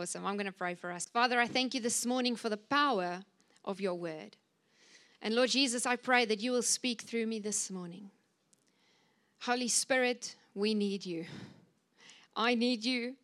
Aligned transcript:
Awesome. 0.00 0.24
I'm 0.24 0.36
going 0.36 0.46
to 0.46 0.52
pray 0.52 0.74
for 0.74 0.90
us. 0.90 1.04
Father, 1.04 1.38
I 1.38 1.46
thank 1.46 1.74
you 1.74 1.80
this 1.82 2.06
morning 2.06 2.34
for 2.34 2.48
the 2.48 2.56
power 2.56 3.20
of 3.66 3.82
your 3.82 3.92
word. 3.92 4.34
And 5.20 5.34
Lord 5.34 5.50
Jesus, 5.50 5.84
I 5.84 5.96
pray 5.96 6.24
that 6.24 6.40
you 6.40 6.52
will 6.52 6.62
speak 6.62 7.02
through 7.02 7.26
me 7.26 7.38
this 7.38 7.70
morning. 7.70 8.10
Holy 9.40 9.68
Spirit, 9.68 10.36
we 10.54 10.72
need 10.72 11.04
you. 11.04 11.26
I 12.36 12.54
need 12.54 12.82
you. 12.82 13.14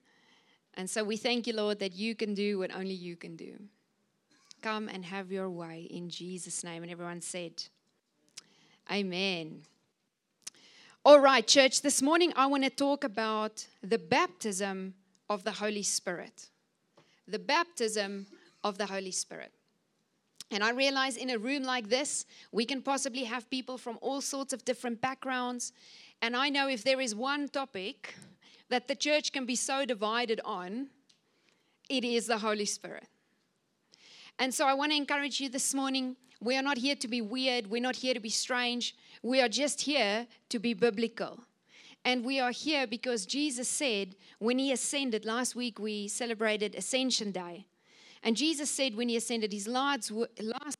And 0.74 0.90
so 0.90 1.02
we 1.02 1.16
thank 1.16 1.46
you, 1.46 1.54
Lord, 1.54 1.78
that 1.78 1.94
you 1.94 2.14
can 2.14 2.34
do 2.34 2.58
what 2.58 2.76
only 2.76 2.92
you 2.92 3.16
can 3.16 3.36
do. 3.36 3.54
Come 4.60 4.90
and 4.90 5.02
have 5.02 5.32
your 5.32 5.48
way 5.48 5.88
in 5.88 6.10
Jesus' 6.10 6.62
name. 6.62 6.82
And 6.82 6.92
everyone 6.92 7.22
said, 7.22 7.52
Amen. 8.92 9.62
All 11.06 11.20
right, 11.20 11.46
church, 11.46 11.80
this 11.80 12.02
morning 12.02 12.34
I 12.36 12.44
want 12.44 12.64
to 12.64 12.70
talk 12.70 13.02
about 13.02 13.66
the 13.82 13.98
baptism 13.98 14.92
of 15.30 15.42
the 15.42 15.52
Holy 15.52 15.82
Spirit. 15.82 16.50
The 17.28 17.38
baptism 17.38 18.26
of 18.62 18.78
the 18.78 18.86
Holy 18.86 19.10
Spirit. 19.10 19.52
And 20.50 20.62
I 20.62 20.70
realize 20.70 21.16
in 21.16 21.30
a 21.30 21.38
room 21.38 21.64
like 21.64 21.88
this, 21.88 22.24
we 22.52 22.64
can 22.64 22.80
possibly 22.80 23.24
have 23.24 23.50
people 23.50 23.78
from 23.78 23.98
all 24.00 24.20
sorts 24.20 24.52
of 24.52 24.64
different 24.64 25.00
backgrounds. 25.00 25.72
And 26.22 26.36
I 26.36 26.48
know 26.48 26.68
if 26.68 26.84
there 26.84 27.00
is 27.00 27.14
one 27.14 27.48
topic 27.48 28.14
that 28.68 28.86
the 28.86 28.94
church 28.94 29.32
can 29.32 29.44
be 29.44 29.56
so 29.56 29.84
divided 29.84 30.40
on, 30.44 30.88
it 31.88 32.04
is 32.04 32.26
the 32.26 32.38
Holy 32.38 32.64
Spirit. 32.64 33.08
And 34.38 34.52
so 34.52 34.66
I 34.66 34.74
want 34.74 34.92
to 34.92 34.96
encourage 34.96 35.40
you 35.40 35.48
this 35.48 35.74
morning. 35.74 36.16
We 36.40 36.56
are 36.56 36.62
not 36.62 36.78
here 36.78 36.96
to 36.96 37.08
be 37.08 37.22
weird. 37.22 37.68
We're 37.68 37.80
not 37.80 37.96
here 37.96 38.14
to 38.14 38.20
be 38.20 38.30
strange. 38.30 38.94
We 39.22 39.40
are 39.40 39.48
just 39.48 39.80
here 39.80 40.26
to 40.50 40.58
be 40.58 40.74
biblical. 40.74 41.40
And 42.06 42.24
we 42.24 42.38
are 42.38 42.52
here 42.52 42.86
because 42.86 43.26
Jesus 43.26 43.66
said 43.66 44.14
when 44.38 44.60
he 44.60 44.70
ascended, 44.70 45.24
last 45.24 45.56
week 45.56 45.80
we 45.80 46.06
celebrated 46.06 46.76
Ascension 46.76 47.32
Day. 47.32 47.66
And 48.22 48.36
Jesus 48.36 48.70
said 48.70 48.94
when 48.94 49.08
he 49.08 49.16
ascended, 49.16 49.52
his 49.52 49.66
last, 49.66 50.12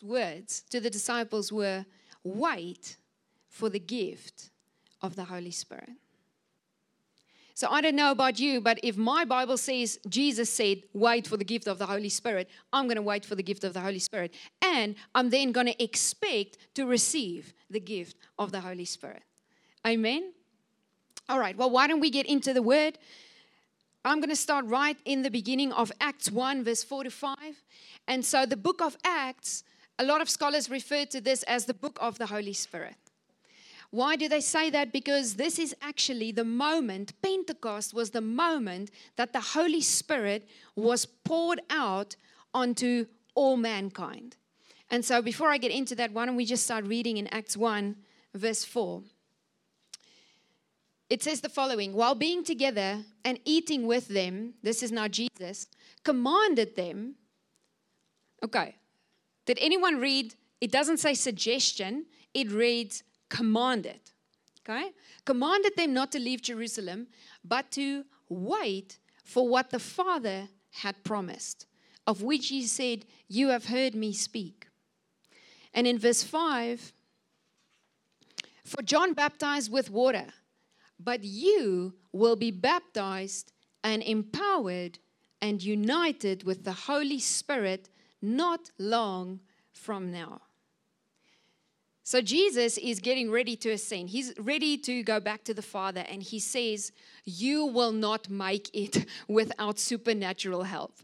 words 0.04 0.62
to 0.70 0.78
the 0.78 0.88
disciples 0.88 1.50
were, 1.50 1.84
Wait 2.22 2.96
for 3.48 3.68
the 3.68 3.80
gift 3.80 4.50
of 5.02 5.16
the 5.16 5.24
Holy 5.24 5.50
Spirit. 5.50 5.90
So 7.54 7.66
I 7.70 7.80
don't 7.80 7.96
know 7.96 8.12
about 8.12 8.38
you, 8.38 8.60
but 8.60 8.78
if 8.84 8.96
my 8.96 9.24
Bible 9.24 9.56
says 9.56 9.98
Jesus 10.08 10.48
said, 10.48 10.82
wait 10.92 11.26
for 11.26 11.38
the 11.38 11.44
gift 11.44 11.66
of 11.66 11.78
the 11.78 11.86
Holy 11.86 12.10
Spirit, 12.10 12.50
I'm 12.72 12.84
going 12.84 12.96
to 12.96 13.02
wait 13.02 13.24
for 13.24 13.34
the 13.34 13.42
gift 13.42 13.64
of 13.64 13.72
the 13.72 13.80
Holy 13.80 13.98
Spirit. 13.98 14.34
And 14.62 14.94
I'm 15.14 15.30
then 15.30 15.52
going 15.52 15.66
to 15.66 15.82
expect 15.82 16.58
to 16.74 16.84
receive 16.84 17.54
the 17.70 17.80
gift 17.80 18.16
of 18.38 18.52
the 18.52 18.60
Holy 18.60 18.84
Spirit. 18.84 19.22
Amen? 19.86 20.34
All 21.28 21.40
right, 21.40 21.56
well, 21.56 21.70
why 21.70 21.88
don't 21.88 22.00
we 22.00 22.10
get 22.10 22.26
into 22.26 22.52
the 22.52 22.62
word? 22.62 22.98
I'm 24.04 24.20
going 24.20 24.30
to 24.30 24.36
start 24.36 24.64
right 24.66 24.96
in 25.04 25.22
the 25.22 25.30
beginning 25.30 25.72
of 25.72 25.90
Acts 26.00 26.30
1, 26.30 26.62
verse 26.62 26.84
4 26.84 27.04
to 27.04 27.10
5. 27.10 27.36
And 28.06 28.24
so 28.24 28.46
the 28.46 28.56
book 28.56 28.80
of 28.80 28.96
Acts, 29.04 29.64
a 29.98 30.04
lot 30.04 30.20
of 30.20 30.30
scholars 30.30 30.70
refer 30.70 31.04
to 31.06 31.20
this 31.20 31.42
as 31.44 31.64
the 31.64 31.74
book 31.74 31.98
of 32.00 32.18
the 32.18 32.26
Holy 32.26 32.52
Spirit. 32.52 32.94
Why 33.90 34.14
do 34.14 34.28
they 34.28 34.40
say 34.40 34.70
that? 34.70 34.92
Because 34.92 35.34
this 35.34 35.58
is 35.58 35.74
actually 35.82 36.30
the 36.30 36.44
moment, 36.44 37.20
Pentecost 37.22 37.92
was 37.92 38.10
the 38.10 38.20
moment 38.20 38.92
that 39.16 39.32
the 39.32 39.40
Holy 39.40 39.80
Spirit 39.80 40.48
was 40.76 41.06
poured 41.06 41.60
out 41.70 42.14
onto 42.54 43.06
all 43.34 43.56
mankind. 43.56 44.36
And 44.90 45.04
so 45.04 45.20
before 45.20 45.50
I 45.50 45.58
get 45.58 45.72
into 45.72 45.96
that, 45.96 46.12
why 46.12 46.26
don't 46.26 46.36
we 46.36 46.44
just 46.44 46.62
start 46.62 46.84
reading 46.86 47.16
in 47.16 47.26
Acts 47.28 47.56
1, 47.56 47.96
verse 48.34 48.64
4. 48.64 49.02
It 51.08 51.22
says 51.22 51.40
the 51.40 51.48
following 51.48 51.92
While 51.92 52.14
being 52.14 52.44
together 52.44 53.04
and 53.24 53.38
eating 53.44 53.86
with 53.86 54.08
them, 54.08 54.54
this 54.62 54.82
is 54.82 54.92
now 54.92 55.08
Jesus, 55.08 55.68
commanded 56.04 56.76
them. 56.76 57.16
Okay, 58.44 58.76
did 59.46 59.58
anyone 59.60 60.00
read? 60.00 60.34
It 60.60 60.72
doesn't 60.72 60.98
say 60.98 61.14
suggestion, 61.14 62.06
it 62.34 62.50
reads 62.50 63.02
commanded. 63.28 64.00
Okay? 64.68 64.92
Commanded 65.24 65.76
them 65.76 65.92
not 65.92 66.10
to 66.12 66.18
leave 66.18 66.42
Jerusalem, 66.42 67.06
but 67.44 67.70
to 67.72 68.04
wait 68.28 68.98
for 69.24 69.48
what 69.48 69.70
the 69.70 69.78
Father 69.78 70.48
had 70.72 71.04
promised, 71.04 71.66
of 72.06 72.22
which 72.22 72.48
he 72.48 72.62
said, 72.62 73.04
You 73.28 73.48
have 73.48 73.66
heard 73.66 73.94
me 73.94 74.12
speak. 74.12 74.66
And 75.72 75.86
in 75.86 75.98
verse 75.98 76.22
5, 76.22 76.92
for 78.64 78.82
John 78.82 79.12
baptized 79.12 79.70
with 79.70 79.90
water, 79.90 80.26
but 80.98 81.24
you 81.24 81.94
will 82.12 82.36
be 82.36 82.50
baptized 82.50 83.52
and 83.84 84.02
empowered 84.02 84.98
and 85.40 85.62
united 85.62 86.44
with 86.44 86.64
the 86.64 86.72
Holy 86.72 87.18
Spirit 87.18 87.88
not 88.22 88.70
long 88.78 89.40
from 89.72 90.10
now. 90.10 90.40
So 92.02 92.20
Jesus 92.20 92.78
is 92.78 93.00
getting 93.00 93.32
ready 93.32 93.56
to 93.56 93.70
ascend. 93.70 94.10
He's 94.10 94.32
ready 94.38 94.78
to 94.78 95.02
go 95.02 95.18
back 95.18 95.42
to 95.42 95.52
the 95.52 95.60
Father, 95.60 96.04
and 96.08 96.22
he 96.22 96.38
says, 96.38 96.92
You 97.24 97.66
will 97.66 97.90
not 97.90 98.30
make 98.30 98.70
it 98.72 99.06
without 99.28 99.80
supernatural 99.80 100.62
help. 100.62 101.00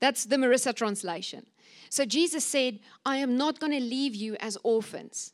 That's 0.00 0.24
the 0.24 0.34
Marissa 0.36 0.74
translation. 0.74 1.46
So 1.88 2.04
Jesus 2.04 2.44
said, 2.44 2.80
I 3.06 3.18
am 3.18 3.36
not 3.36 3.60
going 3.60 3.72
to 3.72 3.80
leave 3.80 4.14
you 4.14 4.36
as 4.40 4.58
orphans. 4.64 5.32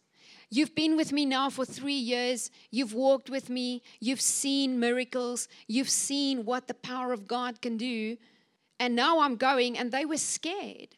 You've 0.55 0.77
been 0.77 0.97
with 0.97 1.11
me 1.11 1.27
now 1.27 1.51
for 1.51 1.65
three 1.65 2.01
years. 2.15 2.49
You've 2.71 2.95
walked 2.95 3.29
with 3.29 3.51
me. 3.51 3.83
You've 3.99 4.21
seen 4.21 4.79
miracles. 4.79 5.49
You've 5.67 5.91
seen 5.91 6.45
what 6.45 6.69
the 6.69 6.75
power 6.75 7.13
of 7.13 7.27
God 7.27 7.61
can 7.61 7.77
do. 7.77 8.17
And 8.79 8.95
now 8.95 9.19
I'm 9.19 9.35
going, 9.35 9.77
and 9.77 9.91
they 9.91 10.05
were 10.05 10.17
scared. 10.17 10.95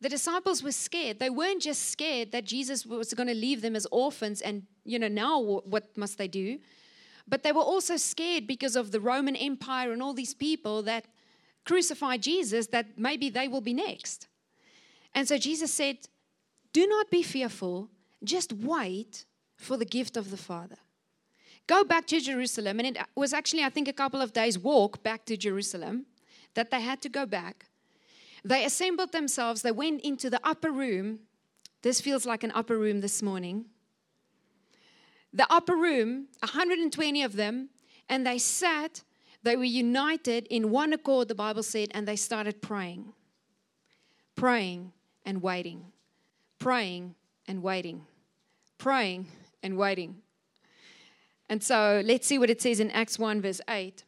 The 0.00 0.08
disciples 0.08 0.64
were 0.64 0.72
scared. 0.72 1.20
They 1.20 1.30
weren't 1.30 1.62
just 1.62 1.90
scared 1.90 2.32
that 2.32 2.46
Jesus 2.46 2.84
was 2.84 3.14
going 3.14 3.28
to 3.28 3.34
leave 3.34 3.62
them 3.62 3.76
as 3.76 3.86
orphans 3.92 4.40
and, 4.40 4.64
you 4.84 4.98
know, 4.98 5.06
now 5.06 5.38
what 5.38 5.96
must 5.96 6.18
they 6.18 6.26
do? 6.26 6.58
But 7.28 7.44
they 7.44 7.52
were 7.52 7.60
also 7.60 7.96
scared 7.96 8.48
because 8.48 8.74
of 8.74 8.90
the 8.90 8.98
Roman 8.98 9.36
Empire 9.36 9.92
and 9.92 10.02
all 10.02 10.14
these 10.14 10.34
people 10.34 10.82
that 10.82 11.04
crucified 11.64 12.24
Jesus, 12.24 12.66
that 12.68 12.98
maybe 12.98 13.30
they 13.30 13.46
will 13.46 13.60
be 13.60 13.72
next. 13.72 14.26
And 15.14 15.28
so 15.28 15.38
Jesus 15.38 15.72
said, 15.72 16.08
Do 16.72 16.88
not 16.88 17.08
be 17.08 17.22
fearful, 17.22 17.88
just 18.24 18.52
wait 18.52 19.24
for 19.56 19.76
the 19.76 19.84
gift 19.84 20.16
of 20.16 20.30
the 20.30 20.36
Father. 20.36 20.76
Go 21.66 21.84
back 21.84 22.06
to 22.06 22.20
Jerusalem. 22.20 22.80
And 22.80 22.96
it 22.96 22.98
was 23.14 23.32
actually, 23.32 23.62
I 23.62 23.70
think, 23.70 23.86
a 23.88 23.92
couple 23.92 24.20
of 24.20 24.32
days' 24.32 24.58
walk 24.58 25.02
back 25.02 25.24
to 25.26 25.36
Jerusalem 25.36 26.06
that 26.54 26.70
they 26.70 26.80
had 26.80 27.00
to 27.02 27.08
go 27.08 27.26
back. 27.26 27.66
They 28.44 28.64
assembled 28.64 29.12
themselves, 29.12 29.62
they 29.62 29.70
went 29.70 30.00
into 30.00 30.30
the 30.30 30.40
upper 30.42 30.72
room. 30.72 31.20
This 31.82 32.00
feels 32.00 32.26
like 32.26 32.42
an 32.42 32.52
upper 32.54 32.76
room 32.76 33.00
this 33.00 33.22
morning. 33.22 33.66
The 35.32 35.46
upper 35.50 35.76
room, 35.76 36.26
120 36.40 37.22
of 37.22 37.36
them, 37.36 37.68
and 38.08 38.26
they 38.26 38.38
sat, 38.38 39.02
they 39.42 39.56
were 39.56 39.64
united 39.64 40.46
in 40.48 40.70
one 40.70 40.92
accord, 40.92 41.28
the 41.28 41.34
Bible 41.34 41.62
said, 41.62 41.88
and 41.92 42.08
they 42.08 42.16
started 42.16 42.60
praying. 42.60 43.12
Praying 44.34 44.92
and 45.24 45.40
waiting. 45.40 45.84
Praying 46.58 47.14
and 47.50 47.64
waiting. 47.64 48.06
Praying 48.78 49.26
and 49.60 49.76
waiting. 49.76 50.22
And 51.48 51.60
so 51.60 52.00
let's 52.04 52.28
see 52.28 52.38
what 52.38 52.48
it 52.48 52.62
says 52.62 52.78
in 52.78 52.92
Acts 52.92 53.18
1, 53.18 53.42
verse 53.42 53.60
8. 53.68 54.04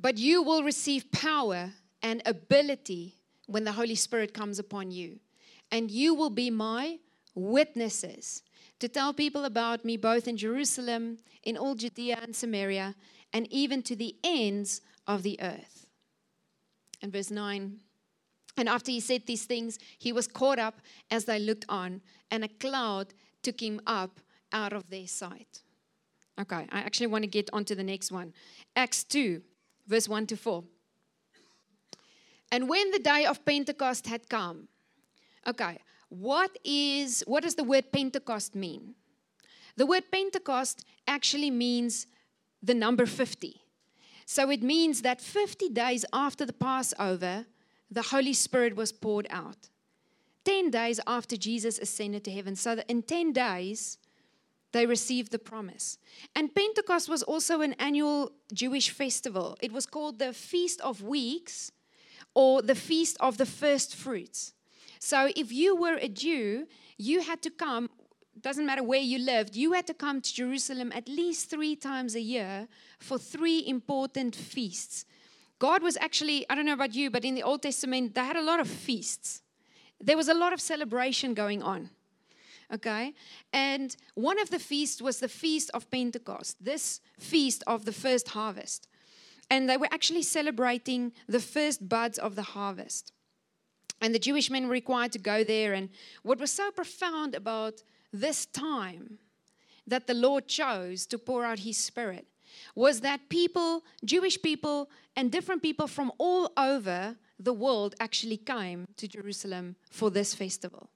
But 0.00 0.18
you 0.18 0.42
will 0.42 0.64
receive 0.64 1.12
power 1.12 1.70
and 2.02 2.22
ability 2.26 3.14
when 3.46 3.62
the 3.62 3.72
Holy 3.72 3.94
Spirit 3.94 4.34
comes 4.34 4.58
upon 4.58 4.90
you. 4.90 5.20
And 5.70 5.92
you 5.92 6.12
will 6.12 6.30
be 6.30 6.50
my 6.50 6.98
witnesses 7.36 8.42
to 8.80 8.88
tell 8.88 9.14
people 9.14 9.44
about 9.44 9.84
me 9.84 9.96
both 9.96 10.26
in 10.26 10.36
Jerusalem, 10.36 11.18
in 11.44 11.56
all 11.56 11.76
Judea 11.76 12.18
and 12.20 12.34
Samaria, 12.34 12.96
and 13.32 13.46
even 13.52 13.82
to 13.82 13.94
the 13.94 14.16
ends 14.24 14.80
of 15.06 15.22
the 15.22 15.38
earth. 15.40 15.86
And 17.00 17.12
verse 17.12 17.30
9 17.30 17.78
And 18.58 18.68
after 18.68 18.90
he 18.90 18.98
said 19.00 19.22
these 19.26 19.44
things, 19.44 19.78
he 19.98 20.12
was 20.12 20.26
caught 20.26 20.58
up 20.58 20.80
as 21.10 21.24
they 21.24 21.38
looked 21.38 21.64
on, 21.68 22.02
and 22.30 22.44
a 22.44 22.48
cloud 22.48 23.14
took 23.42 23.62
him 23.62 23.80
up 23.86 24.18
out 24.52 24.72
of 24.72 24.90
their 24.90 25.06
sight. 25.06 25.62
Okay, 26.40 26.66
I 26.70 26.80
actually 26.80 27.06
want 27.06 27.22
to 27.22 27.28
get 27.28 27.48
on 27.52 27.64
to 27.66 27.74
the 27.74 27.84
next 27.84 28.10
one. 28.10 28.34
Acts 28.74 29.04
2, 29.04 29.40
verse 29.86 30.08
1 30.08 30.26
to 30.26 30.36
4. 30.36 30.64
And 32.50 32.68
when 32.68 32.90
the 32.90 32.98
day 32.98 33.26
of 33.26 33.44
Pentecost 33.44 34.06
had 34.08 34.28
come, 34.28 34.68
okay, 35.46 35.78
what 36.08 36.56
is 36.64 37.22
what 37.26 37.42
does 37.42 37.54
the 37.54 37.64
word 37.64 37.92
Pentecost 37.92 38.54
mean? 38.54 38.94
The 39.76 39.86
word 39.86 40.04
Pentecost 40.10 40.84
actually 41.06 41.50
means 41.50 42.06
the 42.62 42.74
number 42.74 43.06
50. 43.06 43.60
So 44.26 44.50
it 44.50 44.62
means 44.62 45.02
that 45.02 45.20
50 45.20 45.68
days 45.68 46.04
after 46.12 46.44
the 46.44 46.52
Passover, 46.52 47.46
the 47.90 48.02
Holy 48.02 48.32
Spirit 48.32 48.76
was 48.76 48.92
poured 48.92 49.26
out. 49.30 49.68
10 50.44 50.70
days 50.70 51.00
after 51.06 51.36
Jesus 51.36 51.78
ascended 51.78 52.24
to 52.24 52.30
heaven. 52.30 52.56
So 52.56 52.74
that 52.74 52.90
in 52.90 53.02
10 53.02 53.32
days, 53.32 53.98
they 54.72 54.86
received 54.86 55.32
the 55.32 55.38
promise. 55.38 55.98
And 56.34 56.54
Pentecost 56.54 57.08
was 57.08 57.22
also 57.22 57.60
an 57.60 57.74
annual 57.74 58.32
Jewish 58.52 58.90
festival. 58.90 59.56
It 59.60 59.72
was 59.72 59.86
called 59.86 60.18
the 60.18 60.32
Feast 60.32 60.80
of 60.82 61.02
Weeks 61.02 61.72
or 62.34 62.62
the 62.62 62.74
Feast 62.74 63.16
of 63.20 63.38
the 63.38 63.46
First 63.46 63.94
Fruits. 63.94 64.52
So 65.00 65.30
if 65.36 65.52
you 65.52 65.76
were 65.76 65.96
a 65.96 66.08
Jew, 66.08 66.66
you 66.98 67.22
had 67.22 67.40
to 67.42 67.50
come, 67.50 67.88
doesn't 68.40 68.66
matter 68.66 68.82
where 68.82 69.00
you 69.00 69.18
lived, 69.18 69.56
you 69.56 69.72
had 69.72 69.86
to 69.86 69.94
come 69.94 70.20
to 70.20 70.34
Jerusalem 70.34 70.92
at 70.94 71.08
least 71.08 71.48
three 71.48 71.76
times 71.76 72.14
a 72.14 72.20
year 72.20 72.68
for 72.98 73.18
three 73.18 73.66
important 73.66 74.34
feasts. 74.34 75.04
God 75.58 75.82
was 75.82 75.96
actually, 75.96 76.46
I 76.48 76.54
don't 76.54 76.66
know 76.66 76.72
about 76.72 76.94
you, 76.94 77.10
but 77.10 77.24
in 77.24 77.34
the 77.34 77.42
Old 77.42 77.62
Testament, 77.62 78.14
they 78.14 78.24
had 78.24 78.36
a 78.36 78.42
lot 78.42 78.60
of 78.60 78.68
feasts. 78.68 79.42
There 80.00 80.16
was 80.16 80.28
a 80.28 80.34
lot 80.34 80.52
of 80.52 80.60
celebration 80.60 81.34
going 81.34 81.62
on. 81.62 81.90
Okay? 82.72 83.14
And 83.52 83.96
one 84.14 84.40
of 84.40 84.50
the 84.50 84.58
feasts 84.58 85.02
was 85.02 85.20
the 85.20 85.28
Feast 85.28 85.70
of 85.74 85.90
Pentecost, 85.90 86.62
this 86.64 87.00
feast 87.18 87.64
of 87.66 87.84
the 87.84 87.92
first 87.92 88.28
harvest. 88.28 88.86
And 89.50 89.68
they 89.68 89.76
were 89.76 89.88
actually 89.90 90.22
celebrating 90.22 91.12
the 91.26 91.40
first 91.40 91.88
buds 91.88 92.18
of 92.18 92.36
the 92.36 92.42
harvest. 92.42 93.12
And 94.00 94.14
the 94.14 94.18
Jewish 94.18 94.50
men 94.50 94.66
were 94.66 94.72
required 94.72 95.12
to 95.12 95.18
go 95.18 95.42
there. 95.42 95.72
And 95.72 95.88
what 96.22 96.38
was 96.38 96.52
so 96.52 96.70
profound 96.70 97.34
about 97.34 97.82
this 98.12 98.46
time 98.46 99.18
that 99.86 100.06
the 100.06 100.14
Lord 100.14 100.46
chose 100.46 101.06
to 101.06 101.18
pour 101.18 101.44
out 101.44 101.60
his 101.60 101.78
spirit 101.78 102.26
was 102.74 103.00
that 103.00 103.28
people, 103.28 103.84
Jewish 104.04 104.40
people, 104.40 104.90
and 105.16 105.32
different 105.32 105.62
people 105.62 105.86
from 105.86 106.12
all 106.18 106.52
over 106.56 107.16
the 107.38 107.52
world 107.52 107.94
actually 108.00 108.36
came 108.36 108.86
to 108.96 109.08
Jerusalem 109.08 109.76
for 109.90 110.10
this 110.10 110.34
festival. 110.34 110.90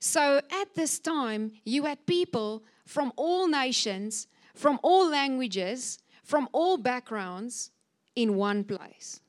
So 0.00 0.40
at 0.50 0.74
this 0.74 0.98
time, 0.98 1.52
you 1.64 1.84
had 1.84 2.06
people 2.06 2.64
from 2.86 3.12
all 3.16 3.48
nations, 3.48 4.26
from 4.54 4.78
all 4.82 5.08
languages, 5.08 5.98
from 6.22 6.48
all 6.52 6.76
backgrounds 6.76 7.70
in 8.14 8.36
one 8.36 8.64
place. 8.64 9.20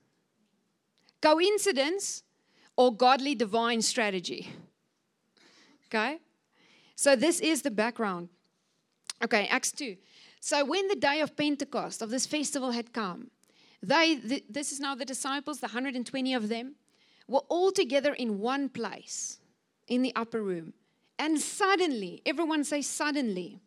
Coincidence 1.21 2.23
or 2.75 2.95
godly 2.95 3.35
divine 3.35 3.81
strategy? 3.81 4.49
Okay? 5.87 6.19
So 6.95 7.15
this 7.15 7.39
is 7.39 7.61
the 7.61 7.71
background. 7.71 8.29
Okay, 9.23 9.47
Acts 9.47 9.71
2. 9.71 9.95
So 10.45 10.65
when 10.65 10.89
the 10.89 10.97
day 10.97 11.21
of 11.21 11.37
Pentecost, 11.37 12.01
of 12.01 12.09
this 12.09 12.25
festival 12.25 12.71
had 12.71 12.91
come, 12.91 13.31
they, 13.81 14.17
th- 14.17 14.43
this 14.49 14.73
is 14.73 14.81
now 14.81 14.93
the 14.93 15.05
disciples, 15.05 15.61
the 15.61 15.67
120 15.67 16.33
of 16.33 16.49
them, 16.49 16.75
were 17.29 17.43
all 17.47 17.71
together 17.71 18.13
in 18.13 18.39
one 18.39 18.67
place 18.67 19.39
in 19.87 20.01
the 20.01 20.13
upper 20.17 20.43
room. 20.43 20.73
And 21.17 21.39
suddenly, 21.39 22.21
everyone 22.25 22.65
say, 22.65 22.81
suddenly, 22.81 23.61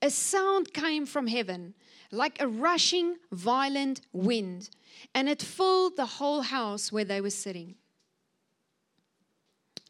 a 0.00 0.08
sound 0.08 0.72
came 0.72 1.04
from 1.04 1.26
heaven 1.26 1.74
like 2.10 2.40
a 2.40 2.48
rushing, 2.48 3.16
violent 3.30 4.00
wind, 4.14 4.70
and 5.14 5.28
it 5.28 5.42
filled 5.42 5.98
the 5.98 6.06
whole 6.06 6.40
house 6.40 6.90
where 6.90 7.04
they 7.04 7.20
were 7.20 7.28
sitting. 7.28 7.74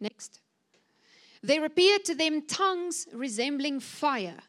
Next. 0.01 0.41
There 1.45 1.65
appeared 1.65 2.05
to 2.07 2.17
them 2.17 2.43
tongues 2.43 3.07
resembling 3.13 3.79
fire, 3.79 4.41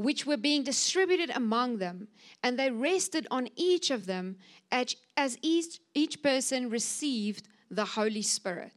which 0.00 0.24
were 0.24 0.38
being 0.38 0.62
distributed 0.64 1.30
among 1.34 1.76
them, 1.76 2.08
and 2.42 2.58
they 2.58 2.70
rested 2.70 3.26
on 3.30 3.46
each 3.54 3.90
of 3.90 4.06
them 4.06 4.34
as 4.72 5.36
each, 5.42 5.78
each 5.92 6.22
person 6.22 6.70
received 6.70 7.46
the 7.70 7.84
Holy 7.84 8.22
Spirit. 8.22 8.72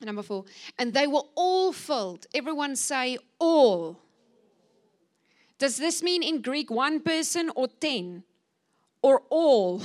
Number 0.00 0.24
four. 0.24 0.46
And 0.80 0.92
they 0.92 1.06
were 1.06 1.22
all 1.36 1.72
filled. 1.72 2.26
Everyone 2.34 2.74
say 2.74 3.18
all. 3.38 4.00
Does 5.58 5.76
this 5.76 6.02
mean 6.02 6.24
in 6.24 6.42
Greek 6.42 6.72
one 6.72 6.98
person 6.98 7.52
or 7.54 7.68
ten? 7.68 8.24
Or 9.02 9.22
all? 9.30 9.80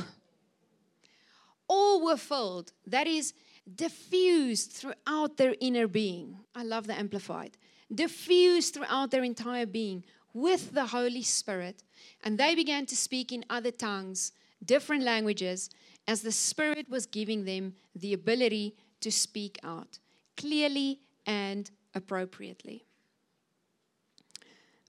All 1.67 2.03
were 2.03 2.17
filled. 2.17 2.71
That 2.87 3.05
is 3.05 3.35
diffused 3.75 4.71
throughout 4.71 5.37
their 5.37 5.53
inner 5.61 5.87
being. 5.87 6.39
I 6.55 6.63
love 6.63 6.87
the 6.87 6.97
Amplified. 6.97 7.57
Diffused 7.93 8.73
throughout 8.73 9.11
their 9.11 9.23
entire 9.23 9.65
being 9.65 10.03
with 10.33 10.73
the 10.73 10.87
Holy 10.87 11.21
Spirit. 11.21 11.83
And 12.23 12.37
they 12.37 12.55
began 12.55 12.85
to 12.87 12.95
speak 12.95 13.31
in 13.31 13.45
other 13.49 13.71
tongues, 13.71 14.31
different 14.63 15.03
languages, 15.03 15.69
as 16.07 16.21
the 16.21 16.31
Spirit 16.31 16.89
was 16.89 17.05
giving 17.05 17.45
them 17.45 17.73
the 17.95 18.13
ability 18.13 18.75
to 19.01 19.11
speak 19.11 19.59
out 19.63 19.99
clearly 20.37 20.99
and 21.25 21.69
appropriately. 21.93 22.85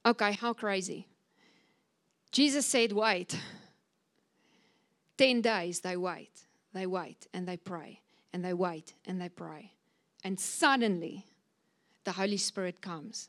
Okay, 0.05 0.33
how 0.33 0.53
crazy. 0.53 1.07
Jesus 2.31 2.67
said, 2.67 2.93
wait. 2.93 3.39
10 5.19 5.41
days 5.41 5.81
they 5.81 5.97
wait, 5.97 6.43
they 6.75 6.87
wait, 6.87 7.27
and 7.33 7.49
they 7.49 7.57
pray, 7.57 8.01
and 8.33 8.45
they 8.45 8.53
wait, 8.53 8.93
and 9.07 9.21
they 9.21 9.31
pray. 9.31 9.73
And 10.23 10.39
suddenly, 10.39 11.25
the 12.07 12.13
Holy 12.13 12.39
Spirit 12.39 12.81
comes 12.81 13.29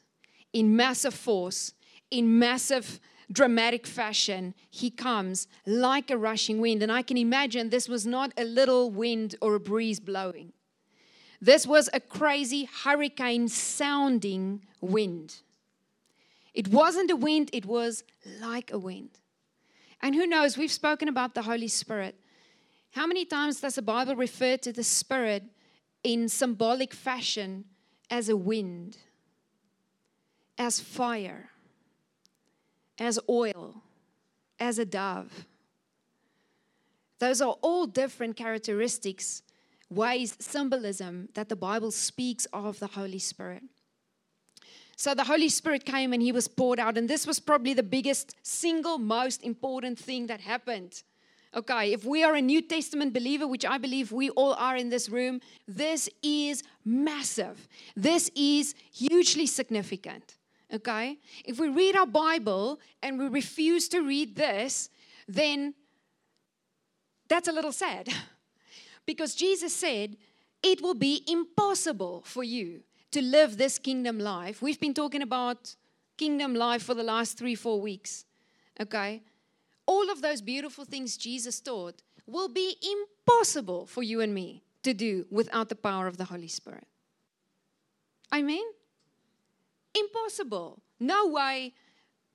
in 0.53 0.75
massive 0.77 1.13
force, 1.13 1.73
in 2.09 2.39
massive 2.39 3.01
dramatic 3.29 3.85
fashion. 3.85 4.53
He 4.69 4.89
comes 4.89 5.47
like 5.65 6.09
a 6.09 6.17
rushing 6.17 6.61
wind. 6.61 6.81
And 6.81 6.91
I 6.91 7.01
can 7.01 7.17
imagine 7.17 7.69
this 7.69 7.89
was 7.89 8.07
not 8.07 8.31
a 8.37 8.45
little 8.45 8.89
wind 8.89 9.35
or 9.41 9.55
a 9.55 9.59
breeze 9.59 9.99
blowing. 9.99 10.53
This 11.41 11.67
was 11.67 11.89
a 11.93 11.99
crazy 11.99 12.69
hurricane 12.83 13.49
sounding 13.49 14.63
wind. 14.79 15.41
It 16.53 16.69
wasn't 16.69 17.11
a 17.11 17.15
wind, 17.15 17.49
it 17.53 17.65
was 17.65 18.03
like 18.41 18.71
a 18.71 18.79
wind. 18.79 19.11
And 20.01 20.15
who 20.15 20.25
knows, 20.25 20.57
we've 20.57 20.71
spoken 20.71 21.07
about 21.07 21.35
the 21.35 21.43
Holy 21.43 21.67
Spirit. 21.67 22.15
How 22.91 23.05
many 23.05 23.25
times 23.25 23.61
does 23.61 23.75
the 23.75 23.81
Bible 23.81 24.15
refer 24.15 24.57
to 24.57 24.71
the 24.71 24.83
Spirit 24.83 25.43
in 26.03 26.29
symbolic 26.29 26.93
fashion 26.93 27.65
as 28.09 28.29
a 28.29 28.37
wind, 28.37 28.97
as 30.57 30.79
fire, 30.79 31.49
as 32.99 33.19
oil, 33.29 33.81
as 34.59 34.79
a 34.79 34.85
dove? 34.85 35.45
Those 37.19 37.41
are 37.41 37.57
all 37.61 37.87
different 37.87 38.35
characteristics 38.35 39.41
ways, 39.89 40.35
symbolism 40.39 41.29
that 41.33 41.49
the 41.49 41.55
Bible 41.55 41.91
speaks 41.91 42.45
of 42.51 42.79
the 42.79 42.87
Holy 42.87 43.19
Spirit. 43.19 43.63
So 44.95 45.13
the 45.13 45.23
Holy 45.23 45.49
Spirit 45.49 45.85
came 45.85 46.11
and 46.11 46.21
he 46.21 46.31
was 46.31 46.47
poured 46.47 46.79
out, 46.79 46.97
and 46.97 47.07
this 47.07 47.27
was 47.27 47.39
probably 47.39 47.73
the 47.73 47.83
biggest, 47.83 48.35
single 48.41 48.97
most 48.97 49.43
important 49.43 49.99
thing 49.99 50.27
that 50.27 50.41
happened. 50.41 51.03
Okay, 51.55 51.93
if 51.93 52.03
we 52.03 52.23
are 52.23 52.35
a 52.35 52.41
New 52.41 52.61
Testament 52.61 53.13
believer, 53.13 53.47
which 53.47 53.65
I 53.65 53.77
believe 53.77 54.11
we 54.11 54.29
all 54.31 54.53
are 54.53 54.75
in 54.75 54.89
this 54.89 55.09
room, 55.09 55.39
this 55.67 56.09
is 56.21 56.63
massive. 56.83 57.67
This 57.95 58.29
is 58.35 58.75
hugely 58.93 59.45
significant. 59.45 60.37
Okay, 60.73 61.17
if 61.45 61.59
we 61.59 61.69
read 61.69 61.95
our 61.95 62.05
Bible 62.05 62.79
and 63.01 63.17
we 63.17 63.27
refuse 63.27 63.87
to 63.89 64.01
read 64.01 64.35
this, 64.35 64.89
then 65.27 65.73
that's 67.29 67.47
a 67.47 67.53
little 67.53 67.71
sad. 67.71 68.09
Because 69.05 69.35
Jesus 69.35 69.73
said, 69.73 70.17
it 70.61 70.81
will 70.81 70.93
be 70.93 71.23
impossible 71.27 72.23
for 72.25 72.43
you 72.43 72.81
to 73.11 73.21
live 73.21 73.57
this 73.57 73.79
kingdom 73.79 74.19
life. 74.19 74.61
We've 74.61 74.79
been 74.79 74.93
talking 74.93 75.21
about 75.21 75.75
kingdom 76.17 76.53
life 76.53 76.83
for 76.83 76.93
the 76.93 77.03
last 77.03 77.37
three, 77.37 77.55
four 77.55 77.79
weeks. 77.79 78.25
Okay? 78.81 79.21
All 79.87 80.11
of 80.11 80.21
those 80.21 80.41
beautiful 80.41 80.85
things 80.85 81.17
Jesus 81.17 81.59
taught 81.59 82.03
will 82.27 82.49
be 82.49 82.75
impossible 82.95 83.87
for 83.87 84.03
you 84.03 84.21
and 84.21 84.33
me 84.33 84.63
to 84.83 84.93
do 84.93 85.25
without 85.31 85.69
the 85.69 85.75
power 85.75 86.05
of 86.07 86.17
the 86.17 86.25
Holy 86.25 86.47
Spirit. 86.47 86.87
I 88.31 88.41
mean, 88.41 88.65
impossible. 89.97 90.81
No 90.99 91.27
way, 91.27 91.73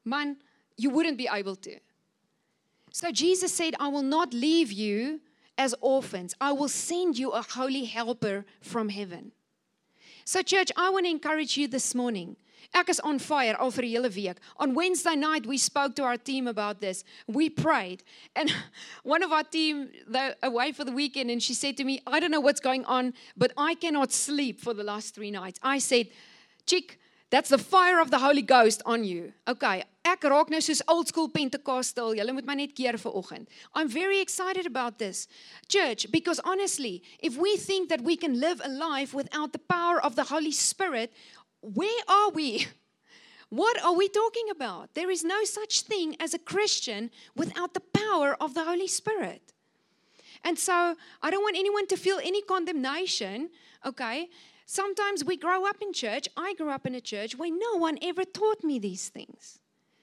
man, 0.04 0.38
you 0.76 0.90
wouldn't 0.90 1.18
be 1.18 1.28
able 1.30 1.56
to. 1.56 1.78
So 2.90 3.12
Jesus 3.12 3.54
said, 3.54 3.74
I 3.78 3.88
will 3.88 4.02
not 4.02 4.34
leave 4.34 4.72
you 4.72 5.20
as 5.58 5.74
orphans. 5.80 6.34
I 6.40 6.52
will 6.52 6.68
send 6.68 7.18
you 7.18 7.30
a 7.30 7.42
holy 7.42 7.84
helper 7.84 8.44
from 8.60 8.88
heaven. 8.88 9.32
So, 10.24 10.42
church, 10.42 10.70
I 10.76 10.90
want 10.90 11.06
to 11.06 11.10
encourage 11.10 11.56
you 11.56 11.66
this 11.68 11.94
morning. 11.94 12.36
Ek 12.74 12.88
is 12.88 13.00
on 13.00 13.18
fire 13.18 13.56
al 13.58 13.70
vir 13.70 13.82
'n 13.84 13.88
hele 13.88 14.08
week. 14.08 14.36
On 14.56 14.74
Wednesday 14.74 15.16
night, 15.16 15.46
we 15.46 15.58
spoke 15.58 15.94
to 15.96 16.02
our 16.02 16.16
team 16.16 16.46
about 16.46 16.80
this. 16.80 17.04
We 17.26 17.50
prayed. 17.50 18.02
And 18.34 18.52
one 19.02 19.22
of 19.22 19.32
our 19.32 19.44
team, 19.44 19.90
they're 20.06 20.36
away 20.42 20.72
for 20.72 20.84
the 20.84 20.92
weekend, 20.92 21.30
and 21.30 21.42
she 21.42 21.54
said 21.54 21.76
to 21.76 21.84
me, 21.84 22.00
I 22.06 22.20
don't 22.20 22.30
know 22.30 22.40
what's 22.40 22.60
going 22.60 22.84
on, 22.84 23.14
but 23.36 23.52
I 23.56 23.74
cannot 23.74 24.12
sleep 24.12 24.60
for 24.60 24.74
the 24.74 24.84
last 24.84 25.14
three 25.14 25.30
nights. 25.30 25.58
I 25.62 25.78
said, 25.78 26.08
Chick, 26.66 26.98
that's 27.32 27.48
the 27.48 27.56
fire 27.56 27.98
of 27.98 28.10
the 28.10 28.18
Holy 28.18 28.42
Ghost 28.42 28.82
on 28.84 29.04
you. 29.04 29.32
Okay, 29.48 29.82
ek 30.04 30.26
raak 30.28 30.50
nou 30.52 30.58
soos 30.60 30.82
old 30.86 31.08
school 31.08 31.30
Pentecostal. 31.32 32.12
Julle 32.12 32.34
moet 32.36 32.44
my 32.44 32.52
net 32.60 32.74
keer 32.76 32.98
vir 33.00 33.14
oggend. 33.16 33.48
I'm 33.74 33.88
very 33.88 34.20
excited 34.20 34.66
about 34.66 34.98
this. 34.98 35.28
Church, 35.66 36.04
because 36.12 36.40
honestly, 36.44 37.02
if 37.20 37.38
we 37.38 37.56
think 37.56 37.88
that 37.88 38.02
we 38.02 38.18
can 38.20 38.38
live 38.38 38.60
a 38.62 38.68
life 38.68 39.14
without 39.14 39.54
the 39.54 39.64
power 39.64 39.96
of 40.04 40.14
the 40.14 40.24
Holy 40.24 40.52
Spirit, 40.52 41.10
where 41.62 42.02
are 42.08 42.30
we? 42.30 42.66
What 43.48 43.82
are 43.82 43.92
we 43.94 44.08
talking 44.08 44.48
about? 44.50 44.94
There 44.94 45.10
is 45.10 45.22
no 45.24 45.44
such 45.44 45.82
thing 45.82 46.16
as 46.18 46.32
a 46.32 46.38
Christian 46.38 47.10
without 47.36 47.74
the 47.74 47.80
power 47.80 48.34
of 48.40 48.54
the 48.54 48.64
Holy 48.64 48.88
Spirit. 48.88 49.52
And 50.42 50.58
so 50.58 50.96
I 51.22 51.30
don't 51.30 51.42
want 51.42 51.58
anyone 51.58 51.86
to 51.88 51.96
feel 51.96 52.18
any 52.22 52.42
condemnation, 52.42 53.50
okay? 53.84 54.28
Sometimes 54.64 55.24
we 55.24 55.36
grow 55.36 55.66
up 55.66 55.76
in 55.82 55.92
church. 55.92 56.28
I 56.36 56.54
grew 56.54 56.70
up 56.70 56.86
in 56.86 56.94
a 56.94 57.00
church 57.00 57.36
where 57.36 57.50
no 57.50 57.76
one 57.76 57.98
ever 58.00 58.24
taught 58.24 58.64
me 58.64 58.78
these 58.78 59.10
things. 59.10 59.60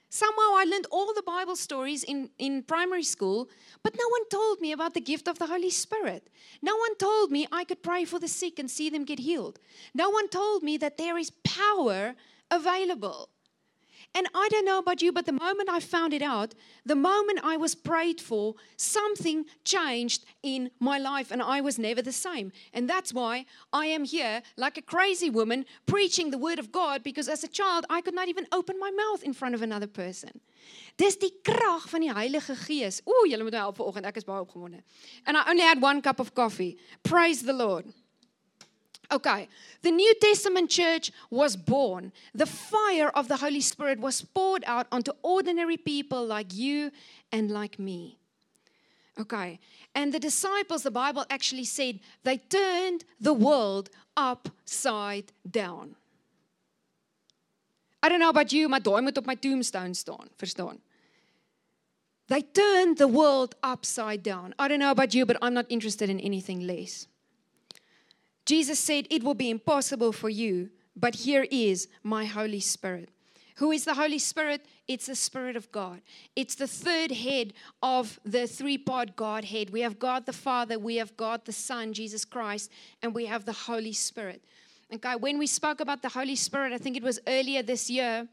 Somehow 0.10 0.56
I 0.56 0.66
learned 0.68 0.88
all 0.92 1.14
the 1.14 1.22
Bible 1.22 1.56
stories 1.56 2.04
in, 2.04 2.32
in 2.40 2.64
primary 2.64 3.04
school, 3.04 3.48
but 3.84 3.96
no 3.96 4.08
one 4.10 4.28
told 4.30 4.60
me 4.60 4.72
about 4.72 4.96
the 4.96 5.02
gift 5.02 5.28
of 5.28 5.38
the 5.38 5.46
Holy 5.46 5.70
Spirit. 5.70 6.30
No 6.64 6.76
one 6.76 6.96
told 6.98 7.32
me 7.32 7.48
I 7.52 7.64
could 7.64 7.84
pray 7.84 8.06
for 8.06 8.18
the 8.18 8.28
sick 8.28 8.58
and 8.58 8.70
see 8.70 8.90
them 8.90 9.06
get 9.06 9.20
healed. 9.20 9.60
No 9.94 10.10
one 10.10 10.28
told 10.28 10.64
me 10.64 10.78
that 10.78 10.98
there 10.98 11.18
is 11.18 11.32
power 11.44 12.16
available. 12.50 13.30
And 14.16 14.28
I 14.34 14.48
don't 14.50 14.66
know 14.66 14.80
about 14.80 15.02
you, 15.02 15.12
but 15.12 15.28
the 15.28 15.32
moment 15.32 15.70
I 15.70 15.80
found 15.80 16.14
it 16.14 16.24
out, 16.24 16.56
the 16.84 16.96
moment 16.96 17.42
I 17.44 17.58
was 17.58 17.76
prayed 17.76 18.20
for, 18.20 18.56
something 18.76 19.46
changed 19.64 20.26
in 20.42 20.72
my 20.80 20.98
life 20.98 21.30
and 21.32 21.44
I 21.44 21.62
was 21.62 21.78
never 21.78 22.02
the 22.02 22.12
same. 22.12 22.52
And 22.74 22.90
that's 22.90 23.14
why 23.14 23.46
I 23.72 23.86
am 23.86 24.06
here 24.06 24.42
like 24.58 24.78
a 24.78 24.82
crazy 24.82 25.30
woman 25.30 25.66
preaching 25.86 26.32
the 26.32 26.40
word 26.40 26.58
of 26.58 26.72
God 26.72 27.04
because 27.04 27.30
as 27.30 27.44
a 27.44 27.48
child 27.48 27.86
I 27.90 28.02
could 28.02 28.16
not 28.16 28.30
even 28.30 28.48
open 28.52 28.80
my 28.80 28.90
mouth 28.90 29.22
in 29.24 29.34
front 29.34 29.54
of 29.54 29.62
another 29.62 29.88
person. 29.88 30.42
Dis 30.98 31.16
die 31.16 31.32
krag 31.44 31.88
van 31.88 32.02
die 32.02 32.12
Heilige 32.12 32.56
Gees. 32.66 33.02
Ooh, 33.08 33.28
julle 33.30 33.44
moet 33.44 33.54
my 33.54 33.62
help 33.64 33.78
vanoggend. 33.78 34.10
Ek 34.10 34.18
is 34.18 34.26
baie 34.28 34.42
opgewonde. 34.42 34.82
And 35.26 35.38
I 35.38 35.46
only 35.50 35.64
had 35.64 35.82
one 35.82 36.02
cup 36.02 36.20
of 36.20 36.34
coffee. 36.34 36.78
Praise 37.04 37.44
the 37.44 37.54
Lord. 37.54 37.86
Okay, 39.12 39.48
the 39.82 39.90
New 39.90 40.14
Testament 40.22 40.70
church 40.70 41.12
was 41.32 41.56
born. 41.56 42.12
The 42.36 42.46
fire 42.46 43.10
of 43.10 43.28
the 43.28 43.38
Holy 43.38 43.62
Spirit 43.62 44.00
was 44.00 44.22
poured 44.22 44.64
out 44.68 44.86
onto 44.92 45.12
ordinary 45.24 45.78
people 45.78 46.26
like 46.26 46.54
you 46.54 46.92
and 47.32 47.50
like 47.50 47.80
me. 47.80 48.18
Okay, 49.20 49.60
and 49.96 50.14
the 50.14 50.20
disciples, 50.20 50.84
the 50.84 50.92
Bible 50.92 51.26
actually 51.30 51.66
said, 51.66 52.00
they 52.24 52.38
turned 52.38 53.04
the 53.20 53.34
world 53.34 53.90
upside 54.16 55.32
down. 55.50 55.96
I 58.02 58.08
don't 58.08 58.20
know 58.20 58.30
about 58.30 58.54
you, 58.54 58.70
maar 58.70 58.80
daai 58.80 59.02
moet 59.02 59.18
op 59.18 59.26
my 59.26 59.36
tombstone 59.36 59.94
staan, 59.94 60.30
verstaan? 60.38 60.80
They 62.28 62.44
turned 62.44 62.98
the 62.98 63.08
world 63.08 63.56
upside 63.64 64.24
down. 64.24 64.54
I 64.60 64.68
don't 64.68 64.80
know 64.80 64.92
about 64.92 65.14
you, 65.14 65.26
but 65.26 65.38
I'm 65.42 65.54
not 65.54 65.66
interested 65.68 66.10
in 66.10 66.20
anything 66.20 66.66
less. 66.66 67.09
Jesus 68.50 68.80
said, 68.80 69.06
It 69.12 69.24
will 69.24 69.36
be 69.36 69.52
impossible 69.52 70.12
for 70.12 70.28
you, 70.28 70.72
but 70.96 71.14
here 71.14 71.46
is 71.52 71.88
my 72.02 72.26
Holy 72.26 72.60
Spirit. 72.60 73.10
Who 73.58 73.72
is 73.72 73.86
the 73.86 73.94
Holy 73.94 74.18
Spirit? 74.18 74.66
It's 74.88 75.06
the 75.06 75.14
Spirit 75.14 75.56
of 75.56 75.72
God. 75.72 76.02
It's 76.36 76.56
the 76.56 76.66
third 76.66 77.12
head 77.12 77.54
of 77.84 78.20
the 78.26 78.48
three 78.48 78.80
part 78.80 79.16
Godhead. 79.16 79.70
We 79.70 79.82
have 79.82 80.00
God 80.00 80.26
the 80.26 80.34
Father, 80.34 80.80
we 80.80 80.96
have 80.96 81.16
God 81.16 81.46
the 81.46 81.52
Son, 81.52 81.94
Jesus 81.94 82.26
Christ, 82.26 82.72
and 83.04 83.14
we 83.14 83.28
have 83.28 83.46
the 83.46 83.54
Holy 83.54 83.94
Spirit. 83.94 84.44
Okay, 84.92 85.16
when 85.16 85.38
we 85.38 85.46
spoke 85.46 85.80
about 85.80 86.02
the 86.02 86.10
Holy 86.10 86.36
Spirit, 86.36 86.74
I 86.74 86.80
think 86.80 86.98
it 86.98 87.04
was 87.04 87.20
earlier 87.28 87.62
this 87.62 87.88
year, 87.88 88.28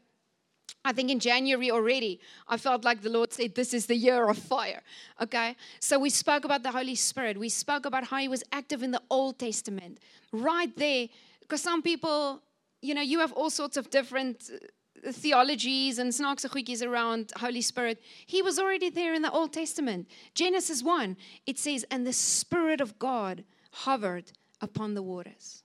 I 0.87 0.93
think 0.93 1.11
in 1.11 1.19
January 1.19 1.69
already, 1.69 2.19
I 2.47 2.57
felt 2.57 2.85
like 2.85 3.01
the 3.01 3.09
Lord 3.09 3.33
said, 3.33 3.55
This 3.55 3.73
is 3.73 3.85
the 3.87 3.95
year 3.95 4.29
of 4.29 4.37
fire. 4.37 4.81
Okay? 5.21 5.55
So 5.79 5.99
we 5.99 6.09
spoke 6.09 6.45
about 6.45 6.63
the 6.63 6.71
Holy 6.71 6.95
Spirit. 6.95 7.37
We 7.37 7.49
spoke 7.49 7.85
about 7.85 8.05
how 8.05 8.17
He 8.17 8.27
was 8.27 8.43
active 8.53 8.83
in 8.83 8.91
the 8.91 9.01
Old 9.09 9.37
Testament. 9.37 9.99
Right 10.31 10.73
there, 10.77 11.07
because 11.41 11.61
some 11.61 11.81
people, 11.81 12.41
you 12.81 12.93
know, 12.93 13.01
you 13.01 13.19
have 13.19 13.33
all 13.33 13.49
sorts 13.49 13.75
of 13.75 13.89
different 13.89 14.49
uh, 14.53 15.11
theologies 15.11 15.99
and 15.99 16.11
snaakse 16.11 16.45
goedjies 16.45 16.85
around 16.85 17.33
Holy 17.37 17.61
Spirit. 17.61 18.01
He 18.25 18.41
was 18.41 18.57
already 18.57 18.89
there 18.89 19.13
in 19.13 19.21
the 19.21 19.31
Old 19.31 19.51
Testament. 19.53 20.07
Genesis 20.35 20.83
1, 20.83 21.17
it 21.45 21.59
says, 21.59 21.85
And 21.91 22.07
the 22.07 22.13
Spirit 22.13 22.79
of 22.79 22.97
God 22.97 23.43
hovered 23.71 24.31
upon 24.61 24.93
the 24.93 25.03
waters. 25.03 25.63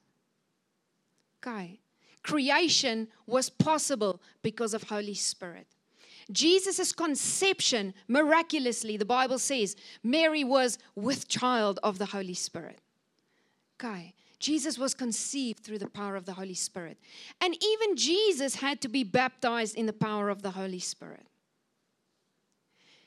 Okay 1.41 1.79
creation 2.23 3.09
was 3.27 3.51
possible 3.51 4.21
because 4.43 4.75
of 4.75 4.85
Holy 4.85 5.15
Spirit. 5.15 5.67
Jesus' 6.31 6.93
conception, 6.93 7.95
miraculously, 8.09 8.97
the 8.97 9.05
Bible 9.05 9.39
says, 9.39 9.77
Mary 10.03 10.45
was 10.45 10.79
with 10.95 11.29
child 11.29 11.81
of 11.83 11.99
the 11.99 12.07
Holy 12.07 12.35
Spirit. 12.35 12.81
Okay. 13.81 14.15
Jesus 14.39 14.77
was 14.77 14.93
conceived 14.93 15.63
through 15.63 15.79
the 15.79 15.89
power 15.89 16.17
of 16.17 16.27
the 16.27 16.33
Holy 16.33 16.55
Spirit. 16.55 16.99
And 17.41 17.57
even 17.63 17.97
Jesus 17.97 18.57
had 18.57 18.81
to 18.81 18.89
be 18.89 19.05
baptized 19.05 19.77
in 19.77 19.87
the 19.87 19.93
power 19.93 20.31
of 20.31 20.43
the 20.43 20.51
Holy 20.51 20.81
Spirit. 20.81 21.27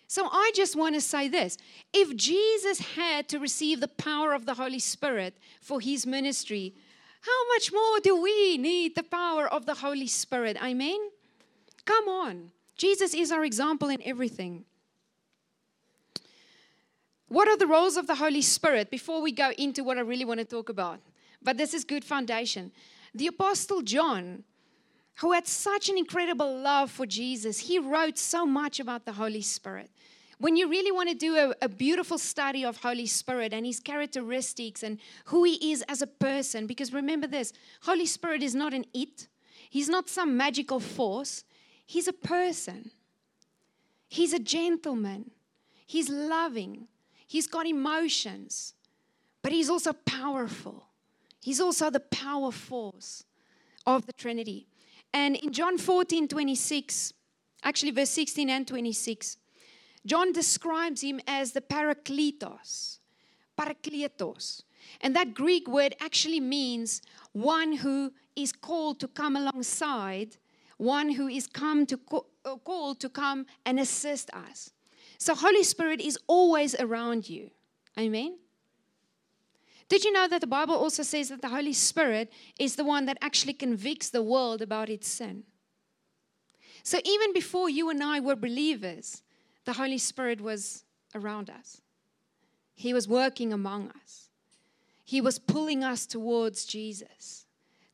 So 0.08 0.30
I 0.32 0.52
just 0.56 0.76
want 0.76 0.96
to 0.96 1.02
say 1.02 1.28
this 1.28 1.58
if 1.94 2.16
Jesus 2.16 2.80
had 2.80 3.28
to 3.30 3.40
receive 3.40 3.82
the 3.82 3.88
power 3.88 4.34
of 4.34 4.46
the 4.46 4.54
Holy 4.54 4.80
Spirit 4.80 5.36
for 5.62 5.82
his 5.82 6.06
ministry, 6.06 6.74
how 7.26 7.48
much 7.56 7.74
more 7.74 8.00
do 8.02 8.22
we 8.22 8.58
need 8.58 8.96
the 8.96 9.04
power 9.04 9.48
of 9.48 9.66
the 9.66 9.74
Holy 9.74 10.08
Spirit? 10.08 10.58
Amen? 10.64 11.10
Come 11.86 12.08
on. 12.08 12.52
Jesus 12.78 13.14
is 13.14 13.32
our 13.32 13.44
example 13.44 13.90
in 13.90 14.02
everything. 14.04 14.66
What 17.28 17.48
are 17.48 17.58
the 17.58 17.68
roles 17.68 17.98
of 17.98 18.06
the 18.06 18.16
Holy 18.16 18.44
Spirit 18.44 18.92
before 18.92 19.22
we 19.22 19.32
go 19.32 19.52
into 19.58 19.84
what 19.84 19.98
I 19.98 20.02
really 20.02 20.26
want 20.26 20.40
to 20.40 20.46
talk 20.46 20.70
about? 20.70 21.00
But 21.42 21.58
this 21.58 21.74
is 21.74 21.84
good 21.84 22.06
foundation. 22.06 22.72
The 23.16 23.28
Apostle 23.28 23.82
John, 23.82 24.44
who 25.16 25.32
had 25.32 25.48
such 25.48 25.90
an 25.90 25.98
incredible 25.98 26.60
love 26.60 26.92
for 26.92 27.08
Jesus, 27.08 27.60
he 27.60 27.80
wrote 27.80 28.20
so 28.20 28.46
much 28.46 28.80
about 28.80 29.06
the 29.06 29.14
Holy 29.14 29.42
Spirit 29.42 29.90
when 30.38 30.56
you 30.56 30.70
really 30.70 30.92
want 30.92 31.10
to 31.10 31.16
do 31.16 31.36
a, 31.36 31.54
a, 31.62 31.70
beautiful 31.70 32.18
study 32.18 32.66
of 32.66 32.78
Holy 32.78 33.06
Spirit 33.06 33.54
and 33.54 33.66
his 33.66 33.80
characteristics 33.80 34.84
and 34.84 35.00
who 35.26 35.44
he 35.44 35.72
is 35.72 35.84
as 35.88 36.02
a 36.02 36.08
person, 36.08 36.68
because 36.68 36.92
remember 36.92 37.28
this 37.28 37.54
Holy 37.82 38.06
Spirit 38.06 38.44
is 38.44 38.54
not 38.54 38.74
an 38.74 38.86
it, 38.94 39.28
he's 39.70 39.90
not 39.90 40.10
some 40.10 40.36
magical 40.36 40.80
force, 40.80 41.44
he's 41.86 42.08
a 42.08 42.14
person. 42.14 42.92
He's 44.08 44.34
a 44.34 44.40
gentleman, 44.40 45.32
he's 45.86 46.10
loving, 46.10 46.88
he's 47.28 47.48
got 47.48 47.66
emotions, 47.66 48.74
but 49.42 49.52
he's 49.52 49.70
also 49.70 49.94
powerful. 49.94 50.88
He's 51.42 51.60
also 51.60 51.90
the 51.90 52.00
power 52.00 52.52
force 52.52 53.24
of 53.86 54.06
the 54.06 54.14
Trinity. 54.14 54.68
And 55.14 55.36
in 55.36 55.52
John 55.52 55.78
14 55.78 56.28
26, 56.28 57.14
actually, 57.64 57.92
verse 57.92 58.10
16 58.10 58.50
and 58.50 58.68
26, 58.68 59.38
John 60.06 60.32
describes 60.32 61.02
him 61.02 61.20
as 61.28 61.54
the 61.54 61.62
Parakletos. 61.62 63.00
Parakletos. 63.58 64.64
And 65.02 65.16
that 65.16 65.34
Greek 65.34 65.68
word 65.68 65.96
actually 66.00 66.40
means 66.40 67.02
one 67.32 67.74
who 67.78 68.14
is 68.36 68.52
called 68.52 69.00
to 69.00 69.08
come 69.08 69.36
alongside, 69.36 70.38
one 70.78 71.10
who 71.10 71.28
is 71.28 71.48
come 71.48 71.86
to 71.88 72.00
uh, 72.46 72.56
called 72.58 73.00
to 73.00 73.10
come 73.10 73.46
and 73.66 73.80
assist 73.80 74.30
us. 74.32 74.72
So 75.18 75.34
Holy 75.34 75.64
Spirit 75.64 76.02
is 76.02 76.20
always 76.28 76.76
around 76.76 77.30
you. 77.30 77.50
Amen. 77.98 78.38
Did 79.88 80.04
you 80.04 80.12
know 80.12 80.28
that 80.28 80.42
the 80.42 80.48
Bible 80.48 80.76
also 80.76 81.04
says 81.04 81.30
that 81.30 81.42
the 81.42 81.50
Holy 81.50 81.74
Spirit 81.74 82.32
is 82.60 82.76
the 82.76 82.84
one 82.84 83.06
that 83.06 83.18
actually 83.22 83.54
convicts 83.54 84.10
the 84.10 84.24
world 84.24 84.62
about 84.62 84.90
its 84.90 85.08
sin? 85.08 85.44
So 86.84 87.00
even 87.04 87.34
before 87.34 87.70
you 87.70 87.90
and 87.90 88.04
I 88.04 88.20
were 88.20 88.36
believers, 88.36 89.24
the 89.66 89.74
Holy 89.74 89.98
Spirit 89.98 90.42
was 90.42 90.84
around 91.14 91.50
us. 91.50 91.82
He 92.76 92.94
was 92.94 93.08
working 93.08 93.52
among 93.52 93.90
us. 94.04 94.30
He 95.04 95.22
was 95.22 95.40
pulling 95.40 95.84
us 95.84 96.06
towards 96.06 96.66
Jesus, 96.66 97.46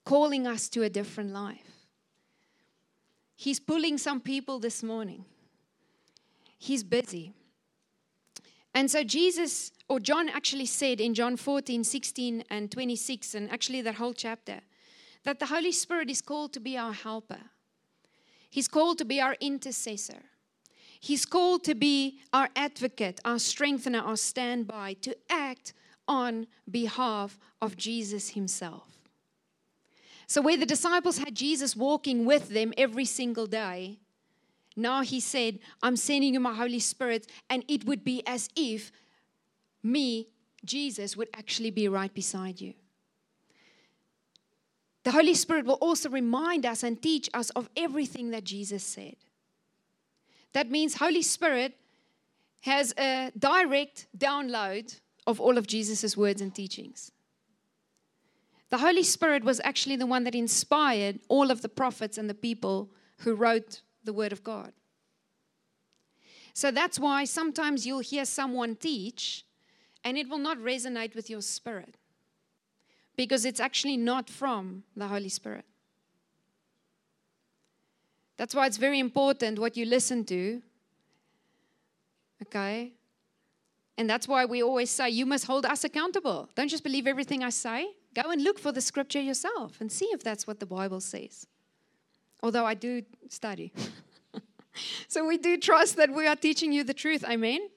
calling 0.06 0.48
us 0.48 0.70
to 0.70 0.84
a 0.84 0.90
different 0.90 1.34
life. 1.34 1.86
He's 3.36 3.60
pulling 3.60 3.98
some 3.98 4.22
people 4.22 4.60
this 4.60 4.84
morning. 4.84 5.26
He's 6.58 6.84
busy. 6.84 7.34
And 8.74 8.90
so 8.90 9.04
Jesus, 9.04 9.72
or 9.90 10.00
John 10.00 10.30
actually 10.30 10.68
said 10.68 11.02
in 11.02 11.14
John 11.14 11.36
14, 11.36 11.84
16, 11.84 12.44
and 12.50 12.72
26, 12.72 13.36
and 13.36 13.52
actually 13.52 13.82
that 13.82 13.96
whole 13.96 14.14
chapter, 14.14 14.62
that 15.24 15.40
the 15.40 15.48
Holy 15.48 15.72
Spirit 15.72 16.10
is 16.10 16.22
called 16.22 16.54
to 16.54 16.60
be 16.60 16.78
our 16.78 16.94
helper. 16.94 17.42
He's 18.50 18.68
called 18.68 18.98
to 19.00 19.06
be 19.06 19.20
our 19.20 19.36
intercessor. 19.40 20.24
He's 21.04 21.26
called 21.26 21.64
to 21.64 21.74
be 21.74 22.20
our 22.32 22.50
advocate, 22.56 23.20
our 23.26 23.40
strengthener, 23.40 24.00
our 24.00 24.16
standby, 24.16 24.94
to 25.02 25.18
act 25.32 25.74
on 26.08 26.46
behalf 26.70 27.40
of 27.60 27.76
Jesus 27.76 28.30
himself. 28.30 29.00
So, 30.28 30.44
where 30.44 30.58
the 30.58 30.66
disciples 30.66 31.18
had 31.18 31.34
Jesus 31.34 31.76
walking 31.76 32.24
with 32.24 32.50
them 32.50 32.72
every 32.78 33.06
single 33.06 33.48
day, 33.48 33.98
now 34.76 35.02
he 35.02 35.20
said, 35.20 35.58
I'm 35.82 35.96
sending 35.96 36.36
you 36.36 36.40
my 36.40 36.54
Holy 36.54 36.80
Spirit, 36.80 37.26
and 37.50 37.66
it 37.68 37.84
would 37.86 38.04
be 38.04 38.22
as 38.28 38.48
if 38.56 38.92
me, 39.82 40.28
Jesus, 40.64 41.18
would 41.18 41.30
actually 41.36 41.72
be 41.72 41.88
right 41.88 42.14
beside 42.14 42.62
you. 42.62 42.76
the 45.04 45.12
Holy 45.12 45.34
Spirit 45.34 45.66
will 45.66 45.80
also 45.82 46.12
remind 46.12 46.64
us 46.64 46.84
and 46.84 47.02
teach 47.02 47.28
us 47.34 47.50
of 47.50 47.72
everything 47.76 48.30
that 48.30 48.44
Jesus 48.44 48.84
said. 48.84 49.16
That 50.54 50.70
means 50.70 50.96
Holy 50.96 51.22
Spirit 51.22 51.78
has 52.62 52.94
a 52.98 53.32
direct 53.38 54.08
download 54.18 55.00
of 55.26 55.40
all 55.40 55.58
of 55.58 55.68
Jesus' 55.68 56.16
words 56.16 56.42
and 56.42 56.54
teachings. 56.54 57.12
The 58.70 58.78
Holy 58.78 59.04
Spirit 59.04 59.44
was 59.44 59.60
actually 59.64 59.98
the 59.98 60.06
one 60.06 60.24
that 60.24 60.36
inspired 60.36 61.20
all 61.28 61.52
of 61.52 61.62
the 61.62 61.70
prophets 61.70 62.18
and 62.18 62.30
the 62.30 62.34
people 62.34 62.90
who 63.20 63.36
wrote 63.36 63.82
the 64.04 64.14
Word 64.14 64.32
of 64.32 64.44
God. 64.44 64.72
So 66.54 66.72
that's 66.72 67.00
why 67.00 67.26
sometimes 67.26 67.86
you'll 67.86 68.00
hear 68.00 68.26
someone 68.26 68.76
teach 68.76 69.46
and 70.04 70.18
it 70.18 70.30
will 70.30 70.38
not 70.38 70.58
resonate 70.58 71.16
with 71.16 71.30
your 71.30 71.42
spirit 71.42 71.96
because 73.16 73.46
it's 73.46 73.60
actually 73.60 73.98
not 73.98 74.30
from 74.30 74.84
the 74.96 75.08
Holy 75.08 75.30
Spirit. 75.30 75.66
That's 78.42 78.56
why 78.56 78.66
it's 78.66 78.78
very 78.78 78.98
important 78.98 79.60
what 79.60 79.78
you 79.78 79.86
listen 79.86 80.26
to. 80.26 80.64
Okay? 82.42 82.92
And 84.00 84.10
that's 84.10 84.28
why 84.28 84.46
we 84.46 84.64
always 84.64 84.90
say, 84.90 85.12
you 85.12 85.28
must 85.28 85.46
hold 85.46 85.64
us 85.64 85.84
accountable. 85.84 86.50
Don't 86.56 86.68
just 86.68 86.84
believe 86.84 87.06
everything 87.06 87.44
I 87.44 87.52
say. 87.52 87.90
Go 88.16 88.32
and 88.32 88.44
look 88.44 88.58
for 88.58 88.72
the 88.72 88.82
scripture 88.82 89.22
yourself 89.22 89.80
and 89.80 89.92
see 89.92 90.06
if 90.06 90.24
that's 90.24 90.48
what 90.48 90.60
the 90.60 90.66
Bible 90.66 91.02
says. 91.02 91.46
Although 92.42 92.66
I 92.66 92.74
do 92.74 93.04
study. 93.30 93.72
so 95.08 95.28
we 95.28 95.38
do 95.38 95.56
trust 95.60 95.98
that 95.98 96.10
we 96.12 96.26
are 96.26 96.36
teaching 96.36 96.72
you 96.72 96.84
the 96.84 96.96
truth. 96.96 97.24
Amen. 97.30 97.70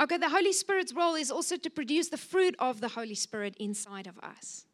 Okay, 0.00 0.16
the 0.16 0.28
Holy 0.28 0.52
Spirit's 0.52 0.92
role 0.92 1.14
is 1.14 1.30
also 1.30 1.56
to 1.56 1.70
produce 1.70 2.08
the 2.08 2.18
fruit 2.18 2.56
of 2.58 2.80
the 2.80 2.88
Holy 2.88 3.14
Spirit 3.14 3.54
inside 3.60 4.08
of 4.08 4.18
us. 4.18 4.66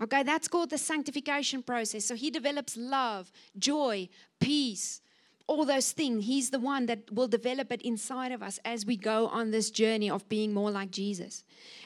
Okay, 0.00 0.22
that's 0.22 0.48
called 0.48 0.70
the 0.70 0.78
sanctification 0.78 1.62
process. 1.62 2.04
So 2.04 2.14
he 2.14 2.30
develops 2.30 2.76
love, 2.76 3.30
joy, 3.58 4.08
peace, 4.40 5.00
all 5.46 5.64
those 5.64 5.92
things. 5.92 6.24
He's 6.24 6.50
the 6.50 6.58
one 6.58 6.86
that 6.86 7.12
will 7.12 7.28
develop 7.28 7.70
it 7.72 7.82
inside 7.82 8.32
of 8.32 8.42
us 8.42 8.58
as 8.64 8.86
we 8.86 8.96
go 8.96 9.28
on 9.28 9.50
this 9.50 9.70
journey 9.70 10.10
of 10.10 10.28
being 10.28 10.54
more 10.54 10.70
like 10.70 10.90
Jesus. 10.90 11.44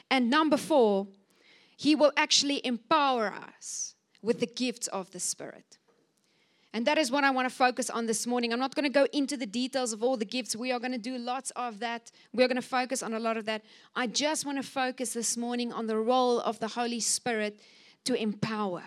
And 0.09 0.29
number 0.29 0.57
four, 0.57 1.07
he 1.75 1.95
will 1.95 2.11
actually 2.15 2.65
empower 2.65 3.27
us 3.27 3.95
with 4.21 4.39
the 4.39 4.47
gifts 4.47 4.87
of 4.87 5.11
the 5.11 5.19
Spirit. 5.19 5.77
And 6.73 6.85
that 6.85 6.97
is 6.97 7.11
what 7.11 7.23
I 7.23 7.31
want 7.31 7.49
to 7.49 7.53
focus 7.53 7.89
on 7.89 8.05
this 8.05 8.27
morning. 8.27 8.53
I'm 8.53 8.59
not 8.59 8.75
going 8.75 8.83
to 8.83 8.89
go 8.89 9.07
into 9.13 9.37
the 9.37 9.45
details 9.45 9.93
of 9.93 10.03
all 10.03 10.17
the 10.17 10.25
gifts. 10.25 10.55
We 10.55 10.71
are 10.71 10.79
going 10.79 10.91
to 10.91 10.97
do 10.97 11.17
lots 11.17 11.51
of 11.51 11.79
that. 11.79 12.11
We're 12.33 12.47
going 12.47 12.61
to 12.61 12.61
focus 12.61 13.01
on 13.01 13.13
a 13.13 13.19
lot 13.19 13.37
of 13.37 13.45
that. 13.45 13.63
I 13.95 14.07
just 14.07 14.45
want 14.45 14.57
to 14.57 14.63
focus 14.67 15.13
this 15.13 15.37
morning 15.37 15.71
on 15.71 15.87
the 15.87 15.97
role 15.97 16.39
of 16.39 16.59
the 16.59 16.67
Holy 16.67 16.99
Spirit 16.99 17.59
to 18.07 18.15
empower, 18.15 18.83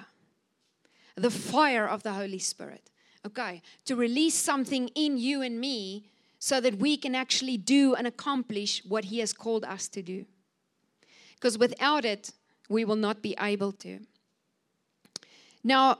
the 1.14 1.30
fire 1.30 1.86
of 1.86 2.02
the 2.02 2.14
Holy 2.14 2.38
Spirit. 2.38 2.90
Okay, 3.26 3.60
to 3.84 3.94
release 3.94 4.34
something 4.34 4.88
in 4.94 5.18
you 5.18 5.42
and 5.42 5.60
me 5.60 6.06
so 6.38 6.58
that 6.58 6.78
we 6.78 6.96
can 6.96 7.14
actually 7.14 7.58
do 7.58 7.94
and 7.94 8.06
accomplish 8.06 8.82
what 8.86 9.04
He 9.04 9.18
has 9.18 9.34
called 9.34 9.62
us 9.64 9.88
to 9.88 10.00
do. 10.00 10.24
Because 11.34 11.58
without 11.58 12.06
it, 12.06 12.32
we 12.70 12.86
will 12.86 12.96
not 12.96 13.20
be 13.20 13.36
able 13.38 13.72
to. 13.72 14.00
Now, 15.62 15.98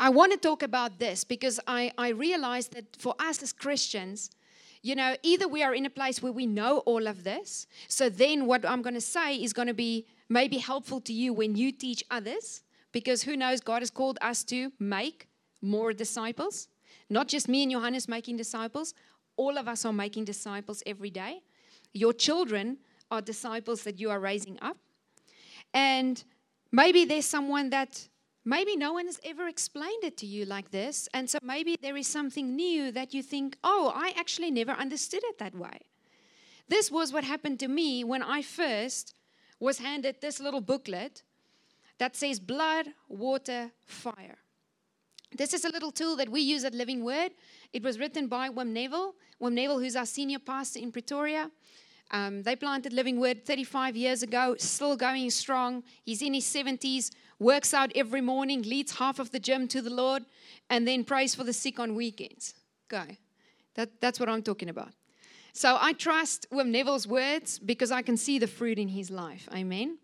I 0.00 0.08
want 0.10 0.32
to 0.32 0.38
talk 0.38 0.64
about 0.64 0.98
this 0.98 1.22
because 1.22 1.60
I, 1.68 1.92
I 1.96 2.08
realize 2.08 2.68
that 2.68 2.96
for 2.98 3.14
us 3.20 3.40
as 3.40 3.52
Christians, 3.52 4.30
you 4.82 4.96
know, 4.96 5.14
either 5.22 5.46
we 5.46 5.62
are 5.62 5.74
in 5.74 5.86
a 5.86 5.90
place 5.90 6.20
where 6.20 6.32
we 6.32 6.46
know 6.46 6.78
all 6.78 7.06
of 7.06 7.22
this, 7.22 7.68
so 7.86 8.08
then 8.08 8.46
what 8.46 8.64
I'm 8.66 8.82
going 8.82 8.94
to 8.94 9.00
say 9.00 9.36
is 9.36 9.52
going 9.52 9.68
to 9.68 9.74
be 9.74 10.06
maybe 10.30 10.56
helpful 10.56 11.00
to 11.02 11.12
you 11.12 11.34
when 11.34 11.56
you 11.56 11.72
teach 11.72 12.02
others, 12.10 12.62
because 12.92 13.24
who 13.24 13.36
knows, 13.36 13.60
God 13.60 13.82
has 13.82 13.90
called 13.90 14.18
us 14.22 14.42
to 14.44 14.72
make 14.78 15.28
more 15.60 15.92
disciples. 15.92 16.68
Not 17.10 17.28
just 17.28 17.48
me 17.48 17.64
and 17.64 17.72
Johannes 17.72 18.08
making 18.08 18.38
disciples, 18.38 18.94
all 19.36 19.58
of 19.58 19.68
us 19.68 19.84
are 19.84 19.92
making 19.92 20.24
disciples 20.24 20.82
every 20.86 21.10
day. 21.10 21.42
Your 21.92 22.14
children 22.14 22.78
are 23.10 23.20
disciples 23.20 23.82
that 23.82 24.00
you 24.00 24.08
are 24.10 24.20
raising 24.20 24.58
up. 24.62 24.78
And 25.74 26.24
maybe 26.72 27.04
there's 27.04 27.26
someone 27.26 27.68
that 27.70 28.08
Maybe 28.44 28.74
no 28.74 28.94
one 28.94 29.06
has 29.06 29.20
ever 29.22 29.48
explained 29.48 30.02
it 30.02 30.16
to 30.18 30.26
you 30.26 30.46
like 30.46 30.70
this. 30.70 31.08
And 31.12 31.28
so 31.28 31.38
maybe 31.42 31.76
there 31.80 31.96
is 31.96 32.06
something 32.06 32.56
new 32.56 32.90
that 32.92 33.12
you 33.12 33.22
think, 33.22 33.58
oh, 33.62 33.92
I 33.94 34.14
actually 34.16 34.50
never 34.50 34.72
understood 34.72 35.22
it 35.24 35.38
that 35.38 35.54
way. 35.54 35.80
This 36.68 36.90
was 36.90 37.12
what 37.12 37.24
happened 37.24 37.60
to 37.60 37.68
me 37.68 38.02
when 38.02 38.22
I 38.22 38.42
first 38.42 39.14
was 39.60 39.78
handed 39.78 40.16
this 40.20 40.40
little 40.40 40.60
booklet 40.60 41.22
that 41.98 42.16
says 42.16 42.40
blood, 42.40 42.86
water, 43.08 43.70
fire. 43.84 44.38
This 45.36 45.54
is 45.54 45.64
a 45.64 45.68
little 45.68 45.92
tool 45.92 46.16
that 46.16 46.28
we 46.28 46.40
use 46.40 46.64
at 46.64 46.74
Living 46.74 47.04
Word. 47.04 47.32
It 47.72 47.82
was 47.82 47.98
written 47.98 48.26
by 48.26 48.48
Wim 48.48 48.68
Neville. 48.68 49.14
Wim 49.40 49.52
Neville, 49.52 49.78
who's 49.78 49.94
our 49.94 50.06
senior 50.06 50.40
pastor 50.40 50.80
in 50.80 50.90
Pretoria. 50.90 51.50
Um, 52.10 52.42
they 52.42 52.56
planted 52.56 52.92
Living 52.92 53.20
Word 53.20 53.44
35 53.44 53.96
years 53.96 54.22
ago, 54.24 54.56
still 54.58 54.96
going 54.96 55.30
strong. 55.30 55.84
He's 56.02 56.22
in 56.22 56.34
his 56.34 56.44
70s, 56.44 57.12
works 57.38 57.72
out 57.72 57.92
every 57.94 58.20
morning, 58.20 58.62
leads 58.62 58.96
half 58.96 59.20
of 59.20 59.30
the 59.30 59.38
gym 59.38 59.68
to 59.68 59.80
the 59.80 59.90
Lord, 59.90 60.24
and 60.68 60.88
then 60.88 61.04
prays 61.04 61.36
for 61.36 61.44
the 61.44 61.52
sick 61.52 61.78
on 61.78 61.94
weekends. 61.94 62.54
Okay, 62.92 63.18
that, 63.74 64.00
that's 64.00 64.18
what 64.18 64.28
I'm 64.28 64.42
talking 64.42 64.68
about. 64.68 64.92
So 65.52 65.76
I 65.80 65.92
trust 65.92 66.46
Wim 66.50 66.68
Neville's 66.68 67.06
words 67.06 67.58
because 67.58 67.90
I 67.90 68.02
can 68.02 68.16
see 68.16 68.38
the 68.38 68.46
fruit 68.46 68.78
in 68.78 68.88
his 68.88 69.10
life. 69.10 69.48
Amen. 69.54 69.98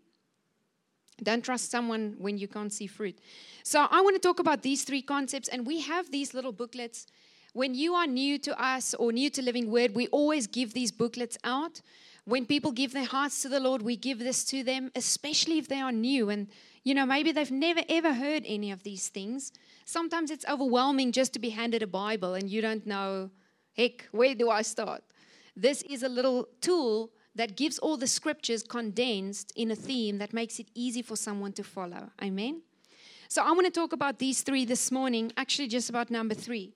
Don't 1.23 1.43
trust 1.43 1.71
someone 1.71 2.15
when 2.19 2.37
you 2.37 2.47
can't 2.47 2.71
see 2.71 2.87
fruit. 2.87 3.17
So 3.63 3.87
I 3.89 4.01
want 4.01 4.15
to 4.15 4.19
talk 4.19 4.39
about 4.39 4.61
these 4.61 4.83
three 4.83 5.01
concepts, 5.01 5.47
and 5.47 5.65
we 5.65 5.81
have 5.81 6.11
these 6.11 6.33
little 6.33 6.51
booklets 6.51 7.07
when 7.57 7.73
you 7.73 7.95
are 7.95 8.05
new 8.05 8.37
to 8.37 8.63
us 8.63 8.93
or 8.93 9.11
new 9.11 9.31
to 9.31 9.41
Living 9.41 9.71
Word, 9.71 9.95
we 9.95 10.05
always 10.09 10.45
give 10.45 10.75
these 10.75 10.91
booklets 10.91 11.39
out. 11.43 11.81
When 12.25 12.45
people 12.45 12.71
give 12.71 12.93
their 12.93 13.05
hearts 13.05 13.41
to 13.41 13.49
the 13.49 13.59
Lord, 13.59 13.81
we 13.81 13.95
give 13.95 14.19
this 14.19 14.43
to 14.45 14.63
them, 14.63 14.91
especially 14.95 15.57
if 15.57 15.67
they 15.67 15.81
are 15.81 15.91
new 15.91 16.29
and, 16.29 16.49
you 16.83 16.93
know, 16.93 17.07
maybe 17.07 17.31
they've 17.31 17.49
never 17.49 17.81
ever 17.89 18.13
heard 18.13 18.43
any 18.45 18.69
of 18.69 18.83
these 18.83 19.07
things. 19.07 19.53
Sometimes 19.85 20.29
it's 20.29 20.45
overwhelming 20.47 21.11
just 21.11 21.33
to 21.33 21.39
be 21.39 21.49
handed 21.49 21.81
a 21.81 21.87
Bible 21.87 22.35
and 22.35 22.47
you 22.47 22.61
don't 22.61 22.85
know, 22.85 23.31
heck, 23.75 24.07
where 24.11 24.35
do 24.35 24.51
I 24.51 24.61
start? 24.61 25.01
This 25.59 25.81
is 25.89 26.03
a 26.03 26.09
little 26.09 26.47
tool 26.61 27.09
that 27.33 27.57
gives 27.57 27.79
all 27.79 27.97
the 27.97 28.05
scriptures 28.05 28.61
condensed 28.61 29.51
in 29.55 29.71
a 29.71 29.75
theme 29.75 30.19
that 30.19 30.31
makes 30.31 30.59
it 30.59 30.67
easy 30.75 31.01
for 31.01 31.15
someone 31.15 31.51
to 31.53 31.63
follow. 31.63 32.11
Amen? 32.21 32.61
So 33.27 33.41
I 33.41 33.51
want 33.53 33.65
to 33.65 33.71
talk 33.71 33.91
about 33.91 34.19
these 34.19 34.43
three 34.43 34.65
this 34.65 34.91
morning, 34.91 35.31
actually, 35.35 35.67
just 35.67 35.89
about 35.89 36.11
number 36.11 36.35
three. 36.35 36.75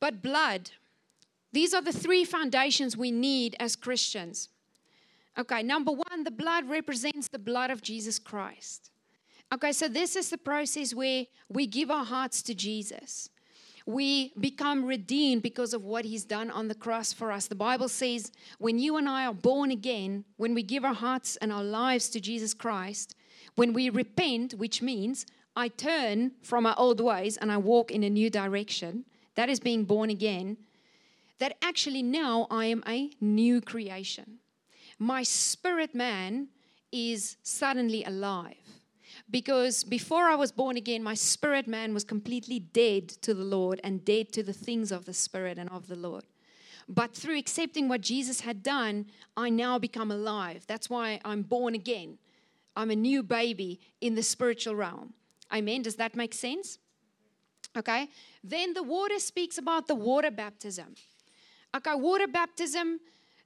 But 0.00 0.22
blood, 0.22 0.72
these 1.52 1.72
are 1.72 1.80
the 1.80 1.92
three 1.92 2.24
foundations 2.24 2.96
we 2.96 3.12
need 3.12 3.54
as 3.60 3.76
Christians. 3.76 4.48
Okay, 5.38 5.62
number 5.62 5.92
one, 5.92 6.24
the 6.24 6.32
blood 6.32 6.68
represents 6.68 7.28
the 7.28 7.38
blood 7.38 7.70
of 7.70 7.80
Jesus 7.80 8.18
Christ. 8.18 8.90
Okay, 9.54 9.70
so 9.70 9.86
this 9.86 10.16
is 10.16 10.30
the 10.30 10.38
process 10.38 10.94
where 10.94 11.26
we 11.48 11.68
give 11.68 11.92
our 11.92 12.04
hearts 12.04 12.42
to 12.42 12.54
Jesus. 12.54 13.28
We 13.86 14.32
become 14.38 14.84
redeemed 14.84 15.42
because 15.42 15.74
of 15.74 15.84
what 15.84 16.04
he's 16.04 16.24
done 16.24 16.50
on 16.50 16.68
the 16.68 16.74
cross 16.74 17.12
for 17.12 17.32
us. 17.32 17.46
The 17.46 17.54
Bible 17.54 17.88
says 17.88 18.30
when 18.58 18.78
you 18.78 18.96
and 18.96 19.08
I 19.08 19.26
are 19.26 19.34
born 19.34 19.70
again, 19.70 20.24
when 20.36 20.54
we 20.54 20.62
give 20.62 20.84
our 20.84 20.94
hearts 20.94 21.36
and 21.36 21.52
our 21.52 21.64
lives 21.64 22.08
to 22.10 22.20
Jesus 22.20 22.54
Christ, 22.54 23.14
when 23.54 23.72
we 23.72 23.90
repent, 23.90 24.54
which 24.54 24.82
means 24.82 25.26
I 25.56 25.68
turn 25.68 26.32
from 26.42 26.64
my 26.64 26.74
old 26.76 27.00
ways 27.00 27.36
and 27.36 27.50
I 27.52 27.56
walk 27.56 27.90
in 27.90 28.02
a 28.04 28.10
new 28.10 28.30
direction, 28.30 29.04
that 29.34 29.48
is 29.48 29.60
being 29.60 29.84
born 29.84 30.10
again, 30.10 30.56
that 31.38 31.56
actually 31.62 32.02
now 32.02 32.46
I 32.50 32.66
am 32.66 32.82
a 32.86 33.10
new 33.20 33.60
creation. 33.60 34.38
My 34.98 35.22
spirit 35.22 35.94
man 35.94 36.48
is 36.92 37.36
suddenly 37.42 38.04
alive. 38.04 38.54
Because 39.30 39.84
before 39.84 40.24
I 40.24 40.34
was 40.34 40.52
born 40.52 40.76
again, 40.76 41.02
my 41.02 41.14
spirit 41.14 41.66
man 41.66 41.94
was 41.94 42.04
completely 42.04 42.58
dead 42.58 43.08
to 43.08 43.34
the 43.34 43.44
Lord 43.44 43.80
and 43.82 44.04
dead 44.04 44.32
to 44.32 44.42
the 44.42 44.52
things 44.52 44.92
of 44.92 45.04
the 45.04 45.14
Spirit 45.14 45.58
and 45.58 45.70
of 45.70 45.88
the 45.88 45.96
Lord. 45.96 46.24
But 46.88 47.14
through 47.14 47.38
accepting 47.38 47.88
what 47.88 48.00
Jesus 48.00 48.40
had 48.40 48.62
done, 48.62 49.06
I 49.36 49.48
now 49.48 49.78
become 49.78 50.10
alive. 50.10 50.64
That's 50.66 50.90
why 50.90 51.20
I'm 51.24 51.42
born 51.42 51.74
again. 51.74 52.18
I'm 52.76 52.90
a 52.90 52.96
new 52.96 53.22
baby 53.22 53.80
in 54.00 54.14
the 54.14 54.22
spiritual 54.22 54.74
realm. 54.74 55.14
Amen. 55.52 55.82
Does 55.82 55.96
that 55.96 56.16
make 56.16 56.34
sense? 56.34 56.78
Okay. 57.76 58.08
Then 58.42 58.74
the 58.74 58.82
water 58.82 59.18
speaks 59.18 59.58
about 59.58 59.86
the 59.86 59.94
water 59.94 60.30
baptism. 60.30 60.94
Okay, 61.74 61.94
water 61.94 62.26
baptism, 62.26 63.00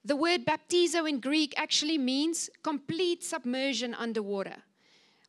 the 0.05 0.17
word 0.17 0.45
baptizo 0.45 1.09
in 1.09 1.21
Greek 1.21 1.55
actually 1.57 1.99
means 1.99 2.51
complete 2.63 3.23
submersion 3.23 3.95
underwater. 3.95 4.57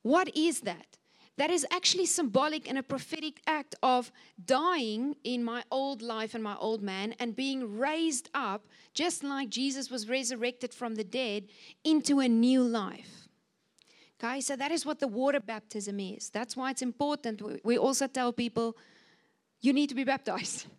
What 0.08 0.34
is 0.38 0.62
that? 0.62 0.98
That 1.36 1.52
is 1.52 1.66
actually 1.70 2.06
symbolic 2.06 2.70
and 2.70 2.78
a 2.78 2.84
prophetic 2.94 3.42
act 3.46 3.76
of 3.84 4.10
dying 4.46 5.18
in 5.26 5.44
my 5.44 5.64
old 5.70 6.02
life 6.02 6.34
and 6.34 6.42
my 6.42 6.56
old 6.56 6.82
man 6.82 7.14
and 7.20 7.36
being 7.36 7.78
raised 7.78 8.30
up, 8.34 8.62
just 8.94 9.22
like 9.22 9.50
Jesus 9.50 9.92
was 9.92 10.08
resurrected 10.08 10.74
from 10.74 10.96
the 10.96 11.04
dead, 11.04 11.50
into 11.84 12.22
a 12.22 12.28
new 12.30 12.64
life. 12.64 13.28
Okay, 14.16 14.40
so 14.40 14.56
that 14.56 14.72
is 14.72 14.86
what 14.86 15.00
the 15.00 15.10
water 15.10 15.42
baptism 15.42 16.00
is. 16.00 16.30
That's 16.30 16.56
why 16.56 16.72
it's 16.72 16.82
important. 16.82 17.42
We 17.66 17.78
also 17.78 18.08
tell 18.08 18.32
people 18.32 18.78
you 19.60 19.74
need 19.74 19.90
to 19.90 19.96
be 19.96 20.06
baptized. 20.06 20.68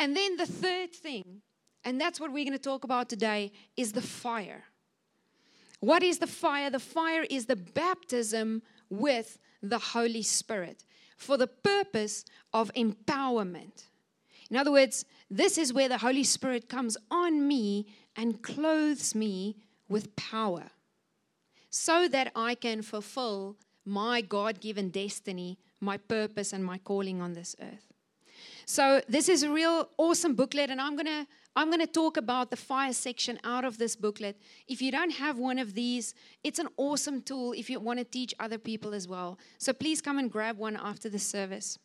And 0.00 0.16
then 0.16 0.36
the 0.36 0.46
third 0.46 0.92
thing, 0.92 1.42
and 1.84 2.00
that's 2.00 2.20
what 2.20 2.32
we're 2.32 2.44
going 2.44 2.62
to 2.62 2.70
talk 2.70 2.84
about 2.84 3.08
today, 3.08 3.50
is 3.76 3.90
the 3.90 4.00
fire. 4.00 4.62
What 5.80 6.02
is 6.02 6.18
the 6.18 6.26
fire? 6.26 6.70
The 6.70 6.80
fire 6.80 7.24
is 7.30 7.46
the 7.46 7.56
baptism 7.56 8.62
with 8.90 9.38
the 9.62 9.78
Holy 9.78 10.22
Spirit 10.22 10.84
for 11.16 11.36
the 11.36 11.46
purpose 11.46 12.24
of 12.52 12.72
empowerment. 12.74 13.84
In 14.50 14.56
other 14.56 14.72
words, 14.72 15.04
this 15.30 15.58
is 15.58 15.72
where 15.72 15.88
the 15.88 15.98
Holy 15.98 16.24
Spirit 16.24 16.68
comes 16.68 16.96
on 17.10 17.46
me 17.46 17.86
and 18.16 18.42
clothes 18.42 19.14
me 19.14 19.56
with 19.88 20.16
power 20.16 20.70
so 21.70 22.08
that 22.08 22.32
I 22.34 22.54
can 22.54 22.82
fulfill 22.82 23.56
my 23.84 24.20
God 24.20 24.60
given 24.60 24.90
destiny, 24.90 25.58
my 25.80 25.96
purpose, 25.96 26.52
and 26.52 26.64
my 26.64 26.78
calling 26.78 27.20
on 27.20 27.34
this 27.34 27.54
earth. 27.60 27.87
So, 28.70 29.00
this 29.08 29.30
is 29.30 29.42
a 29.44 29.50
real 29.50 29.88
awesome 29.96 30.34
booklet, 30.34 30.68
and 30.68 30.78
I'm 30.78 30.94
to 30.98 31.26
I'm 31.56 31.72
to 31.72 31.86
talk 31.86 32.18
about 32.18 32.50
the 32.50 32.56
fire 32.56 32.92
section 32.92 33.40
out 33.42 33.64
of 33.64 33.78
this 33.78 33.96
booklet. 33.96 34.36
If 34.68 34.82
you 34.82 34.92
don't 34.92 35.12
have 35.12 35.38
one 35.38 35.58
of 35.58 35.72
these, 35.72 36.14
it's 36.44 36.58
an 36.58 36.68
awesome 36.76 37.22
tool 37.22 37.52
if 37.52 37.70
you 37.70 37.80
want 37.80 37.98
to 37.98 38.04
teach 38.04 38.34
other 38.38 38.58
people 38.58 38.92
as 38.92 39.08
well. 39.08 39.38
So 39.56 39.72
please 39.72 40.02
come 40.02 40.18
and 40.18 40.30
grab 40.30 40.58
one 40.58 40.76
after 40.76 41.08
the 41.08 41.18
service. 41.18 41.78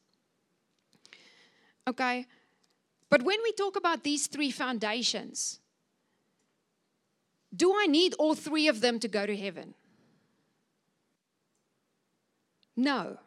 Okay? 1.87 2.27
But 3.09 3.23
when 3.23 3.39
we 3.41 3.53
talk 3.53 3.77
about 3.77 4.03
these 4.03 4.27
three 4.27 4.51
foundations, 4.51 5.61
do 7.55 7.73
I 7.73 7.87
need 7.87 8.13
all 8.19 8.35
three 8.35 8.67
of 8.67 8.81
them 8.81 8.99
to 8.99 9.07
go 9.07 9.25
to 9.25 9.37
heaven? 9.37 9.73
No. 12.75 13.19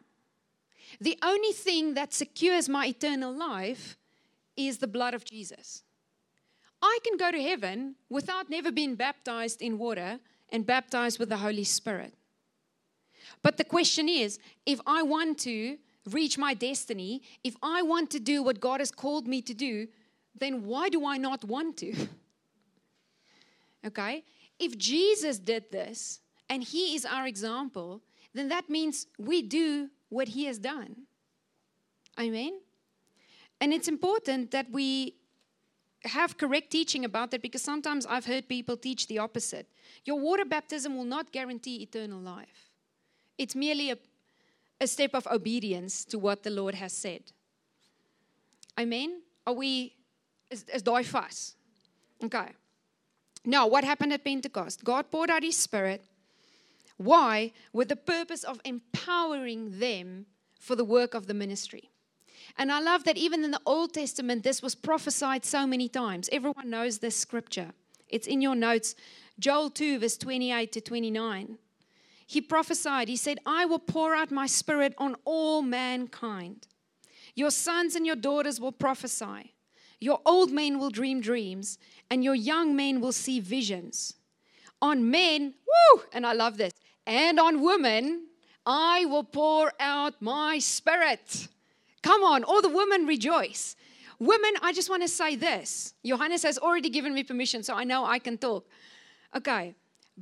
The 0.99 1.17
only 1.23 1.51
thing 1.51 1.93
that 1.93 2.13
secures 2.13 2.67
my 2.67 2.87
eternal 2.87 3.33
life 3.33 3.97
is 4.55 4.79
the 4.79 4.87
blood 4.87 5.13
of 5.13 5.23
Jesus. 5.23 5.83
I 6.81 6.99
can 7.03 7.17
go 7.17 7.31
to 7.31 7.41
heaven 7.41 7.95
without 8.09 8.49
never 8.49 8.71
being 8.71 8.95
baptized 8.95 9.61
in 9.61 9.77
water 9.77 10.19
and 10.49 10.65
baptized 10.65 11.19
with 11.19 11.29
the 11.29 11.37
Holy 11.37 11.63
Spirit. 11.63 12.13
But 13.41 13.57
the 13.57 13.63
question 13.63 14.09
is 14.09 14.39
if 14.65 14.79
I 14.85 15.03
want 15.03 15.39
to 15.39 15.77
reach 16.11 16.37
my 16.37 16.53
destiny, 16.53 17.21
if 17.43 17.55
I 17.61 17.81
want 17.81 18.09
to 18.11 18.19
do 18.19 18.41
what 18.41 18.59
God 18.59 18.79
has 18.79 18.91
called 18.91 19.27
me 19.27 19.41
to 19.41 19.53
do, 19.53 19.87
then 20.39 20.65
why 20.65 20.89
do 20.89 21.05
I 21.05 21.17
not 21.17 21.43
want 21.43 21.77
to? 21.77 22.07
okay? 23.85 24.23
If 24.59 24.77
Jesus 24.77 25.37
did 25.39 25.71
this 25.71 26.21
and 26.49 26.63
he 26.63 26.95
is 26.95 27.05
our 27.05 27.27
example, 27.27 28.01
then 28.33 28.47
that 28.49 28.69
means 28.69 29.07
we 29.17 29.41
do 29.41 29.89
what 30.09 30.29
he 30.29 30.45
has 30.45 30.57
done. 30.57 30.95
Amen? 32.19 32.59
And 33.59 33.73
it's 33.73 33.87
important 33.87 34.51
that 34.51 34.67
we 34.71 35.15
have 36.03 36.37
correct 36.37 36.71
teaching 36.71 37.05
about 37.05 37.31
that 37.31 37.41
because 37.41 37.61
sometimes 37.61 38.05
I've 38.05 38.25
heard 38.25 38.47
people 38.47 38.77
teach 38.77 39.07
the 39.07 39.19
opposite. 39.19 39.67
Your 40.05 40.19
water 40.19 40.45
baptism 40.45 40.95
will 40.95 41.05
not 41.05 41.31
guarantee 41.31 41.77
eternal 41.77 42.19
life, 42.19 42.71
it's 43.37 43.55
merely 43.55 43.91
a, 43.91 43.97
a 44.81 44.87
step 44.87 45.13
of 45.13 45.27
obedience 45.27 46.05
to 46.05 46.19
what 46.19 46.43
the 46.43 46.49
Lord 46.49 46.75
has 46.75 46.93
said. 46.93 47.21
Amen? 48.79 49.21
Are 49.45 49.53
we, 49.53 49.95
is, 50.49 50.65
is 50.73 50.83
daai 50.83 51.03
vas? 51.03 51.55
Okay. 52.23 52.49
Now, 53.45 53.67
what 53.67 53.83
happened 53.83 54.13
at 54.13 54.23
Pentecost? 54.23 54.83
God 54.83 55.09
poured 55.09 55.29
out 55.29 55.43
his 55.43 55.57
spirit. 55.57 56.03
Why? 56.97 57.53
With 57.73 57.89
the 57.89 57.95
purpose 57.95 58.43
of 58.43 58.59
empowering 58.65 59.79
them 59.79 60.25
for 60.59 60.75
the 60.75 60.83
work 60.83 61.13
of 61.13 61.27
the 61.27 61.33
ministry. 61.33 61.91
And 62.57 62.71
I 62.71 62.79
love 62.79 63.03
that 63.03 63.17
even 63.17 63.43
in 63.43 63.51
the 63.51 63.61
Old 63.65 63.93
Testament, 63.93 64.43
this 64.43 64.61
was 64.61 64.75
prophesied 64.75 65.45
so 65.45 65.67
many 65.67 65.87
times. 65.87 66.29
Everyone 66.31 66.69
knows 66.69 66.99
this 66.99 67.15
scripture, 67.15 67.71
it's 68.07 68.27
in 68.27 68.41
your 68.41 68.55
notes. 68.55 68.95
Joel 69.39 69.69
2, 69.69 69.99
verse 69.99 70.17
28 70.17 70.71
to 70.71 70.81
29. 70.81 71.59
He 72.25 72.41
prophesied, 72.41 73.07
He 73.07 73.15
said, 73.15 73.39
I 73.45 73.65
will 73.65 73.79
pour 73.79 74.15
out 74.15 74.31
my 74.31 74.47
spirit 74.47 74.95
on 74.97 75.15
all 75.25 75.61
mankind. 75.61 76.67
Your 77.35 77.51
sons 77.51 77.95
and 77.95 78.05
your 78.05 78.15
daughters 78.15 78.59
will 78.59 78.71
prophesy. 78.71 79.53
Your 79.99 80.19
old 80.25 80.51
men 80.51 80.79
will 80.79 80.89
dream 80.89 81.21
dreams, 81.21 81.77
and 82.09 82.23
your 82.23 82.35
young 82.35 82.75
men 82.75 82.99
will 82.99 83.11
see 83.11 83.39
visions. 83.39 84.15
On 84.81 85.09
men, 85.09 85.53
woo, 85.67 86.03
and 86.13 86.25
I 86.25 86.33
love 86.33 86.57
this, 86.57 86.73
and 87.07 87.39
on 87.39 87.61
women, 87.61 88.27
I 88.65 89.05
will 89.05 89.23
pour 89.23 89.71
out 89.79 90.21
my 90.21 90.59
spirit. 90.59 91.47
Come 92.03 92.21
on, 92.21 92.43
all 92.43 92.61
the 92.61 92.69
women 92.69 93.07
rejoice. 93.07 93.75
Women, 94.19 94.51
I 94.61 94.73
just 94.73 94.89
want 94.89 95.03
to 95.03 95.07
say 95.07 95.35
this. 95.35 95.93
Johannes 96.05 96.43
has 96.43 96.57
already 96.57 96.89
given 96.89 97.13
me 97.13 97.23
permission, 97.23 97.63
so 97.63 97.73
I 97.75 97.85
know 97.85 98.03
I 98.05 98.19
can 98.19 98.37
talk. 98.37 98.67
Okay, 99.35 99.73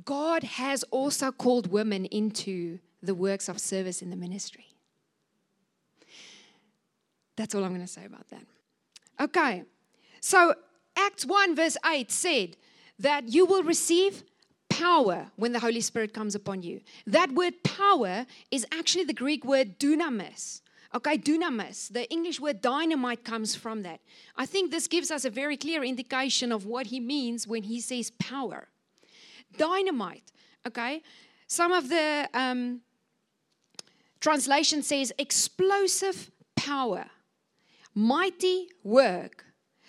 God 0.04 0.44
has 0.44 0.84
also 0.84 1.32
called 1.32 1.66
women 1.66 2.04
into 2.06 2.78
the 3.02 3.14
works 3.14 3.48
of 3.48 3.58
service 3.58 4.00
in 4.00 4.10
the 4.10 4.16
ministry. 4.16 4.66
That's 7.34 7.54
all 7.54 7.64
I'm 7.64 7.70
going 7.70 7.80
to 7.80 7.86
say 7.86 8.04
about 8.04 8.28
that. 8.28 8.44
Okay, 9.20 9.64
so 10.20 10.54
Acts 10.96 11.26
1, 11.26 11.56
verse 11.56 11.76
8 11.84 12.12
said 12.12 12.56
that 12.98 13.28
you 13.28 13.44
will 13.44 13.62
receive 13.62 14.22
power 14.78 15.30
when 15.36 15.52
the 15.52 15.60
Holy 15.60 15.80
Spirit 15.80 16.12
comes 16.12 16.34
upon 16.34 16.62
you. 16.62 16.80
That 17.06 17.32
word 17.32 17.54
power 17.62 18.26
is 18.50 18.66
actually 18.72 19.04
the 19.04 19.12
Greek 19.14 19.44
word 19.44 19.78
dunamis. 19.78 20.60
Okay, 20.94 21.18
dunamis, 21.18 21.92
the 21.92 22.10
English 22.10 22.40
word 22.40 22.60
dynamite 22.62 23.24
comes 23.24 23.54
from 23.54 23.82
that. 23.82 24.00
I 24.36 24.46
think 24.46 24.70
this 24.70 24.86
gives 24.86 25.10
us 25.10 25.24
a 25.24 25.30
very 25.30 25.56
clear 25.56 25.84
indication 25.84 26.52
of 26.52 26.64
what 26.64 26.86
he 26.86 27.00
means 27.00 27.46
when 27.46 27.64
he 27.64 27.80
says 27.80 28.10
power. 28.12 28.68
Dynamite, 29.56 30.32
okay? 30.66 31.02
Some 31.46 31.72
of 31.72 31.88
the 31.88 32.28
um, 32.32 32.80
translation 34.20 34.82
says 34.82 35.12
explosive 35.18 36.30
power, 36.54 37.06
mighty 37.94 38.68
work, 38.82 39.44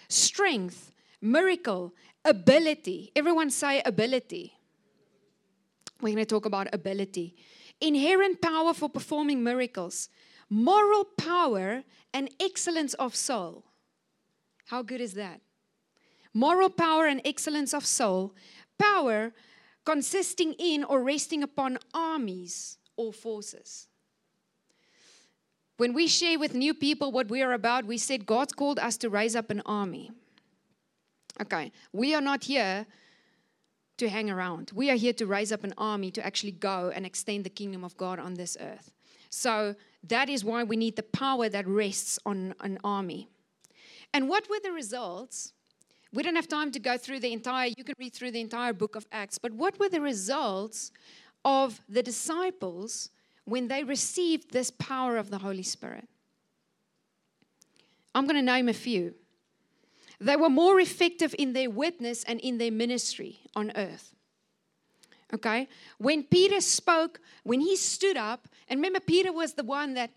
strength, 0.09 0.91
miracle, 1.21 1.93
ability. 2.25 3.11
Everyone 3.15 3.49
say 3.49 3.81
ability. 3.85 4.56
We're 6.01 6.13
going 6.13 6.25
to 6.25 6.25
talk 6.25 6.45
about 6.45 6.73
ability. 6.73 7.35
Inherent 7.81 8.41
power 8.41 8.73
for 8.73 8.89
performing 8.89 9.43
miracles 9.43 10.09
moral 10.49 11.03
power 11.03 11.83
and 12.13 12.29
excellence 12.39 12.93
of 12.93 13.15
soul. 13.15 13.65
How 14.67 14.81
good 14.81 15.01
is 15.01 15.13
that? 15.15 15.41
Moral 16.33 16.69
power 16.69 17.05
and 17.05 17.21
excellence 17.25 17.73
of 17.73 17.85
soul. 17.85 18.33
Power 18.79 19.33
consisting 19.85 20.53
in 20.53 20.83
or 20.83 21.01
resting 21.01 21.43
upon 21.43 21.77
armies 21.93 22.77
or 22.95 23.13
forces. 23.13 23.87
When 25.77 25.93
we 25.93 26.07
share 26.07 26.39
with 26.39 26.53
new 26.53 26.73
people 26.73 27.11
what 27.11 27.29
we 27.29 27.41
are 27.41 27.53
about, 27.53 27.85
we 27.85 27.97
said 27.97 28.25
God's 28.25 28.53
called 28.53 28.79
us 28.79 28.97
to 28.97 29.09
raise 29.09 29.35
up 29.35 29.49
an 29.49 29.61
army. 29.65 30.11
Okay, 31.41 31.71
we 31.93 32.15
are 32.15 32.21
not 32.21 32.45
here 32.45 32.87
to 33.97 34.09
hang 34.09 34.29
around. 34.29 34.71
We 34.73 34.89
are 34.91 34.95
here 34.95 35.13
to 35.13 35.25
raise 35.25 35.51
up 35.51 35.63
an 35.63 35.73
army 35.77 36.11
to 36.11 36.25
actually 36.25 36.51
go 36.51 36.91
and 36.93 37.05
extend 37.05 37.43
the 37.43 37.49
kingdom 37.49 37.83
of 37.83 37.97
God 37.97 38.19
on 38.19 38.35
this 38.35 38.55
earth. 38.59 38.91
So 39.29 39.75
that 40.03 40.29
is 40.29 40.45
why 40.45 40.63
we 40.63 40.77
need 40.77 40.95
the 40.95 41.03
power 41.03 41.49
that 41.49 41.67
rests 41.67 42.19
on 42.25 42.53
an 42.61 42.77
army. 42.83 43.27
And 44.13 44.29
what 44.29 44.49
were 44.49 44.59
the 44.63 44.71
results? 44.71 45.53
We 46.13 46.23
don't 46.23 46.35
have 46.35 46.47
time 46.47 46.71
to 46.71 46.79
go 46.79 46.97
through 46.97 47.19
the 47.19 47.33
entire, 47.33 47.69
you 47.77 47.83
can 47.83 47.95
read 47.99 48.13
through 48.13 48.31
the 48.31 48.41
entire 48.41 48.73
book 48.73 48.95
of 48.95 49.05
Acts, 49.11 49.37
but 49.37 49.51
what 49.51 49.77
were 49.79 49.89
the 49.89 50.01
results 50.01 50.91
of 51.43 51.81
the 51.89 52.01
disciples 52.01 53.09
when 53.45 53.67
they 53.67 53.83
received 53.83 54.51
this 54.51 54.71
power 54.71 55.17
of 55.17 55.29
the 55.29 55.39
Holy 55.39 55.63
Spirit? 55.63 56.07
I'm 58.15 58.25
going 58.25 58.35
to 58.35 58.41
name 58.41 58.69
a 58.69 58.73
few. 58.73 59.13
They 60.19 60.35
were 60.35 60.49
more 60.49 60.79
effective 60.79 61.35
in 61.37 61.53
their 61.53 61.69
witness 61.69 62.23
and 62.23 62.39
in 62.39 62.57
their 62.57 62.71
ministry 62.71 63.39
on 63.55 63.71
earth. 63.75 64.15
Okay? 65.33 65.67
When 65.97 66.23
Peter 66.23 66.61
spoke, 66.61 67.19
when 67.43 67.59
he 67.59 67.75
stood 67.75 68.17
up, 68.17 68.47
and 68.67 68.79
remember, 68.79 68.99
Peter 68.99 69.31
was 69.31 69.53
the 69.53 69.63
one 69.63 69.93
that, 69.93 70.11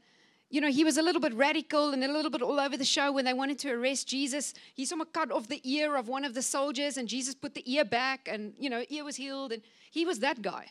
you 0.49 0.61
know, 0.61 0.71
he 0.71 0.85
was 0.85 0.97
a 0.97 1.03
little 1.03 1.21
bit 1.21 1.35
radical 1.35 1.93
and 1.93 2.03
a 2.03 2.11
little 2.11 2.31
bit 2.31 2.43
all 2.43 2.59
over 2.59 2.77
the 2.77 2.85
show 2.85 3.13
when 3.13 3.25
they 3.25 3.33
wanted 3.33 3.59
to 3.61 3.71
arrest 3.71 4.09
Jesus. 4.09 4.55
He 4.75 4.85
somehow 4.85 5.07
cut 5.13 5.31
off 5.31 5.49
the 5.49 5.61
ear 5.65 5.97
of 5.97 6.09
one 6.09 6.25
of 6.25 6.35
the 6.35 6.43
soldiers, 6.43 6.97
and 6.97 7.07
Jesus 7.07 7.35
put 7.35 7.55
the 7.55 7.73
ear 7.73 7.85
back, 7.85 8.29
and, 8.31 8.55
you 8.59 8.71
know, 8.71 8.85
ear 8.89 9.05
was 9.05 9.17
healed, 9.17 9.53
and 9.53 9.63
he 9.91 10.05
was 10.07 10.21
that 10.21 10.43
guy. 10.43 10.67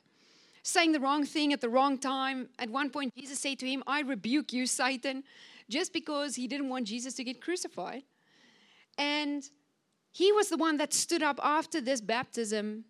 Saying 0.64 0.92
the 0.92 1.00
wrong 1.00 1.26
thing 1.26 1.54
at 1.54 1.62
the 1.62 1.70
wrong 1.70 1.98
time. 1.98 2.50
At 2.60 2.70
one 2.70 2.90
point, 2.90 3.16
Jesus 3.16 3.40
said 3.40 3.60
to 3.60 3.68
him, 3.68 3.84
I 3.88 4.02
rebuke 4.02 4.52
you, 4.52 4.66
Satan, 4.66 5.24
just 5.70 5.94
because 5.94 6.36
he 6.36 6.48
didn't 6.48 6.70
want 6.70 6.88
Jesus 6.88 7.14
to 7.16 7.24
get 7.24 7.42
crucified. 7.42 8.04
And 9.00 9.50
he 10.12 10.32
was 10.34 10.50
the 10.50 10.58
one 10.58 10.78
that 10.78 10.94
stood 10.94 11.24
up 11.24 11.40
after 11.42 11.80
this 11.80 12.02
baptism 12.02 12.84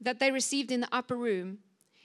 that 0.00 0.18
they 0.18 0.32
received 0.32 0.72
in 0.72 0.80
the 0.80 0.88
upper 0.92 1.16
room, 1.16 1.58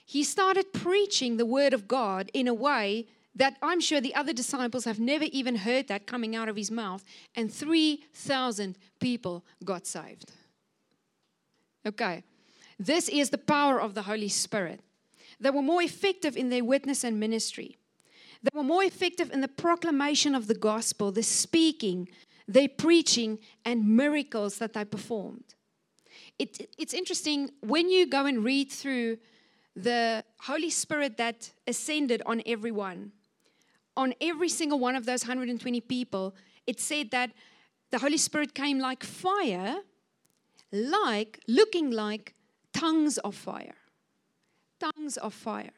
he 0.06 0.22
started 0.22 0.72
preaching 0.72 1.36
the 1.36 1.46
word 1.46 1.74
of 1.74 1.88
God 1.88 2.30
in 2.32 2.46
a 2.46 2.54
way 2.54 3.08
that 3.34 3.56
I'm 3.60 3.80
sure 3.80 4.00
the 4.00 4.14
other 4.14 4.32
disciples 4.32 4.84
have 4.84 5.00
never 5.00 5.24
even 5.24 5.56
heard 5.56 5.88
that 5.88 6.06
coming 6.06 6.36
out 6.36 6.48
of 6.48 6.54
his 6.54 6.70
mouth, 6.70 7.04
and 7.34 7.52
3,000 7.52 8.78
people 9.00 9.44
got 9.64 9.86
saved. 9.86 10.30
Okay, 11.84 12.22
this 12.78 13.08
is 13.08 13.30
the 13.30 13.38
power 13.38 13.80
of 13.80 13.94
the 13.94 14.02
Holy 14.02 14.28
Spirit. 14.28 14.80
They 15.40 15.50
were 15.50 15.62
more 15.62 15.82
effective 15.82 16.36
in 16.36 16.50
their 16.50 16.64
witness 16.64 17.02
and 17.02 17.18
ministry. 17.18 17.78
They 18.44 18.56
were 18.56 18.62
more 18.62 18.84
effective 18.84 19.32
in 19.32 19.40
the 19.40 19.48
proclamation 19.48 20.36
of 20.36 20.46
the 20.46 20.54
gospel, 20.54 21.10
the 21.10 21.24
speaking, 21.24 22.08
their 22.46 22.68
preaching, 22.68 23.38
and 23.64 23.96
miracles 23.96 24.58
that 24.58 24.74
they 24.74 24.84
performed. 24.84 25.54
It, 26.38 26.68
it's 26.78 26.94
interesting 26.94 27.50
when 27.60 27.88
you 27.88 28.06
go 28.06 28.26
and 28.26 28.44
read 28.44 28.70
through 28.70 29.18
the 29.74 30.24
Holy 30.40 30.70
Spirit 30.70 31.16
that 31.16 31.50
ascended 31.66 32.22
on 32.26 32.42
everyone 32.46 33.12
on 33.96 34.14
every 34.20 34.48
single 34.48 34.78
one 34.78 34.96
of 34.96 35.06
those 35.06 35.22
120 35.22 35.80
people, 35.82 36.34
it 36.66 36.80
said 36.80 37.10
that 37.10 37.30
the 37.90 37.98
Holy 37.98 38.16
Spirit 38.16 38.54
came 38.54 38.78
like 38.78 39.04
fire, 39.04 39.76
like, 40.72 41.40
looking 41.46 41.90
like 41.90 42.34
tongues 42.72 43.18
of 43.18 43.34
fire. 43.34 43.76
Tongues 44.80 45.16
of 45.16 45.32
fire. 45.32 45.70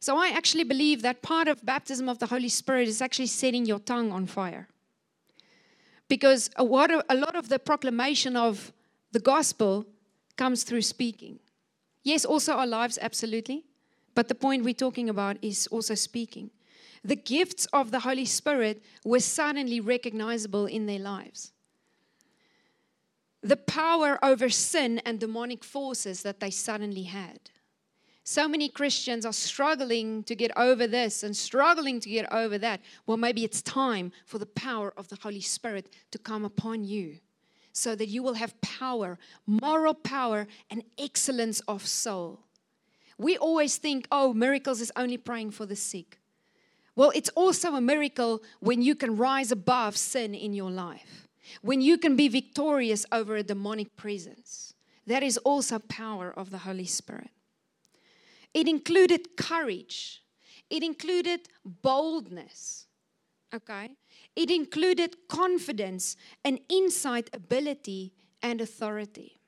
So 0.00 0.18
I 0.18 0.28
actually 0.28 0.64
believe 0.64 1.02
that 1.02 1.22
part 1.22 1.48
of 1.48 1.64
baptism 1.64 2.08
of 2.08 2.18
the 2.18 2.26
Holy 2.26 2.48
Spirit 2.48 2.88
is 2.88 3.00
actually 3.00 3.26
setting 3.26 3.64
your 3.64 3.78
tongue 3.78 4.12
on 4.12 4.26
fire. 4.26 4.68
Because 6.08 6.50
a 6.56 6.64
lot 6.64 6.90
of, 6.90 7.02
a 7.08 7.14
lot 7.14 7.34
of 7.34 7.48
the 7.48 7.58
proclamation 7.58 8.36
of 8.36 8.72
the 9.12 9.20
gospel 9.20 9.86
comes 10.36 10.62
through 10.62 10.82
speaking. 10.82 11.38
Yes, 12.02 12.24
also 12.24 12.52
our 12.52 12.66
lives, 12.66 12.98
absolutely. 13.00 13.64
But 14.14 14.28
the 14.28 14.34
point 14.34 14.64
we're 14.64 14.74
talking 14.74 15.08
about 15.08 15.36
is 15.42 15.66
also 15.68 15.94
speaking 15.94 16.50
the 17.06 17.16
gifts 17.16 17.66
of 17.66 17.92
the 17.92 18.00
Holy 18.00 18.24
Spirit 18.24 18.82
were 19.04 19.20
suddenly 19.20 19.78
recognizable 19.80 20.66
in 20.66 20.86
their 20.86 20.98
lives. 20.98 21.52
The 23.42 23.56
power 23.56 24.18
over 24.24 24.48
sin 24.48 25.00
and 25.04 25.20
demonic 25.20 25.62
forces 25.62 26.22
that 26.22 26.40
they 26.40 26.50
suddenly 26.50 27.04
had. 27.04 27.38
So 28.28 28.48
many 28.48 28.68
Christians 28.68 29.24
are 29.24 29.32
struggling 29.32 30.24
to 30.24 30.34
get 30.34 30.50
over 30.56 30.88
this 30.88 31.22
and 31.22 31.34
struggling 31.36 32.00
to 32.00 32.08
get 32.08 32.30
over 32.32 32.58
that. 32.58 32.80
Well, 33.06 33.16
maybe 33.16 33.44
it's 33.44 33.62
time 33.62 34.10
for 34.24 34.40
the 34.40 34.46
power 34.46 34.92
of 34.96 35.06
the 35.06 35.16
Holy 35.22 35.40
Spirit 35.40 35.94
to 36.10 36.18
come 36.18 36.44
upon 36.44 36.82
you 36.82 37.18
so 37.72 37.94
that 37.94 38.08
you 38.08 38.24
will 38.24 38.34
have 38.34 38.60
power, 38.60 39.16
moral 39.46 39.94
power, 39.94 40.48
and 40.70 40.82
excellence 40.98 41.60
of 41.68 41.86
soul. 41.86 42.40
We 43.16 43.38
always 43.38 43.76
think, 43.76 44.08
oh, 44.10 44.34
miracles 44.34 44.80
is 44.80 44.90
only 44.96 45.18
praying 45.18 45.52
for 45.52 45.64
the 45.64 45.76
sick. 45.76 46.18
Well, 46.96 47.12
it's 47.14 47.30
also 47.36 47.76
a 47.76 47.80
miracle 47.80 48.42
when 48.58 48.82
you 48.82 48.96
can 48.96 49.16
rise 49.16 49.52
above 49.52 49.96
sin 49.96 50.34
in 50.34 50.52
your 50.52 50.72
life, 50.72 51.28
when 51.62 51.80
you 51.80 51.96
can 51.96 52.16
be 52.16 52.26
victorious 52.26 53.06
over 53.12 53.36
a 53.36 53.44
demonic 53.44 53.94
presence. 53.94 54.74
That 55.06 55.22
is 55.22 55.38
also 55.38 55.78
power 55.78 56.32
of 56.36 56.50
the 56.50 56.58
Holy 56.58 56.86
Spirit. 56.86 57.30
It 58.56 58.66
included 58.66 59.36
courage. 59.36 60.22
It 60.70 60.82
included 60.82 61.40
boldness. 61.62 62.86
Okay? 63.52 63.90
It 64.34 64.50
included 64.50 65.28
confidence 65.28 66.16
and 66.42 66.58
insight, 66.70 67.28
ability, 67.34 68.14
and 68.42 68.62
authority. 68.62 69.40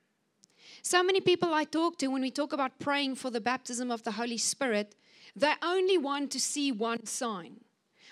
So 0.83 1.01
many 1.01 1.21
people 1.21 1.55
I 1.55 1.63
talk 1.63 1.97
to 1.97 2.07
when 2.07 2.21
we 2.21 2.29
talk 2.29 2.53
about 2.53 2.77
praying 2.77 3.15
for 3.15 3.31
the 3.31 3.41
baptism 3.41 3.89
of 3.89 4.03
the 4.03 4.11
Holy 4.11 4.37
Spirit, 4.37 4.93
they 5.35 5.53
only 5.63 5.97
want 5.97 6.29
to 6.33 6.39
see 6.39 6.71
one 6.71 7.07
sign, 7.07 7.61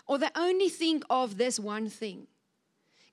or 0.07 0.17
they 0.17 0.29
only 0.35 0.67
think 0.67 1.03
of 1.11 1.37
this 1.37 1.59
one 1.59 1.89
thing. 1.89 2.25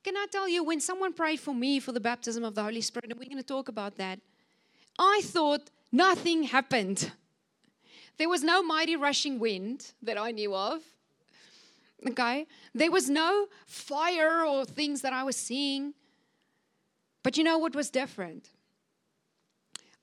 Can 0.03 0.16
I 0.16 0.25
tell 0.33 0.49
you, 0.49 0.64
when 0.64 0.81
someone 0.81 1.12
prayed 1.12 1.40
for 1.40 1.55
me 1.55 1.81
for 1.81 1.92
the 1.92 2.01
baptism 2.01 2.44
of 2.44 2.55
the 2.55 2.62
Holy 2.62 2.81
Spirit, 2.81 3.11
and 3.11 3.20
we're 3.20 3.29
going 3.29 3.37
to 3.37 3.42
talk 3.42 3.68
about 3.68 3.97
that, 3.97 4.20
I 4.99 5.20
thought 5.23 5.70
nothing 5.92 6.44
happened. 6.44 7.12
There 8.16 8.29
was 8.29 8.42
no 8.42 8.62
mighty 8.62 8.96
rushing 8.96 9.38
wind 9.38 9.92
that 10.03 10.18
I 10.18 10.31
knew 10.31 10.55
of. 10.55 10.83
Okay? 12.07 12.46
There 12.74 12.90
was 12.90 13.09
no 13.09 13.46
fire 13.66 14.44
or 14.44 14.64
things 14.64 15.00
that 15.03 15.12
I 15.12 15.24
was 15.24 15.37
seeing. 15.37 15.94
But 17.22 17.37
you 17.37 17.44
know 17.44 17.59
what 17.59 17.74
was 17.74 17.90
different? 17.90 18.50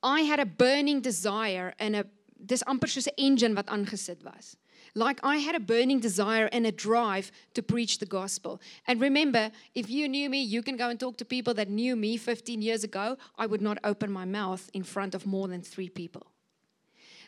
I 0.03 0.21
had 0.21 0.39
a 0.39 0.45
burning 0.45 1.01
desire 1.01 1.73
and 1.79 1.95
a 1.95 2.05
soos 2.47 3.07
'n 3.07 3.13
engine 3.17 3.55
wat 3.55 3.67
aangesit 3.67 4.23
was. 4.23 4.57
Like 4.95 5.19
I 5.23 5.37
had 5.37 5.55
a 5.55 5.59
burning 5.59 5.99
desire 5.99 6.49
and 6.51 6.65
a 6.65 6.71
drive 6.71 7.31
to 7.53 7.61
preach 7.61 7.99
the 7.99 8.05
gospel. 8.05 8.59
And 8.87 8.99
remember, 8.99 9.51
if 9.75 9.89
you 9.89 10.09
knew 10.09 10.29
me, 10.29 10.41
you 10.41 10.63
can 10.63 10.75
go 10.75 10.89
and 10.89 10.99
talk 10.99 11.17
to 11.17 11.25
people 11.25 11.53
that 11.53 11.69
knew 11.69 11.95
me 11.95 12.17
15 12.17 12.61
years 12.61 12.83
ago. 12.83 13.17
I 13.37 13.45
would 13.45 13.61
not 13.61 13.77
open 13.83 14.11
my 14.11 14.25
mouth 14.25 14.69
in 14.73 14.83
front 14.83 15.13
of 15.15 15.25
more 15.25 15.47
than 15.47 15.61
three 15.61 15.89
people. 15.89 16.30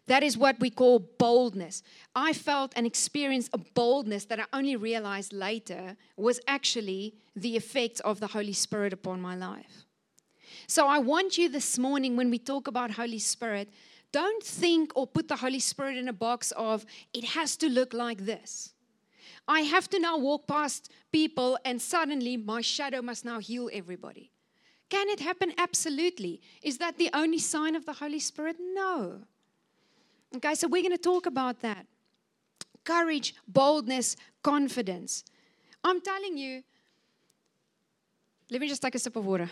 That 0.08 0.24
is 0.24 0.38
what 0.38 0.60
we 0.60 0.70
call 0.70 1.00
boldness. 1.00 1.82
I 2.14 2.34
felt 2.34 2.74
and 2.76 2.86
experienced 2.86 3.52
a 3.54 3.58
boldness 3.58 4.26
that 4.26 4.40
I 4.40 4.46
only 4.52 4.76
realized 4.76 5.32
later 5.32 5.96
was 6.18 6.42
actually 6.48 7.16
the 7.36 7.56
effect 7.56 8.02
of 8.02 8.20
the 8.20 8.28
Holy 8.28 8.54
Spirit 8.54 8.92
upon 8.92 9.22
my 9.22 9.36
life. 9.36 9.86
So 10.68 10.88
I 10.88 11.00
want 11.00 11.38
you 11.38 11.50
this 11.50 11.78
morning, 11.78 12.18
when 12.18 12.30
we 12.30 12.38
talk 12.38 12.68
about 12.68 12.92
Holy 12.92 13.20
Spirit, 13.20 13.70
don't 14.12 14.44
think 14.44 14.92
or 14.96 15.08
put 15.08 15.28
the 15.28 15.38
Holy 15.38 15.60
Spirit 15.60 15.98
in 15.98 16.08
a 16.08 16.14
box 16.14 16.52
of 16.52 16.86
it 17.14 17.24
has 17.24 17.56
to 17.58 17.70
look 17.70 17.94
like 17.94 18.26
this. 18.26 18.74
I 19.48 19.62
have 19.62 19.90
to 19.90 20.00
now 20.00 20.18
walk 20.18 20.48
past 20.48 20.92
people 21.12 21.58
and 21.66 21.82
suddenly 21.82 22.38
my 22.38 22.62
shadow 22.62 23.02
must 23.02 23.26
now 23.26 23.40
heal 23.40 23.70
everybody. 23.74 24.32
Can 24.90 25.10
it 25.10 25.20
happen? 25.20 25.54
Absolutely. 25.58 26.42
Is 26.62 26.78
that 26.78 26.98
the 26.98 27.10
only 27.14 27.40
sign 27.40 27.76
of 27.76 27.86
the 27.86 27.94
Holy 27.94 28.20
Spirit? 28.20 28.58
No. 28.60 29.22
Okay, 30.36 30.56
so 30.56 30.68
we're 30.68 30.82
going 30.82 30.98
to 30.98 30.98
talk 30.98 31.26
about 31.28 31.62
that. 31.62 31.86
Courage, 32.84 33.36
boldness, 33.48 34.16
confidence. 34.42 35.24
I'm 35.84 36.02
telling 36.02 36.38
you, 36.38 36.64
let 38.50 38.60
me 38.60 38.68
just 38.68 38.82
take 38.82 38.96
a 38.96 39.00
sip 39.00 39.16
of 39.16 39.26
water. 39.26 39.50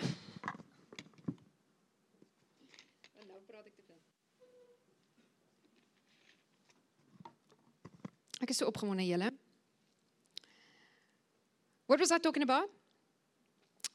What 11.86 12.00
was 12.00 12.12
I 12.12 12.18
talking 12.18 12.42
about? 12.42 12.70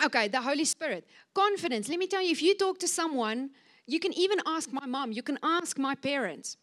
Okay, 0.04 0.28
the 0.28 0.40
Holy 0.40 0.64
Spirit. 0.64 1.06
Confidence. 1.34 1.88
Let 1.88 1.98
me 1.98 2.06
tell 2.06 2.22
you, 2.22 2.30
if 2.30 2.42
you 2.42 2.54
talk 2.54 2.78
to 2.80 2.88
someone, 2.88 3.50
you 3.86 3.98
can 3.98 4.12
even 4.12 4.38
ask 4.46 4.72
my 4.72 4.86
mom, 4.86 5.12
you 5.12 5.22
can 5.22 5.38
ask 5.42 5.78
my 5.78 5.94
parents. 5.94 6.56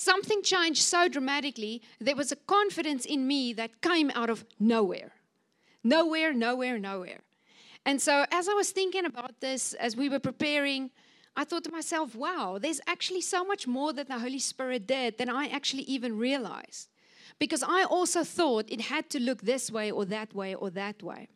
Something 0.00 0.42
changed 0.42 0.80
so 0.80 1.08
dramatically, 1.08 1.82
there 1.98 2.16
was 2.16 2.32
a 2.32 2.36
confidence 2.36 3.04
in 3.04 3.26
me 3.26 3.52
that 3.52 3.82
came 3.82 4.10
out 4.14 4.30
of 4.30 4.46
nowhere. 4.58 5.12
Nowhere, 5.84 6.32
nowhere, 6.32 6.78
nowhere. 6.78 7.20
And 7.84 8.00
so, 8.00 8.24
as 8.30 8.48
I 8.48 8.54
was 8.54 8.70
thinking 8.70 9.04
about 9.04 9.42
this, 9.42 9.74
as 9.74 9.96
we 9.96 10.08
were 10.08 10.18
preparing, 10.18 10.90
I 11.36 11.44
thought 11.44 11.64
to 11.64 11.70
myself, 11.70 12.14
wow, 12.14 12.58
there's 12.58 12.80
actually 12.86 13.20
so 13.20 13.44
much 13.44 13.66
more 13.66 13.92
that 13.92 14.08
the 14.08 14.18
Holy 14.18 14.38
Spirit 14.38 14.86
did 14.86 15.18
than 15.18 15.28
I 15.28 15.48
actually 15.48 15.82
even 15.82 16.16
realized. 16.16 16.88
Because 17.38 17.62
I 17.62 17.84
also 17.84 18.24
thought 18.24 18.70
it 18.70 18.80
had 18.80 19.10
to 19.10 19.20
look 19.20 19.42
this 19.42 19.70
way 19.70 19.90
or 19.90 20.06
that 20.06 20.34
way 20.34 20.54
or 20.54 20.70
that 20.70 21.02
way. 21.02 21.28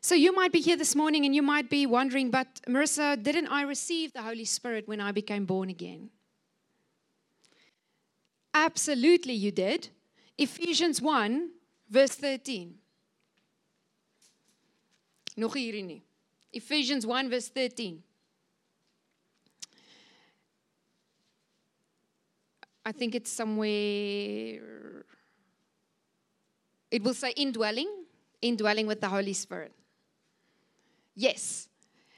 So 0.00 0.14
you 0.14 0.32
might 0.32 0.52
be 0.52 0.60
here 0.60 0.76
this 0.76 0.94
morning 0.94 1.24
and 1.24 1.34
you 1.34 1.42
might 1.42 1.68
be 1.68 1.84
wondering, 1.84 2.30
but 2.30 2.60
Marissa, 2.68 3.20
didn't 3.20 3.48
I 3.48 3.62
receive 3.62 4.12
the 4.12 4.22
Holy 4.22 4.44
Spirit 4.44 4.86
when 4.86 5.00
I 5.00 5.10
became 5.10 5.46
born 5.46 5.68
again? 5.68 6.10
Absolutely, 8.64 9.34
you 9.34 9.52
did. 9.52 9.88
Ephesians 10.36 11.00
1, 11.00 11.50
verse 11.88 12.16
13. 12.16 12.74
Nog 15.36 15.54
hierin 15.54 15.86
nie. 15.86 16.02
Ephesians 16.52 17.06
1 17.06 17.30
verse 17.30 17.48
13. 17.48 18.02
I 22.84 22.92
think 22.92 23.14
it's 23.14 23.30
somewhere, 23.30 25.04
it 26.90 27.02
will 27.04 27.14
say 27.14 27.32
indwelling, 27.36 27.88
indwelling 28.42 28.88
with 28.88 29.00
the 29.00 29.08
Holy 29.08 29.34
Spirit. 29.34 29.72
Yes. 31.14 31.68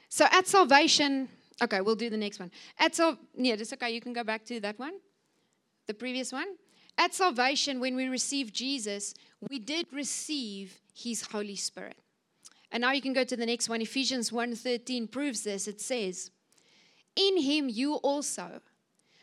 So 0.09 0.25
at 0.31 0.47
salvation, 0.47 1.29
okay, 1.61 1.81
we'll 1.81 1.95
do 1.95 2.09
the 2.09 2.17
next 2.17 2.39
one. 2.39 2.49
At 2.79 2.95
so, 2.95 3.17
yeah, 3.35 3.55
that's 3.55 3.73
okay. 3.73 3.91
You 3.91 4.01
can 4.01 4.13
go 4.13 4.23
back 4.23 4.43
to 4.45 4.59
that 4.61 4.79
one, 4.79 4.93
the 5.91 5.97
previous 6.05 6.31
one. 6.31 6.47
At 6.97 7.13
salvation, 7.13 7.79
when 7.79 7.95
we 7.95 8.07
received 8.07 8.53
Jesus, 8.53 9.13
we 9.49 9.59
did 9.59 9.87
receive 9.91 10.79
His 10.93 11.23
Holy 11.23 11.55
Spirit. 11.55 11.97
And 12.71 12.81
now 12.81 12.91
you 12.93 13.01
can 13.01 13.13
go 13.13 13.25
to 13.25 13.35
the 13.35 13.45
next 13.45 13.67
one. 13.67 13.81
Ephesians 13.81 14.31
1:13 14.31 15.07
proves 15.07 15.43
this. 15.43 15.67
It 15.67 15.81
says, 15.81 16.31
"In 17.15 17.37
Him 17.37 17.67
you 17.67 17.95
also." 17.95 18.61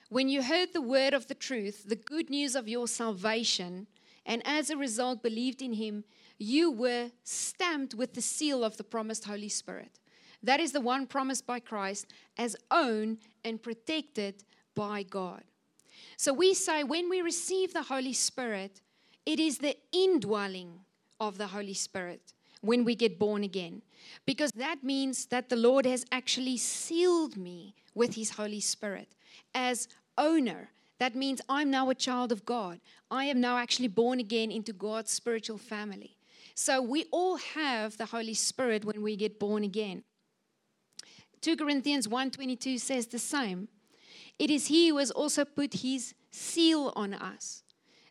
when 0.08 0.28
you 0.28 0.42
heard 0.42 0.72
the 0.72 0.80
word 0.80 1.12
of 1.12 1.26
the 1.26 1.34
truth, 1.34 1.84
the 1.86 1.96
good 1.96 2.30
news 2.30 2.54
of 2.54 2.68
your 2.68 2.88
salvation, 2.88 3.86
and 4.24 4.42
as 4.46 4.70
a 4.70 4.76
result 4.76 5.22
believed 5.22 5.60
in 5.60 5.74
him, 5.74 6.04
you 6.38 6.70
were 6.70 7.10
stamped 7.24 7.94
with 7.94 8.14
the 8.14 8.22
seal 8.22 8.64
of 8.64 8.76
the 8.76 8.84
promised 8.84 9.24
Holy 9.24 9.48
Spirit. 9.48 9.98
That 10.42 10.60
is 10.60 10.72
the 10.72 10.80
one 10.80 11.06
promised 11.06 11.46
by 11.46 11.60
Christ 11.60 12.06
as 12.38 12.56
owned 12.70 13.18
and 13.44 13.62
protected 13.62 14.44
by 14.74 15.02
God. 15.02 15.42
So 16.16 16.32
we 16.32 16.54
say 16.54 16.84
when 16.84 17.08
we 17.08 17.22
receive 17.22 17.72
the 17.72 17.82
Holy 17.82 18.12
Spirit, 18.12 18.80
it 19.26 19.38
is 19.38 19.58
the 19.58 19.76
indwelling 19.92 20.80
of 21.20 21.38
the 21.38 21.48
Holy 21.48 21.74
Spirit 21.74 22.32
when 22.60 22.84
we 22.84 22.94
get 22.94 23.18
born 23.18 23.44
again. 23.44 23.82
Because 24.26 24.52
that 24.52 24.82
means 24.82 25.26
that 25.26 25.48
the 25.48 25.56
Lord 25.56 25.86
has 25.86 26.04
actually 26.10 26.56
sealed 26.56 27.36
me 27.36 27.74
with 27.94 28.14
His 28.14 28.30
Holy 28.30 28.60
Spirit 28.60 29.08
as 29.54 29.88
owner. 30.16 30.70
That 30.98 31.14
means 31.14 31.40
I'm 31.48 31.70
now 31.70 31.90
a 31.90 31.94
child 31.94 32.32
of 32.32 32.44
God. 32.44 32.80
I 33.10 33.24
am 33.24 33.40
now 33.40 33.56
actually 33.56 33.88
born 33.88 34.18
again 34.18 34.50
into 34.50 34.72
God's 34.72 35.10
spiritual 35.10 35.58
family. 35.58 36.16
So 36.54 36.82
we 36.82 37.06
all 37.12 37.36
have 37.36 37.96
the 37.96 38.06
Holy 38.06 38.34
Spirit 38.34 38.84
when 38.84 39.02
we 39.02 39.14
get 39.14 39.38
born 39.38 39.62
again. 39.62 40.02
2 41.40 41.56
Corinthians 41.56 42.08
1:22 42.08 42.78
says 42.80 43.06
the 43.06 43.18
same. 43.18 43.68
It 44.38 44.50
is 44.50 44.68
he 44.68 44.88
who 44.88 44.98
has 44.98 45.10
also 45.10 45.44
put 45.44 45.74
his 45.74 46.14
seal 46.30 46.92
on 46.94 47.14
us. 47.14 47.62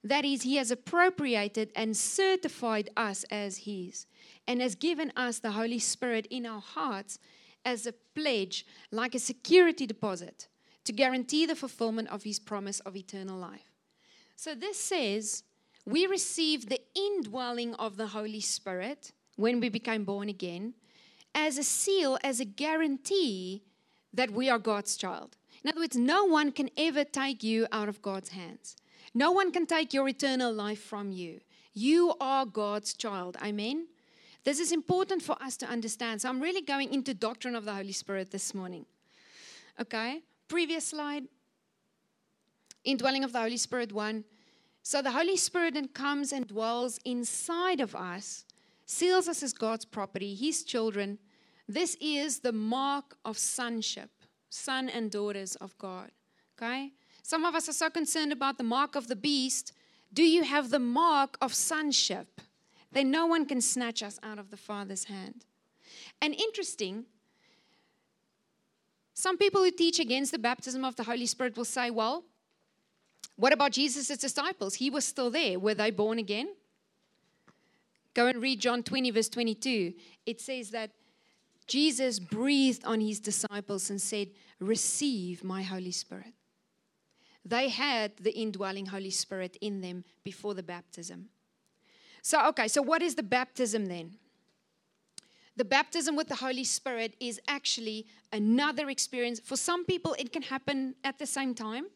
That 0.03 0.25
is, 0.25 0.43
he 0.43 0.55
has 0.57 0.71
appropriated 0.71 1.71
and 1.75 1.95
certified 1.95 2.89
us 2.95 3.25
as 3.31 3.59
his 3.59 4.05
and 4.47 4.61
has 4.61 4.75
given 4.75 5.11
us 5.15 5.39
the 5.39 5.51
Holy 5.51 5.79
Spirit 5.79 6.27
in 6.29 6.45
our 6.45 6.61
hearts 6.61 7.19
as 7.65 7.85
a 7.85 7.93
pledge, 8.15 8.65
like 8.91 9.15
a 9.15 9.19
security 9.19 9.85
deposit, 9.85 10.47
to 10.85 10.93
guarantee 10.93 11.45
the 11.45 11.55
fulfillment 11.55 12.09
of 12.09 12.23
his 12.23 12.39
promise 12.39 12.79
of 12.81 12.95
eternal 12.95 13.37
life. 13.37 13.71
So 14.35 14.55
this 14.55 14.79
says 14.79 15.43
we 15.85 16.05
receive 16.05 16.69
the 16.69 16.81
indwelling 16.95 17.73
of 17.75 17.97
the 17.97 18.07
Holy 18.07 18.41
Spirit 18.41 19.11
when 19.35 19.59
we 19.59 19.69
became 19.69 20.03
born 20.03 20.29
again 20.29 20.73
as 21.33 21.57
a 21.57 21.63
seal, 21.63 22.17
as 22.23 22.39
a 22.39 22.45
guarantee 22.45 23.63
that 24.13 24.31
we 24.31 24.49
are 24.49 24.59
God's 24.59 24.97
child. 24.97 25.37
In 25.67 25.71
other 25.71 25.81
words, 25.81 25.97
no 25.97 26.23
one 26.23 26.53
can 26.53 26.69
ever 26.77 27.03
take 27.03 27.43
you 27.43 27.67
out 27.73 27.89
of 27.89 28.01
God's 28.01 28.29
hands. 28.29 28.77
No 29.13 29.33
one 29.33 29.51
can 29.51 29.65
take 29.65 29.93
your 29.93 30.07
eternal 30.07 30.53
life 30.53 30.81
from 30.81 31.11
you. 31.11 31.41
You 31.73 32.13
are 32.21 32.45
God's 32.45 32.93
child. 32.93 33.35
Amen. 33.43 33.87
This 34.45 34.61
is 34.61 34.71
important 34.71 35.21
for 35.21 35.35
us 35.43 35.57
to 35.57 35.65
understand. 35.65 36.21
So 36.21 36.29
I'm 36.29 36.39
really 36.39 36.61
going 36.61 36.93
into 36.93 37.13
doctrine 37.13 37.53
of 37.53 37.65
the 37.65 37.73
Holy 37.73 37.91
Spirit 37.91 38.31
this 38.31 38.53
morning. 38.53 38.85
Okay? 39.77 40.21
Previous 40.47 40.85
slide. 40.85 41.25
Indwelling 42.85 43.25
of 43.25 43.33
the 43.33 43.41
Holy 43.41 43.57
Spirit 43.57 43.91
1. 43.91 44.23
So 44.83 45.01
the 45.01 45.11
Holy 45.11 45.35
Spirit 45.35 45.73
then 45.73 45.89
comes 45.89 46.31
and 46.31 46.47
dwells 46.47 46.97
inside 47.03 47.81
of 47.81 47.93
us, 47.93 48.45
seals 48.85 49.27
us 49.27 49.43
as 49.43 49.51
God's 49.51 49.83
property, 49.83 50.33
his 50.33 50.63
children. 50.63 51.19
This 51.67 51.97
is 51.99 52.39
the 52.39 52.53
mark 52.53 53.17
of 53.25 53.37
sonship, 53.37 54.11
son 54.49 54.89
and 54.89 55.11
daughters 55.11 55.55
of 55.55 55.77
God. 55.77 56.11
Okay? 56.57 56.91
Some 57.23 57.45
of 57.45 57.55
us 57.55 57.69
are 57.69 57.73
so 57.73 57.89
concerned 57.89 58.31
about 58.31 58.57
the 58.57 58.63
mark 58.63 58.95
of 58.95 59.07
the 59.07 59.15
beast. 59.15 59.73
Do 60.13 60.23
you 60.23 60.43
have 60.43 60.69
the 60.69 60.79
mark 60.79 61.37
of 61.41 61.53
sonship? 61.53 62.41
then 62.91 63.11
no 63.11 63.25
one 63.25 63.45
can 63.45 63.61
snatch 63.61 64.01
us 64.01 64.19
out 64.23 64.39
of 64.39 64.49
the 64.49 64.57
Father's 64.57 65.05
hand. 65.05 65.45
And 66.21 66.33
interesting, 66.33 67.05
some 69.13 69.37
people 69.37 69.63
who 69.63 69.71
teach 69.71 69.99
against 69.99 70.31
the 70.31 70.39
baptism 70.39 70.85
of 70.85 70.95
the 70.95 71.03
Holy 71.03 71.25
Spirit 71.25 71.57
will 71.57 71.65
say, 71.65 71.89
well, 71.89 72.23
what 73.35 73.53
about 73.53 73.71
Jesus' 73.71 74.17
disciples? 74.17 74.75
He 74.75 74.89
was 74.89 75.05
still 75.05 75.29
there. 75.29 75.59
Were 75.59 75.75
they 75.75 75.91
born 75.91 76.17
again? 76.17 76.49
Go 78.13 78.27
and 78.27 78.41
read 78.41 78.59
John 78.59 78.81
20, 78.81 79.11
verse 79.11 79.29
22. 79.29 79.93
It 80.25 80.41
says 80.41 80.71
that 80.71 80.89
Jesus 81.67 82.19
breathed 82.19 82.85
on 82.85 83.01
his 83.01 83.19
disciples 83.19 83.89
and 83.89 84.01
said, 84.01 84.29
Receive 84.59 85.43
my 85.43 85.61
Holy 85.61 85.91
Spirit. 85.91 86.33
They 87.45 87.69
had 87.69 88.17
the 88.17 88.35
indwelling 88.35 88.87
Holy 88.87 89.09
Spirit 89.09 89.57
in 89.61 89.81
them 89.81 90.03
before 90.23 90.53
the 90.53 90.63
baptism. 90.63 91.29
So, 92.21 92.45
okay, 92.47 92.67
so 92.67 92.81
what 92.81 93.01
is 93.01 93.15
the 93.15 93.23
baptism 93.23 93.85
then? 93.85 94.15
The 95.55 95.65
baptism 95.65 96.15
with 96.15 96.27
the 96.27 96.35
Holy 96.35 96.63
Spirit 96.63 97.15
is 97.19 97.39
actually 97.47 98.05
another 98.31 98.89
experience. 98.89 99.39
For 99.39 99.55
some 99.55 99.85
people, 99.85 100.15
it 100.19 100.31
can 100.31 100.43
happen 100.43 100.95
at 101.03 101.19
the 101.19 101.25
same 101.25 101.55
time, 101.55 101.87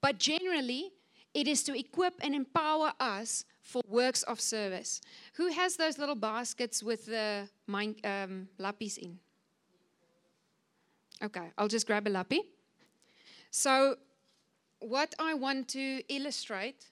but 0.00 0.18
generally, 0.18 0.90
it 1.34 1.46
is 1.46 1.62
to 1.64 1.78
equip 1.78 2.14
and 2.22 2.34
empower 2.34 2.92
us 2.98 3.44
for 3.62 3.82
works 3.88 4.22
of 4.24 4.40
service. 4.40 5.00
Who 5.34 5.48
has 5.48 5.76
those 5.76 5.98
little 5.98 6.14
baskets 6.14 6.82
with 6.82 7.06
the 7.06 7.48
um, 7.72 8.48
lappies 8.58 8.98
in? 8.98 9.18
Okay, 11.22 11.52
I'll 11.56 11.68
just 11.68 11.86
grab 11.86 12.06
a 12.06 12.10
lappy. 12.10 12.40
So, 13.50 13.96
what 14.80 15.14
I 15.18 15.34
want 15.34 15.68
to 15.68 16.02
illustrate. 16.08 16.90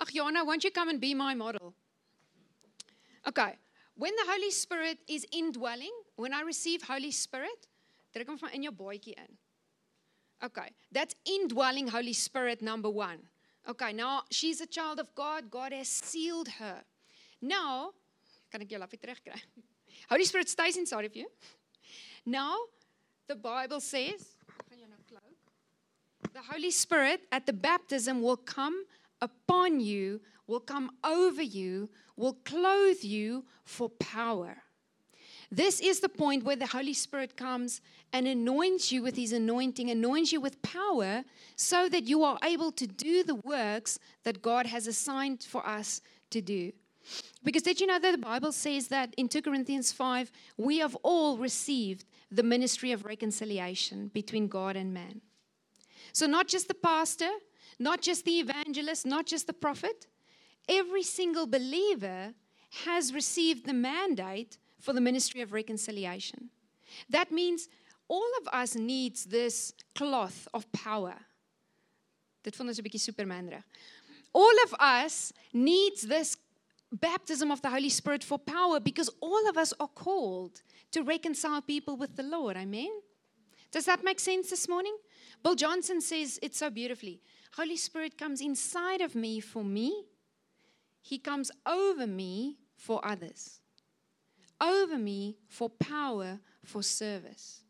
Ach, 0.00 0.08
won't 0.14 0.64
you 0.64 0.70
come 0.70 0.88
and 0.88 0.98
be 0.98 1.12
my 1.12 1.34
model? 1.34 1.74
Okay, 3.28 3.58
when 3.94 4.16
the 4.16 4.24
Holy 4.26 4.50
Spirit 4.50 4.98
is 5.06 5.26
indwelling, 5.30 5.92
when 6.16 6.32
I 6.32 6.40
receive 6.40 6.82
Holy 6.82 7.10
Spirit, 7.10 7.66
druk 8.14 8.26
hom 8.26 8.38
van 8.38 8.50
in 8.54 8.62
jou 8.62 8.72
baadjie 8.72 9.14
in. 9.14 9.36
Okay, 10.42 10.70
that's 10.90 11.14
indwelling 11.26 11.88
Holy 11.88 12.14
Spirit 12.14 12.62
number 12.62 12.88
1. 12.88 13.18
Okay, 13.68 13.92
now 13.92 14.22
she's 14.30 14.60
a 14.60 14.66
child 14.66 14.98
of 15.00 15.14
God. 15.14 15.50
God 15.50 15.72
has 15.72 15.88
sealed 15.88 16.48
her. 16.58 16.82
Now, 17.40 17.92
kan 18.50 18.62
ek 18.62 18.68
jou 18.68 18.78
lappie 18.80 18.98
terugkry? 18.98 19.36
Holy 20.10 20.24
Spirit 20.24 20.48
stays 20.48 20.76
inside 20.76 21.04
of 21.04 21.14
you. 21.14 21.26
Now, 22.26 22.56
the 23.28 23.36
Bible 23.36 23.80
says, 23.80 24.34
the 26.32 26.42
Holy 26.42 26.70
Spirit 26.70 27.22
at 27.32 27.46
the 27.46 27.52
baptism 27.52 28.22
will 28.22 28.36
come 28.36 28.84
upon 29.20 29.80
you, 29.80 30.20
will 30.46 30.60
come 30.60 30.90
over 31.04 31.42
you, 31.42 31.88
will 32.16 32.34
clothe 32.44 33.02
you 33.02 33.44
for 33.64 33.88
power. 33.88 34.56
This 35.52 35.80
is 35.80 35.98
the 35.98 36.08
point 36.08 36.44
where 36.44 36.56
the 36.56 36.66
Holy 36.66 36.94
Spirit 36.94 37.36
comes 37.36 37.80
and 38.12 38.26
anoints 38.26 38.92
you 38.92 39.02
with 39.02 39.16
His 39.16 39.32
anointing, 39.32 39.90
anoints 39.90 40.32
you 40.32 40.40
with 40.40 40.62
power, 40.62 41.24
so 41.56 41.88
that 41.88 42.04
you 42.04 42.22
are 42.22 42.38
able 42.44 42.70
to 42.72 42.86
do 42.86 43.24
the 43.24 43.34
works 43.34 43.98
that 44.22 44.42
God 44.42 44.66
has 44.66 44.86
assigned 44.86 45.42
for 45.42 45.66
us 45.66 46.00
to 46.30 46.40
do. 46.40 46.72
Because 47.42 47.62
did 47.62 47.80
you 47.80 47.86
know 47.86 47.98
that 47.98 48.12
the 48.12 48.18
Bible 48.18 48.52
says 48.52 48.88
that 48.88 49.12
in 49.16 49.28
2 49.28 49.42
Corinthians 49.42 49.90
5, 49.90 50.30
we 50.56 50.78
have 50.78 50.96
all 51.02 51.36
received 51.36 52.04
the 52.30 52.42
ministry 52.42 52.92
of 52.92 53.04
reconciliation 53.04 54.08
between 54.08 54.46
God 54.46 54.76
and 54.76 54.94
man? 54.94 55.20
So, 56.12 56.26
not 56.26 56.46
just 56.46 56.68
the 56.68 56.74
pastor, 56.74 57.30
not 57.78 58.02
just 58.02 58.24
the 58.24 58.38
evangelist, 58.38 59.06
not 59.06 59.26
just 59.26 59.46
the 59.46 59.52
prophet, 59.52 60.06
every 60.68 61.02
single 61.02 61.46
believer 61.46 62.34
has 62.84 63.12
received 63.12 63.66
the 63.66 63.72
mandate 63.72 64.58
for 64.80 64.92
the 64.92 65.00
ministry 65.00 65.40
of 65.40 65.52
reconciliation. 65.52 66.50
That 67.08 67.30
means 67.30 67.68
all 68.08 68.30
of 68.40 68.48
us 68.52 68.74
needs 68.74 69.24
this 69.24 69.72
cloth 69.94 70.48
of 70.52 70.70
power. 70.72 71.14
Dit 72.42 72.56
vond 72.56 72.68
ons 72.68 72.78
'n 72.78 72.84
bietjie 72.84 73.00
Superman 73.00 73.48
reg. 73.48 73.62
All 74.32 74.56
of 74.64 74.74
us 74.80 75.32
needs 75.52 76.02
this 76.02 76.36
baptism 76.92 77.50
of 77.50 77.60
the 77.60 77.70
Holy 77.70 77.88
Spirit 77.88 78.24
for 78.24 78.38
power 78.38 78.80
because 78.80 79.10
all 79.20 79.48
of 79.48 79.56
us 79.56 79.72
are 79.78 79.88
called 79.88 80.62
to 80.90 81.02
reconcile 81.02 81.62
people 81.62 81.96
with 81.96 82.16
the 82.16 82.22
Lord. 82.22 82.56
Amen. 82.56 82.90
Does 83.70 83.84
that 83.84 84.02
make 84.02 84.18
sense 84.18 84.50
this 84.50 84.68
morning? 84.68 84.96
Bill 85.42 85.54
Johnson 85.54 86.00
says 86.00 86.38
it 86.42 86.54
so 86.54 86.70
beautifully. 86.70 87.20
Holy 87.52 87.76
Spirit 87.76 88.16
comes 88.18 88.40
inside 88.40 89.00
of 89.00 89.14
me 89.14 89.40
for 89.40 89.62
me 89.62 90.06
he 91.00 91.18
comes 91.18 91.50
over 91.66 92.06
me 92.06 92.58
for 92.76 93.04
others, 93.04 93.59
over 94.60 94.98
me 94.98 95.36
for 95.48 95.68
power, 95.68 96.38
for 96.64 96.82
service. 96.82 97.62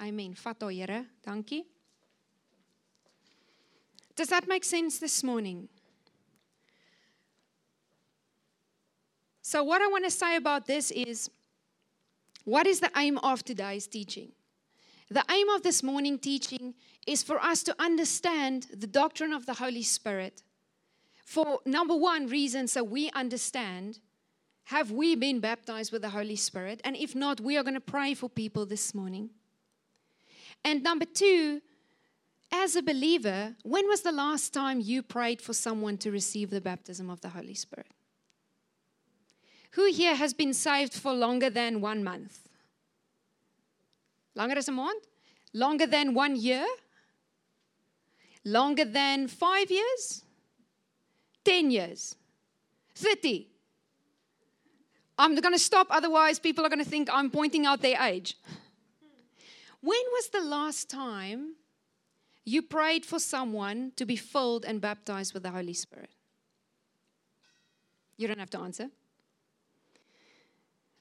Amen. 0.00 0.34
Fato 0.34 0.68
Here, 0.68 1.06
dankie. 1.24 1.64
Does 4.14 4.28
that 4.28 4.46
make 4.46 4.64
sense 4.64 4.98
this 4.98 5.22
morning? 5.22 5.68
So, 9.40 9.62
what 9.64 9.82
I 9.82 9.86
want 9.86 10.04
to 10.04 10.10
say 10.10 10.36
about 10.36 10.66
this 10.66 10.90
is 10.90 11.30
what 12.44 12.66
is 12.66 12.80
the 12.80 12.90
aim 12.96 13.18
of 13.18 13.44
today's 13.44 13.86
teaching? 13.86 14.32
The 15.10 15.24
aim 15.30 15.48
of 15.50 15.62
this 15.62 15.82
morning 15.82 16.18
teaching 16.18 16.74
is 17.06 17.22
for 17.22 17.38
us 17.38 17.62
to 17.64 17.74
understand 17.78 18.66
the 18.74 18.86
doctrine 18.86 19.32
of 19.32 19.46
the 19.46 19.54
Holy 19.54 19.82
Spirit 19.82 20.42
for 21.24 21.60
number 21.64 21.94
one 21.94 22.26
reason, 22.26 22.66
so 22.66 22.82
we 22.82 23.10
understand 23.10 24.00
have 24.64 24.90
we 24.90 25.14
been 25.14 25.40
baptized 25.40 25.92
with 25.92 26.02
the 26.02 26.10
Holy 26.10 26.36
Spirit? 26.36 26.80
And 26.84 26.96
if 26.96 27.14
not, 27.14 27.40
we 27.40 27.56
are 27.56 27.62
going 27.62 27.74
to 27.74 27.80
pray 27.80 28.14
for 28.14 28.28
people 28.28 28.64
this 28.64 28.94
morning. 28.94 29.30
And 30.64 30.82
number 30.82 31.04
two, 31.04 31.60
as 32.52 32.76
a 32.76 32.82
believer, 32.82 33.56
when 33.62 33.88
was 33.88 34.02
the 34.02 34.12
last 34.12 34.52
time 34.52 34.80
you 34.80 35.02
prayed 35.02 35.40
for 35.40 35.52
someone 35.52 35.96
to 35.98 36.10
receive 36.10 36.50
the 36.50 36.60
baptism 36.60 37.10
of 37.10 37.20
the 37.20 37.30
Holy 37.30 37.54
Spirit? 37.54 37.86
Who 39.72 39.90
here 39.90 40.14
has 40.14 40.34
been 40.34 40.52
saved 40.52 40.92
for 40.92 41.12
longer 41.12 41.48
than 41.48 41.80
one 41.80 42.04
month? 42.04 42.48
Longer 44.34 44.56
as 44.58 44.68
a 44.68 44.72
month? 44.72 45.06
Longer 45.54 45.86
than 45.86 46.14
one 46.14 46.36
year? 46.36 46.66
Longer 48.44 48.84
than 48.84 49.28
five 49.28 49.70
years? 49.70 50.24
10 51.44 51.70
years? 51.70 52.16
30? 52.94 53.48
I'm 55.18 55.34
going 55.34 55.52
to 55.52 55.58
stop, 55.58 55.86
otherwise, 55.90 56.38
people 56.38 56.64
are 56.64 56.68
going 56.68 56.84
to 56.84 56.90
think 56.90 57.08
I'm 57.12 57.30
pointing 57.30 57.66
out 57.66 57.82
their 57.82 58.00
age. 58.00 58.36
When 59.80 60.00
was 60.12 60.28
the 60.28 60.40
last 60.40 60.88
time 60.88 61.54
you 62.44 62.62
prayed 62.62 63.04
for 63.04 63.18
someone 63.18 63.92
to 63.96 64.06
be 64.06 64.16
filled 64.16 64.64
and 64.64 64.80
baptized 64.80 65.34
with 65.34 65.42
the 65.42 65.50
Holy 65.50 65.74
Spirit? 65.74 66.10
You 68.16 68.28
don't 68.28 68.38
have 68.38 68.50
to 68.50 68.60
answer. 68.60 68.88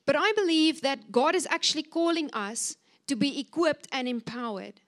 But 0.05 0.15
I 0.17 0.31
believe 0.33 0.81
that 0.81 1.11
God 1.11 1.35
is 1.35 1.47
actually 1.49 1.83
calling 1.83 2.31
us 2.33 2.75
to 3.07 3.15
be 3.15 3.39
equipped 3.39 3.87
and 3.91 4.07
empowered. 4.07 4.81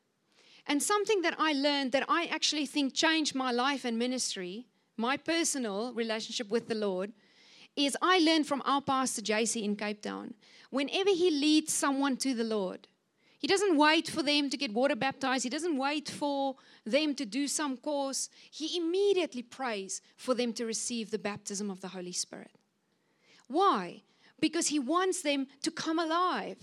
And 0.66 0.82
something 0.82 1.22
that 1.22 1.36
I 1.38 1.54
learned 1.54 1.92
that 1.92 2.06
I 2.08 2.26
actually 2.26 2.66
think 2.66 2.94
changed 2.94 3.36
my 3.36 3.52
life 3.52 3.86
and 3.86 4.00
ministry, 4.00 4.66
my 4.98 5.18
personal 5.18 5.94
relationship 5.94 6.50
with 6.50 6.68
the 6.68 6.76
Lord, 6.76 7.14
is 7.76 7.98
I 8.02 8.20
learned 8.20 8.48
from 8.48 8.62
our 8.66 8.82
pastor 8.82 9.22
JC 9.22 9.64
in 9.64 9.76
Cape 9.76 10.02
Town. 10.02 10.34
Whenever 10.70 11.10
he 11.10 11.32
leads 11.32 11.74
someone 11.74 12.18
to 12.18 12.34
the 12.34 12.44
Lord, 12.44 12.88
he 13.44 13.48
doesn't 13.48 13.78
wait 13.78 14.08
for 14.08 14.24
them 14.24 14.50
to 14.50 14.56
get 14.56 14.74
water 14.74 14.96
baptized. 14.96 15.44
He 15.44 15.50
doesn't 15.50 15.78
wait 15.78 16.10
for 16.10 16.56
them 16.86 17.14
to 17.16 17.26
do 17.26 17.48
some 17.48 17.76
course. 17.76 18.30
He 18.50 18.78
immediately 18.78 19.42
prays 19.42 20.02
for 20.16 20.34
them 20.34 20.54
to 20.54 20.66
receive 20.66 21.12
the 21.12 21.20
baptism 21.20 21.70
of 21.70 21.82
the 21.82 21.90
Holy 21.90 22.14
Spirit. 22.14 22.52
Why? 23.50 24.04
Because 24.40 24.68
he 24.68 24.80
wants 24.80 25.22
them 25.22 25.48
to 25.62 25.72
come 25.72 26.00
alive. 26.00 26.58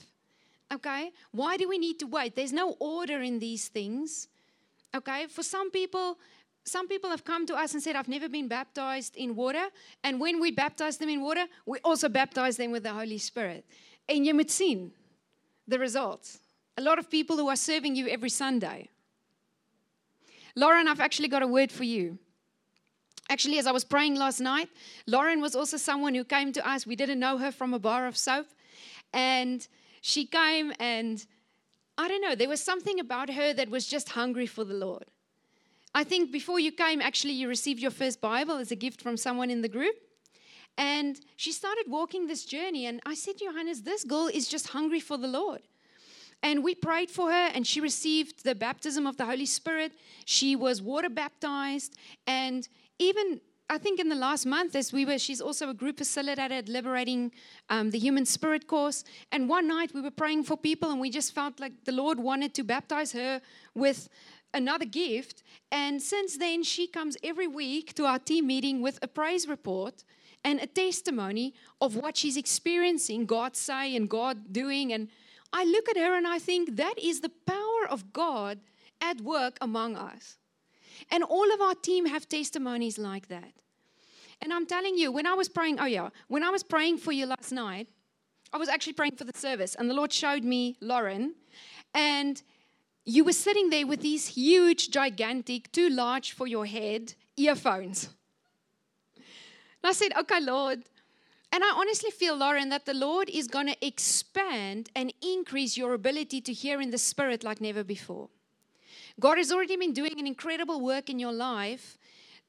Okay? 0.73 1.13
Why 1.33 1.59
do 1.59 1.69
we 1.69 1.77
need 1.77 1.99
to 1.99 2.07
wait? 2.07 2.35
There's 2.35 2.53
no 2.53 2.77
order 2.79 3.21
in 3.21 3.41
these 3.41 3.69
things. 3.69 4.29
Okay? 4.97 5.27
For 5.27 5.43
some 5.43 5.71
people, 5.71 6.19
some 6.65 6.89
people 6.89 7.11
have 7.11 7.25
come 7.25 7.47
to 7.47 7.55
us 7.55 7.73
and 7.73 7.83
said, 7.83 7.97
I've 7.97 8.09
never 8.09 8.29
been 8.29 8.49
baptized 8.49 9.17
in 9.17 9.35
water. 9.35 9.69
And 10.05 10.21
when 10.21 10.41
we 10.41 10.51
baptize 10.51 10.99
them 10.99 11.09
in 11.09 11.23
water, 11.23 11.47
we 11.67 11.79
also 11.81 12.09
baptize 12.09 12.57
them 12.57 12.71
with 12.71 12.83
the 12.83 12.93
Holy 12.93 13.19
Spirit. 13.19 13.65
And 14.09 14.27
you 14.27 14.35
moet 14.35 14.51
sien 14.51 14.93
the 15.67 15.79
results. 15.79 16.41
A 16.77 16.83
lot 16.83 16.99
of 16.99 17.11
people 17.11 17.37
who 17.37 17.49
are 17.49 17.57
serving 17.57 17.97
you 17.97 18.09
every 18.09 18.31
Sunday. 18.31 18.89
Lauren, 20.55 20.89
I've 20.89 21.01
actually 21.01 21.29
got 21.29 21.43
a 21.43 21.47
word 21.47 21.71
for 21.73 21.85
you. 21.85 22.19
Actually, 23.29 23.59
as 23.59 23.67
I 23.67 23.73
was 23.73 23.85
praying 23.85 24.17
last 24.17 24.41
night, 24.41 24.69
Lauren 25.07 25.41
was 25.41 25.55
also 25.55 25.77
someone 25.77 26.15
who 26.15 26.25
came 26.25 26.53
to 26.53 26.69
us. 26.69 26.87
We 26.87 26.97
didn't 26.97 27.21
know 27.21 27.39
her 27.39 27.53
from 27.53 27.73
a 27.73 27.79
bar 27.79 28.07
of 28.07 28.17
soap. 28.17 28.47
And 29.13 29.67
she 30.01 30.27
came 30.27 30.73
and 30.81 31.25
I 31.97 32.09
don't 32.09 32.23
know, 32.23 32.35
there 32.35 32.49
was 32.49 32.63
something 32.63 32.99
about 32.99 33.31
her 33.31 33.53
that 33.53 33.69
was 33.69 33.87
just 33.87 34.11
hungry 34.11 34.47
for 34.47 34.65
the 34.65 34.75
Lord. 34.75 35.05
I 35.95 36.05
think 36.05 36.31
before 36.31 36.61
you 36.61 36.73
came, 36.73 37.01
actually, 37.01 37.35
you 37.35 37.49
received 37.49 37.81
your 37.81 37.91
first 37.91 38.21
Bible 38.21 38.57
as 38.57 38.71
a 38.71 38.77
gift 38.77 39.01
from 39.03 39.17
someone 39.17 39.51
in 39.51 39.63
the 39.63 39.69
group. 39.69 39.97
And 40.79 41.21
she 41.37 41.53
started 41.53 41.85
walking 41.89 42.27
this 42.27 42.45
journey. 42.45 42.87
And 42.87 43.01
I 43.05 43.15
said, 43.15 43.35
Johannes, 43.39 43.83
this 43.83 44.05
girl 44.05 44.29
is 44.33 44.49
just 44.49 44.69
hungry 44.69 45.01
for 45.01 45.17
the 45.17 45.27
Lord. 45.27 45.63
And 46.43 46.65
we 46.65 46.75
prayed 46.75 47.11
for 47.11 47.31
her, 47.31 47.51
and 47.55 47.67
she 47.67 47.81
received 47.81 48.45
the 48.45 48.55
baptism 48.55 49.07
of 49.07 49.19
the 49.19 49.27
Holy 49.27 49.45
Spirit. 49.45 49.93
She 50.25 50.57
was 50.57 50.81
water 50.81 51.11
baptized. 51.11 51.97
And 52.27 52.67
even 52.99 53.41
I 53.69 53.79
think 53.79 54.01
in 54.01 54.09
the 54.09 54.17
last 54.17 54.47
month, 54.47 54.75
as 54.75 54.93
we 54.93 55.05
were, 55.05 55.19
she's 55.19 55.41
also 55.41 55.71
a 55.71 55.75
group 55.75 55.99
facilitator 55.99 56.51
at 56.51 56.69
Liberating 56.69 57.31
um, 57.69 57.91
the 57.91 57.99
Human 57.99 58.27
Spirit 58.27 58.67
course. 58.67 59.05
And 59.31 59.49
one 59.49 59.69
night 59.69 59.93
we 59.95 60.01
were 60.01 60.11
praying 60.11 60.45
for 60.45 60.57
people, 60.57 60.91
and 60.91 61.01
we 61.01 61.09
just 61.09 61.35
felt 61.35 61.61
like 61.61 61.85
the 61.85 61.93
Lord 61.93 62.19
wanted 62.19 62.53
to 62.55 62.65
baptize 62.65 63.13
her 63.13 63.41
with 63.75 64.09
another 64.53 64.85
gift. 64.85 65.43
And 65.71 66.03
since 66.03 66.37
then, 66.37 66.63
she 66.63 66.87
comes 66.87 67.17
every 67.23 67.47
week 67.47 67.95
to 67.95 68.05
our 68.05 68.19
team 68.19 68.47
meeting 68.47 68.83
with 68.83 68.99
a 69.03 69.09
praise 69.09 69.49
report 69.49 70.05
and 70.45 70.61
a 70.61 70.67
testimony 70.67 71.55
of 71.81 71.97
what 71.97 72.17
she's 72.17 72.37
experiencing, 72.37 73.27
God 73.27 73.57
say 73.57 73.95
and 73.95 74.09
God 74.09 74.53
doing. 74.53 74.93
And 74.93 75.09
I 75.53 75.65
look 75.65 75.89
at 75.89 75.97
her 75.97 76.17
and 76.17 76.27
I 76.27 76.39
think 76.39 76.77
that 76.77 76.99
is 76.99 77.21
the 77.21 77.33
power 77.47 77.89
of 77.89 78.13
God 78.13 78.61
at 79.01 79.21
work 79.21 79.59
among 79.61 79.97
us. 79.97 80.39
And 81.11 81.25
all 81.25 81.53
of 81.53 81.61
our 81.61 81.75
team 81.75 82.07
have 82.07 82.29
testimonies 82.29 82.99
like 82.99 83.29
that. 83.29 83.53
And 84.43 84.53
I'm 84.53 84.67
telling 84.67 84.97
you, 84.97 85.13
when 85.13 85.27
I 85.27 85.35
was 85.35 85.49
praying, 85.49 85.79
oh 85.81 85.87
yeah, 85.87 86.09
when 86.29 86.43
I 86.43 86.51
was 86.51 86.63
praying 86.63 86.99
for 86.99 87.13
you 87.13 87.27
last 87.27 87.53
night, 87.53 87.89
I 88.53 88.59
was 88.59 88.69
actually 88.69 88.95
praying 88.95 89.17
for 89.17 89.25
the 89.25 89.39
service, 89.39 89.77
and 89.77 89.89
the 89.89 89.95
Lord 89.95 90.13
showed 90.13 90.43
me 90.43 90.77
Lauren, 90.81 91.35
and 91.95 92.43
you 93.05 93.25
were 93.25 93.33
sitting 93.33 93.71
there 93.71 93.87
with 93.87 94.03
these 94.03 94.29
huge, 94.29 94.91
gigantic, 94.91 95.73
too 95.73 95.89
large 95.89 96.33
for 96.33 96.47
your 96.47 96.67
head 96.67 97.15
earphones. 97.37 98.11
And 99.17 99.25
I 99.85 99.93
said, 99.93 100.13
okay, 100.19 100.41
Lord. 100.41 100.83
And 101.53 101.65
I 101.65 101.71
honestly 101.77 102.11
feel, 102.11 102.37
Lauren, 102.37 102.69
that 102.69 102.87
the 102.87 102.95
Lord 102.95 103.29
is 103.29 103.49
going 103.49 103.67
to 103.67 103.87
expand 103.87 104.89
and 104.95 105.13
increase 105.21 105.77
your 105.77 105.95
ability 105.95 106.41
to 106.43 106.53
hear 106.53 106.81
in 106.81 106.91
the 106.91 106.99
Spirit 106.99 107.43
like 107.43 107.61
never 107.61 107.83
before. 107.83 108.29
God 109.19 109.39
has 109.39 109.51
already 109.51 109.77
been 109.77 109.93
doing 109.93 110.21
an 110.21 110.27
incredible 110.27 110.81
work 110.81 111.11
in 111.11 111.19
your 111.19 111.33
life 111.33 111.99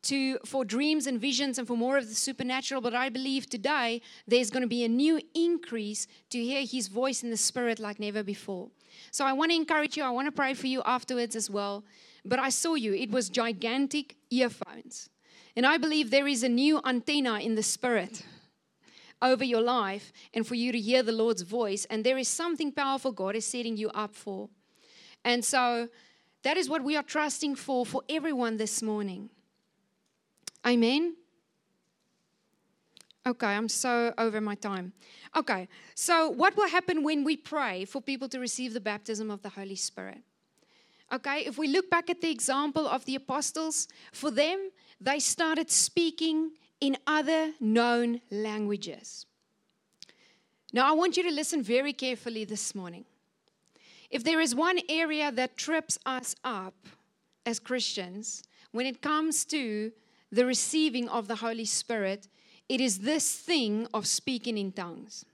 to 0.04 0.38
for 0.46 0.66
dreams 0.66 1.08
and 1.08 1.20
visions 1.20 1.58
and 1.58 1.68
for 1.68 1.78
more 1.78 1.98
of 1.98 2.08
the 2.08 2.16
supernatural 2.16 2.82
but 2.82 2.96
i 2.96 3.08
believe 3.08 3.48
today 3.48 4.02
there's 4.28 4.50
going 4.50 4.64
to 4.64 4.68
be 4.68 4.84
a 4.84 4.90
new 4.90 5.22
increase 5.36 6.08
to 6.30 6.44
hear 6.44 6.66
his 6.66 6.88
voice 6.88 7.22
in 7.22 7.30
the 7.30 7.38
spirit 7.38 7.80
like 7.80 8.00
never 8.00 8.24
before 8.24 8.70
so 9.12 9.26
i 9.26 9.34
want 9.34 9.52
to 9.52 9.56
encourage 9.56 9.98
you 9.98 10.04
i 10.04 10.10
want 10.10 10.28
to 10.28 10.32
pray 10.32 10.54
for 10.54 10.68
you 10.68 10.82
afterwards 10.86 11.36
as 11.36 11.50
well 11.50 11.84
but 12.26 12.40
i 12.40 12.50
saw 12.50 12.76
you 12.76 12.94
it 12.94 13.12
was 13.12 13.30
gigantic 13.30 14.16
earphones 14.30 15.10
and 15.56 15.66
i 15.66 15.78
believe 15.78 16.10
there 16.12 16.28
is 16.28 16.44
a 16.44 16.50
new 16.50 16.80
antenna 16.86 17.40
in 17.40 17.56
the 17.56 17.64
spirit 17.64 18.24
over 19.22 19.44
your 19.44 19.62
life 19.62 20.12
and 20.34 20.48
for 20.48 20.56
you 20.56 20.72
to 20.72 20.80
hear 20.80 21.04
the 21.04 21.12
lord's 21.12 21.42
voice 21.42 21.86
and 21.90 22.04
there 22.04 22.18
is 22.18 22.28
something 22.28 22.72
powerful 22.72 23.12
god 23.12 23.36
is 23.36 23.46
setting 23.46 23.78
you 23.78 23.90
up 23.90 24.16
for 24.16 24.50
and 25.24 25.46
so 25.46 25.88
that 26.44 26.58
is 26.58 26.70
what 26.70 26.84
we 26.84 26.96
are 26.96 27.04
trusting 27.04 27.56
for 27.56 27.86
for 27.86 28.02
everyone 28.10 28.58
this 28.58 28.82
morning. 28.82 29.30
Amen. 30.66 31.16
Okay, 33.26 33.48
I'm 33.48 33.70
so 33.70 34.14
over 34.18 34.42
my 34.42 34.56
time. 34.56 34.94
Okay, 35.36 35.68
so 35.94 36.30
what 36.30 36.58
will 36.58 36.68
happen 36.68 37.04
when 37.04 37.24
we 37.24 37.38
pray 37.38 37.86
for 37.86 38.02
people 38.02 38.28
to 38.30 38.40
receive 38.40 38.74
the 38.74 38.80
baptism 38.80 39.30
of 39.30 39.44
the 39.44 39.50
Holy 39.50 39.76
Spirit? 39.76 40.24
Okay, 41.14 41.44
if 41.46 41.58
we 41.58 41.68
look 41.68 41.90
back 41.90 42.10
at 42.10 42.22
the 42.22 42.32
example 42.32 42.88
of 42.88 43.06
the 43.06 43.16
apostles, 43.16 43.88
for 44.12 44.32
them, 44.32 44.72
they 45.00 45.20
started 45.20 45.70
speaking 45.70 46.52
in 46.80 46.98
other 47.06 47.52
known 47.60 48.22
languages. 48.32 49.26
Now, 50.74 50.90
I 50.90 50.94
want 50.94 51.18
you 51.18 51.24
to 51.24 51.32
listen 51.32 51.62
very 51.62 51.94
carefully 51.94 52.46
this 52.46 52.74
morning. 52.74 53.06
If 54.10 54.24
there 54.24 54.40
is 54.42 54.56
one 54.56 54.80
area 54.90 55.32
that 55.32 55.58
trips 55.58 56.00
us 56.06 56.36
up 56.44 56.88
as 57.46 57.60
Christians 57.60 58.44
when 58.72 58.86
it 58.86 59.02
comes 59.02 59.46
to 59.46 59.92
the 60.32 60.46
receiving 60.46 61.10
of 61.10 61.28
the 61.28 61.36
Holy 61.36 61.66
Spirit, 61.66 62.28
it 62.72 62.80
is 62.80 63.00
this 63.00 63.36
thing 63.36 63.86
of 63.94 64.08
speaking 64.08 64.58
in 64.58 64.72
tongues. 64.72 65.26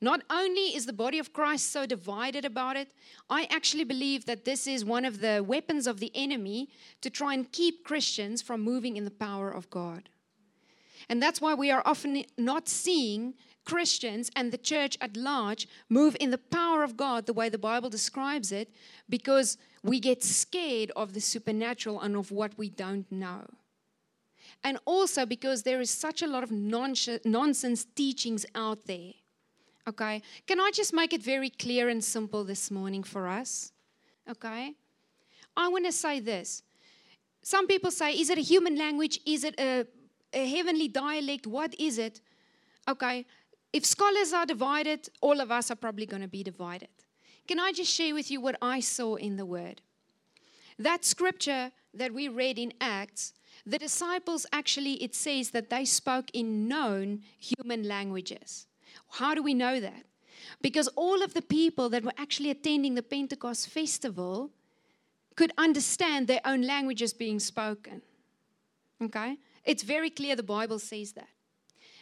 Not 0.00 0.22
only 0.28 0.74
is 0.74 0.84
the 0.84 0.92
body 0.92 1.20
of 1.20 1.32
Christ 1.32 1.70
so 1.70 1.86
divided 1.86 2.44
about 2.44 2.76
it, 2.76 2.88
I 3.28 3.46
actually 3.52 3.84
believe 3.84 4.26
that 4.26 4.44
this 4.44 4.66
is 4.66 4.84
one 4.84 5.04
of 5.04 5.20
the 5.20 5.44
weapons 5.46 5.86
of 5.86 6.00
the 6.00 6.10
enemy 6.12 6.68
to 7.02 7.08
try 7.08 7.34
and 7.34 7.52
keep 7.52 7.84
Christians 7.84 8.42
from 8.42 8.62
moving 8.62 8.96
in 8.96 9.04
the 9.04 9.12
power 9.12 9.48
of 9.48 9.70
God. 9.70 10.08
And 11.08 11.22
that's 11.22 11.40
why 11.40 11.54
we 11.54 11.70
are 11.70 11.84
often 11.84 12.24
not 12.36 12.68
seeing 12.68 13.34
Christians 13.64 14.28
and 14.34 14.50
the 14.50 14.58
church 14.58 14.98
at 15.00 15.16
large 15.16 15.68
move 15.88 16.16
in 16.18 16.32
the 16.32 16.38
power 16.38 16.82
of 16.82 16.96
God 16.96 17.26
the 17.26 17.32
way 17.32 17.48
the 17.48 17.58
Bible 17.58 17.90
describes 17.90 18.50
it 18.50 18.74
because 19.08 19.56
we 19.84 20.00
get 20.00 20.24
scared 20.24 20.90
of 20.96 21.14
the 21.14 21.20
supernatural 21.20 22.00
and 22.00 22.16
of 22.16 22.32
what 22.32 22.58
we 22.58 22.70
don't 22.70 23.06
know. 23.12 23.44
And 24.62 24.78
also 24.84 25.24
because 25.24 25.62
there 25.62 25.80
is 25.80 25.90
such 25.90 26.22
a 26.22 26.26
lot 26.26 26.42
of 26.42 26.50
nonsense 26.52 27.86
teachings 27.94 28.44
out 28.54 28.86
there. 28.86 29.12
Okay? 29.88 30.22
Can 30.46 30.60
I 30.60 30.70
just 30.72 30.92
make 30.92 31.12
it 31.12 31.22
very 31.22 31.50
clear 31.50 31.88
and 31.88 32.04
simple 32.04 32.44
this 32.44 32.70
morning 32.70 33.02
for 33.02 33.26
us? 33.26 33.72
Okay? 34.28 34.74
I 35.56 35.68
want 35.68 35.86
to 35.86 35.92
say 35.92 36.20
this. 36.20 36.62
Some 37.42 37.66
people 37.66 37.90
say, 37.90 38.12
is 38.12 38.28
it 38.28 38.38
a 38.38 38.42
human 38.42 38.76
language? 38.76 39.18
Is 39.26 39.44
it 39.44 39.58
a, 39.58 39.86
a 40.32 40.46
heavenly 40.46 40.88
dialect? 40.88 41.46
What 41.46 41.74
is 41.78 41.98
it? 41.98 42.20
Okay, 42.88 43.24
if 43.72 43.84
scholars 43.84 44.32
are 44.32 44.46
divided, 44.46 45.08
all 45.20 45.40
of 45.40 45.50
us 45.50 45.70
are 45.70 45.76
probably 45.76 46.06
going 46.06 46.22
to 46.22 46.28
be 46.28 46.42
divided. 46.42 46.88
Can 47.46 47.58
I 47.58 47.72
just 47.72 47.92
share 47.92 48.14
with 48.14 48.30
you 48.30 48.40
what 48.40 48.56
I 48.60 48.80
saw 48.80 49.14
in 49.14 49.36
the 49.36 49.46
Word? 49.46 49.80
That 50.78 51.04
scripture 51.04 51.72
that 51.94 52.12
we 52.12 52.28
read 52.28 52.58
in 52.58 52.72
Acts, 52.80 53.32
the 53.70 53.78
disciples 53.78 54.46
actually, 54.52 54.94
it 54.94 55.14
says 55.14 55.50
that 55.50 55.70
they 55.70 55.84
spoke 55.84 56.30
in 56.32 56.66
known 56.66 57.22
human 57.38 57.86
languages. 57.86 58.66
How 59.10 59.34
do 59.34 59.42
we 59.42 59.54
know 59.54 59.80
that? 59.80 60.04
Because 60.60 60.88
all 60.88 61.22
of 61.22 61.34
the 61.34 61.42
people 61.42 61.88
that 61.90 62.04
were 62.04 62.12
actually 62.18 62.50
attending 62.50 62.94
the 62.94 63.02
Pentecost 63.02 63.68
festival 63.68 64.50
could 65.36 65.52
understand 65.56 66.26
their 66.26 66.40
own 66.44 66.62
languages 66.62 67.12
being 67.12 67.38
spoken. 67.38 68.02
Okay? 69.02 69.38
It's 69.64 69.82
very 69.82 70.10
clear 70.10 70.36
the 70.36 70.42
Bible 70.42 70.78
says 70.78 71.12
that. 71.12 71.28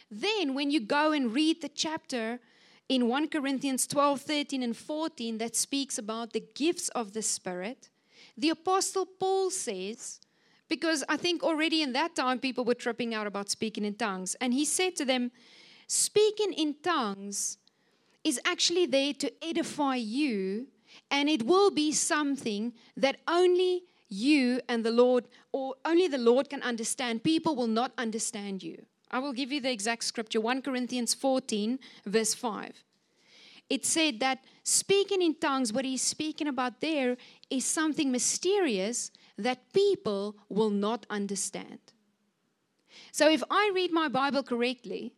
Then, 0.09 0.55
when 0.55 0.71
you 0.71 0.79
go 0.79 1.11
and 1.11 1.33
read 1.33 1.61
the 1.61 1.69
chapter 1.69 2.39
in 2.87 3.07
1 3.07 3.29
Corinthians 3.29 3.85
12, 3.85 4.21
13, 4.21 4.63
and 4.63 4.75
14 4.75 5.37
that 5.37 5.55
speaks 5.55 5.99
about 5.99 6.33
the 6.33 6.43
gifts 6.55 6.89
of 6.89 7.13
the 7.13 7.21
Spirit, 7.21 7.89
the 8.35 8.49
Apostle 8.49 9.05
Paul 9.05 9.51
says, 9.51 10.19
because 10.69 11.03
I 11.09 11.17
think 11.17 11.43
already 11.43 11.81
in 11.81 11.93
that 11.93 12.15
time 12.15 12.39
people 12.39 12.63
were 12.63 12.75
tripping 12.75 13.13
out 13.13 13.27
about 13.27 13.49
speaking 13.49 13.83
in 13.83 13.95
tongues, 13.95 14.35
and 14.39 14.53
he 14.53 14.65
said 14.65 14.95
to 14.97 15.05
them, 15.05 15.31
Speaking 15.87 16.53
in 16.53 16.75
tongues 16.83 17.57
is 18.23 18.39
actually 18.45 18.85
there 18.85 19.13
to 19.13 19.31
edify 19.43 19.95
you, 19.95 20.67
and 21.09 21.27
it 21.27 21.43
will 21.43 21.71
be 21.71 21.91
something 21.91 22.73
that 22.95 23.17
only 23.27 23.83
you 24.07 24.61
and 24.69 24.83
the 24.83 24.91
Lord, 24.91 25.25
or 25.51 25.75
only 25.85 26.07
the 26.07 26.17
Lord 26.17 26.49
can 26.49 26.61
understand. 26.61 27.23
People 27.23 27.55
will 27.55 27.67
not 27.67 27.91
understand 27.97 28.61
you. 28.61 28.85
I 29.11 29.19
will 29.19 29.33
give 29.33 29.51
you 29.51 29.61
the 29.61 29.71
exact 29.71 30.03
scripture 30.03 30.41
1 30.41 30.61
Corinthians 30.61 31.13
14, 31.13 31.79
verse 32.05 32.33
5. 32.33 32.83
It 33.69 33.85
said 33.85 34.19
that 34.19 34.43
speaking 34.63 35.21
in 35.21 35.35
tongues, 35.35 35.71
what 35.71 35.85
he's 35.85 36.01
speaking 36.01 36.47
about 36.47 36.81
there 36.81 37.17
is 37.49 37.65
something 37.65 38.11
mysterious 38.11 39.11
that 39.39 39.71
people 39.73 40.35
will 40.49 40.69
not 40.69 41.05
understand. 41.09 41.79
So 43.11 43.29
if 43.29 43.43
I 43.49 43.71
read 43.73 43.91
my 43.91 44.07
Bible 44.07 44.43
correctly, 44.43 45.13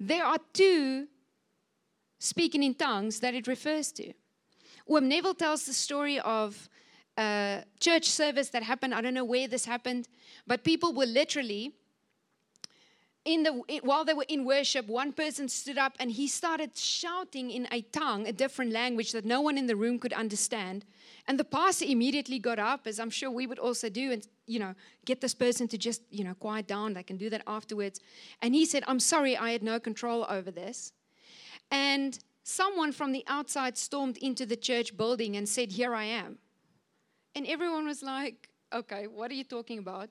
there 0.00 0.24
are 0.24 0.38
two 0.52 1.08
speaking 2.18 2.62
in 2.62 2.74
tongues 2.74 3.20
that 3.20 3.34
it 3.34 3.46
refers 3.46 3.92
to. 3.92 4.12
Wim 4.88 5.04
Neville 5.04 5.34
tells 5.34 5.66
the 5.66 5.72
story 5.72 6.18
of 6.20 6.68
a 7.18 7.64
church 7.80 8.08
service 8.08 8.50
that 8.50 8.62
happened. 8.62 8.94
I 8.94 9.00
don't 9.00 9.14
know 9.14 9.24
where 9.24 9.48
this 9.48 9.64
happened, 9.64 10.08
but 10.46 10.64
people 10.64 10.92
were 10.92 11.06
literally 11.06 11.72
in 13.24 13.42
the 13.42 13.80
while 13.82 14.04
they 14.04 14.14
were 14.14 14.26
in 14.28 14.44
worship 14.44 14.86
one 14.86 15.12
person 15.12 15.48
stood 15.48 15.76
up 15.76 15.94
and 15.98 16.12
he 16.12 16.28
started 16.28 16.76
shouting 16.76 17.50
in 17.50 17.66
a 17.72 17.82
tongue 17.82 18.26
a 18.28 18.32
different 18.32 18.70
language 18.70 19.10
that 19.12 19.24
no 19.24 19.40
one 19.40 19.58
in 19.58 19.66
the 19.66 19.74
room 19.74 19.98
could 19.98 20.12
understand 20.12 20.84
and 21.28 21.38
the 21.38 21.44
pastor 21.44 21.84
immediately 21.84 22.38
got 22.38 22.58
up 22.58 22.86
as 22.86 22.98
i'm 22.98 23.10
sure 23.10 23.30
we 23.30 23.46
would 23.46 23.58
also 23.58 23.88
do 23.88 24.12
and 24.12 24.26
you 24.46 24.58
know 24.58 24.74
get 25.04 25.20
this 25.20 25.34
person 25.34 25.68
to 25.68 25.78
just 25.78 26.02
you 26.10 26.24
know 26.24 26.34
quiet 26.34 26.66
down. 26.66 26.94
They 26.94 27.02
can 27.02 27.16
do 27.16 27.30
that 27.30 27.42
afterwards. 27.46 28.00
And 28.42 28.54
he 28.54 28.64
said 28.64 28.84
i'm 28.86 29.00
sorry 29.00 29.36
i 29.36 29.50
had 29.50 29.62
no 29.62 29.78
control 29.80 30.26
over 30.28 30.50
this. 30.50 30.92
And 31.70 32.18
someone 32.42 32.92
from 32.92 33.12
the 33.12 33.24
outside 33.26 33.76
stormed 33.76 34.16
into 34.18 34.46
the 34.46 34.56
church 34.56 34.96
building 34.96 35.36
and 35.36 35.48
said 35.48 35.72
here 35.72 35.94
i 35.94 36.04
am. 36.04 36.38
And 37.34 37.46
everyone 37.46 37.86
was 37.86 38.02
like 38.02 38.48
okay 38.72 39.06
what 39.06 39.30
are 39.30 39.34
you 39.34 39.44
talking 39.44 39.78
about 39.78 40.08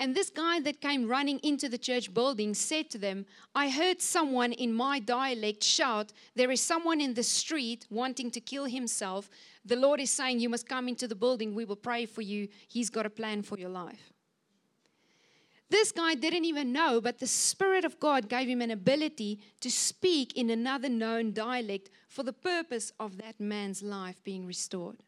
and 0.00 0.14
this 0.14 0.30
guy 0.30 0.60
that 0.60 0.80
came 0.80 1.08
running 1.08 1.40
into 1.40 1.68
the 1.68 1.78
church 1.78 2.14
building 2.14 2.54
said 2.54 2.88
to 2.90 2.98
them, 2.98 3.26
I 3.54 3.68
heard 3.68 4.00
someone 4.00 4.52
in 4.52 4.72
my 4.72 5.00
dialect 5.00 5.64
shout, 5.64 6.12
There 6.36 6.52
is 6.52 6.60
someone 6.60 7.00
in 7.00 7.14
the 7.14 7.24
street 7.24 7.84
wanting 7.90 8.30
to 8.30 8.40
kill 8.40 8.66
himself. 8.66 9.28
The 9.64 9.74
Lord 9.74 10.00
is 10.00 10.12
saying, 10.12 10.38
You 10.38 10.48
must 10.48 10.68
come 10.68 10.86
into 10.86 11.08
the 11.08 11.16
building. 11.16 11.52
We 11.52 11.64
will 11.64 11.76
pray 11.76 12.06
for 12.06 12.22
you. 12.22 12.48
He's 12.68 12.90
got 12.90 13.06
a 13.06 13.10
plan 13.10 13.42
for 13.42 13.58
your 13.58 13.70
life. 13.70 14.12
This 15.70 15.92
guy 15.92 16.14
didn't 16.14 16.46
even 16.46 16.72
know, 16.72 17.00
but 17.00 17.18
the 17.18 17.26
Spirit 17.26 17.84
of 17.84 18.00
God 18.00 18.28
gave 18.28 18.48
him 18.48 18.62
an 18.62 18.70
ability 18.70 19.40
to 19.60 19.70
speak 19.70 20.34
in 20.36 20.48
another 20.48 20.88
known 20.88 21.32
dialect 21.32 21.90
for 22.08 22.22
the 22.22 22.32
purpose 22.32 22.92
of 22.98 23.18
that 23.18 23.38
man's 23.38 23.82
life 23.82 24.22
being 24.24 24.46
restored. 24.46 25.02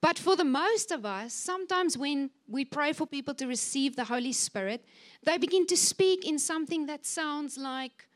But 0.00 0.18
for 0.18 0.34
the 0.34 0.44
most 0.44 0.90
of 0.90 1.04
us, 1.04 1.34
sometimes 1.34 1.98
when 1.98 2.30
we 2.48 2.64
pray 2.64 2.92
for 2.92 3.06
people 3.06 3.34
to 3.34 3.46
receive 3.46 3.96
the 3.96 4.04
Holy 4.04 4.32
Spirit, 4.32 4.84
they 5.24 5.36
begin 5.36 5.66
to 5.66 5.76
speak 5.76 6.26
in 6.26 6.38
something 6.38 6.86
that 6.86 7.04
sounds 7.04 7.58
like 7.58 8.08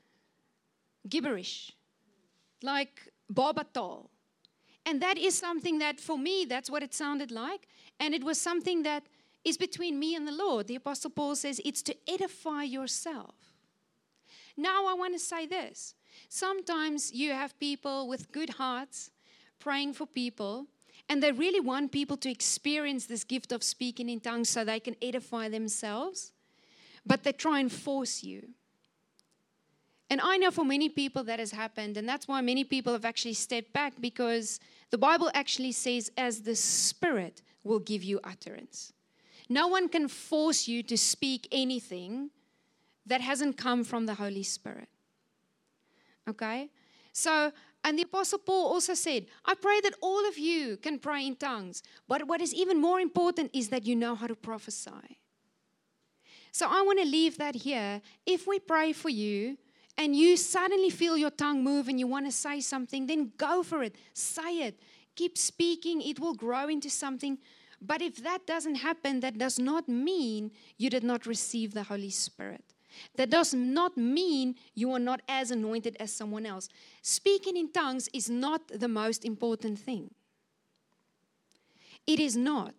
gibberish, 1.08 1.72
like 2.62 3.12
Babatal. 3.32 4.08
And 4.86 5.02
that 5.02 5.18
is 5.18 5.36
something 5.36 5.78
that, 5.78 6.00
for 6.00 6.16
me, 6.18 6.46
that's 6.48 6.70
what 6.70 6.82
it 6.82 6.94
sounded 6.94 7.30
like. 7.30 7.68
And 8.00 8.14
it 8.14 8.24
was 8.24 8.40
something 8.40 8.82
that 8.84 9.04
is 9.44 9.58
between 9.58 9.98
me 9.98 10.14
and 10.14 10.26
the 10.26 10.32
Lord. 10.32 10.66
The 10.66 10.76
Apostle 10.76 11.10
Paul 11.10 11.36
says 11.36 11.60
it's 11.64 11.82
to 11.82 11.96
edify 12.08 12.62
yourself. 12.62 13.34
Now, 14.56 14.86
I 14.86 14.94
want 14.94 15.14
to 15.14 15.18
say 15.18 15.46
this. 15.46 15.94
Sometimes 16.28 17.12
you 17.12 17.32
have 17.32 17.58
people 17.58 18.08
with 18.08 18.32
good 18.32 18.50
hearts 18.50 19.10
praying 19.58 19.94
for 19.94 20.06
people 20.06 20.66
and 21.08 21.22
they 21.22 21.32
really 21.32 21.60
want 21.60 21.92
people 21.92 22.16
to 22.18 22.30
experience 22.30 23.06
this 23.06 23.24
gift 23.24 23.52
of 23.52 23.62
speaking 23.62 24.08
in 24.08 24.20
tongues 24.20 24.48
so 24.48 24.64
they 24.64 24.80
can 24.80 24.96
edify 25.02 25.48
themselves. 25.48 26.32
But 27.06 27.22
they 27.22 27.32
try 27.32 27.60
and 27.60 27.70
force 27.70 28.22
you. 28.22 28.48
And 30.10 30.20
I 30.20 30.36
know 30.36 30.50
for 30.50 30.64
many 30.64 30.88
people 30.88 31.24
that 31.24 31.38
has 31.38 31.50
happened, 31.50 31.96
and 31.96 32.08
that's 32.08 32.28
why 32.28 32.40
many 32.40 32.64
people 32.64 32.92
have 32.92 33.04
actually 33.04 33.34
stepped 33.34 33.72
back 33.72 33.94
because 34.00 34.60
the 34.90 34.98
Bible 34.98 35.30
actually 35.34 35.72
says, 35.72 36.10
as 36.16 36.42
the 36.42 36.54
Spirit 36.54 37.42
will 37.64 37.78
give 37.78 38.02
you 38.02 38.20
utterance. 38.22 38.92
No 39.48 39.68
one 39.68 39.88
can 39.88 40.08
force 40.08 40.68
you 40.68 40.82
to 40.84 40.96
speak 40.96 41.48
anything 41.52 42.30
that 43.06 43.20
hasn't 43.20 43.56
come 43.56 43.84
from 43.84 44.06
the 44.06 44.14
Holy 44.14 44.42
Spirit. 44.42 44.88
Okay? 46.28 46.70
So 47.12 47.52
and 47.84 47.98
the 47.98 48.04
Apostle 48.04 48.38
Paul 48.38 48.72
also 48.72 48.94
said, 48.94 49.26
I 49.44 49.54
pray 49.54 49.80
that 49.82 49.94
all 50.00 50.26
of 50.26 50.38
you 50.38 50.78
can 50.78 50.98
pray 50.98 51.26
in 51.26 51.36
tongues. 51.36 51.82
But 52.08 52.26
what 52.26 52.40
is 52.40 52.54
even 52.54 52.80
more 52.80 52.98
important 52.98 53.50
is 53.52 53.68
that 53.68 53.84
you 53.84 53.94
know 53.94 54.14
how 54.14 54.26
to 54.26 54.34
prophesy. 54.34 55.18
So 56.50 56.66
I 56.66 56.80
want 56.82 56.98
to 57.00 57.04
leave 57.04 57.36
that 57.38 57.54
here. 57.54 58.00
If 58.24 58.46
we 58.46 58.58
pray 58.58 58.92
for 58.94 59.10
you 59.10 59.58
and 59.98 60.16
you 60.16 60.36
suddenly 60.38 60.88
feel 60.88 61.16
your 61.18 61.30
tongue 61.30 61.62
move 61.62 61.88
and 61.88 62.00
you 62.00 62.06
want 62.06 62.24
to 62.24 62.32
say 62.32 62.60
something, 62.60 63.06
then 63.06 63.32
go 63.36 63.62
for 63.62 63.82
it. 63.82 63.96
Say 64.14 64.62
it. 64.62 64.80
Keep 65.14 65.36
speaking. 65.36 66.00
It 66.00 66.18
will 66.18 66.34
grow 66.34 66.68
into 66.68 66.88
something. 66.88 67.38
But 67.82 68.00
if 68.00 68.16
that 68.22 68.46
doesn't 68.46 68.76
happen, 68.76 69.20
that 69.20 69.36
does 69.36 69.58
not 69.58 69.88
mean 69.88 70.52
you 70.78 70.88
did 70.88 71.04
not 71.04 71.26
receive 71.26 71.74
the 71.74 71.82
Holy 71.82 72.10
Spirit. 72.10 72.73
That 73.16 73.30
does 73.30 73.54
not 73.54 73.96
mean 73.96 74.56
you 74.74 74.92
are 74.92 74.98
not 74.98 75.22
as 75.28 75.50
anointed 75.50 75.96
as 76.00 76.12
someone 76.12 76.46
else. 76.46 76.68
Speaking 77.02 77.56
in 77.56 77.72
tongues 77.72 78.08
is 78.12 78.28
not 78.28 78.68
the 78.68 78.88
most 78.88 79.24
important 79.24 79.78
thing. 79.78 80.10
It 82.06 82.20
is 82.20 82.36
not. 82.36 82.74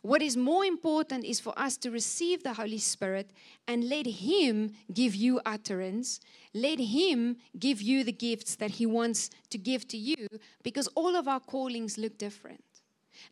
What 0.00 0.22
is 0.22 0.36
more 0.36 0.64
important 0.64 1.24
is 1.24 1.38
for 1.38 1.56
us 1.58 1.76
to 1.78 1.90
receive 1.90 2.42
the 2.42 2.54
Holy 2.54 2.78
Spirit 2.78 3.30
and 3.68 3.88
let 3.88 4.06
Him 4.06 4.72
give 4.92 5.14
you 5.14 5.40
utterance. 5.44 6.18
Let 6.54 6.80
Him 6.80 7.36
give 7.58 7.82
you 7.82 8.02
the 8.02 8.12
gifts 8.12 8.56
that 8.56 8.72
He 8.72 8.86
wants 8.86 9.30
to 9.50 9.58
give 9.58 9.86
to 9.88 9.98
you 9.98 10.26
because 10.62 10.88
all 10.94 11.14
of 11.14 11.28
our 11.28 11.40
callings 11.40 11.98
look 11.98 12.16
different. 12.18 12.64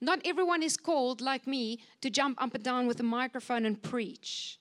Not 0.01 0.21
everyone 0.25 0.63
is 0.63 0.77
called, 0.77 1.21
like 1.21 1.47
me, 1.47 1.81
to 2.03 2.11
jump 2.11 2.41
up 2.41 2.55
and 2.55 2.63
down 2.63 2.87
with 2.87 3.01
a 3.01 3.05
microphone 3.05 3.65
and 3.65 3.83
preach. 3.83 4.60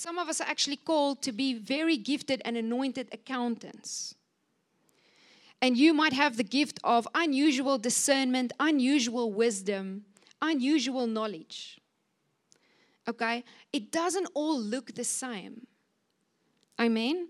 Some 0.00 0.16
of 0.16 0.30
us 0.30 0.40
are 0.40 0.48
actually 0.48 0.78
called 0.78 1.20
to 1.20 1.30
be 1.30 1.52
very 1.52 1.98
gifted 1.98 2.40
and 2.46 2.56
anointed 2.56 3.10
accountants. 3.12 4.14
And 5.60 5.76
you 5.76 5.92
might 5.92 6.14
have 6.14 6.38
the 6.38 6.42
gift 6.42 6.80
of 6.82 7.06
unusual 7.14 7.76
discernment, 7.76 8.54
unusual 8.58 9.30
wisdom, 9.30 10.06
unusual 10.40 11.06
knowledge. 11.06 11.82
Okay? 13.06 13.44
It 13.74 13.92
doesn't 13.92 14.26
all 14.32 14.58
look 14.58 14.94
the 14.94 15.04
same. 15.04 15.66
Amen? 16.80 17.28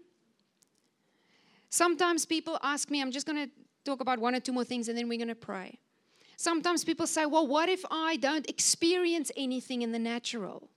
Sometimes 1.70 2.24
people 2.24 2.56
ask 2.62 2.88
me, 2.88 3.02
I'm 3.02 3.10
just 3.10 3.26
going 3.26 3.48
to 3.48 3.50
talk 3.84 4.00
about 4.00 4.20
one 4.20 4.36
or 4.36 4.40
two 4.40 4.52
more 4.52 4.62
things 4.62 4.88
and 4.88 4.96
then 4.96 5.08
we're 5.08 5.18
going 5.18 5.26
to 5.26 5.34
pray. 5.34 5.80
Sometimes 6.36 6.84
people 6.84 7.08
say, 7.08 7.26
Well, 7.26 7.48
what 7.48 7.68
if 7.68 7.84
I 7.90 8.14
don't 8.14 8.48
experience 8.48 9.32
anything 9.36 9.82
in 9.82 9.90
the 9.90 9.98
natural? 9.98 10.70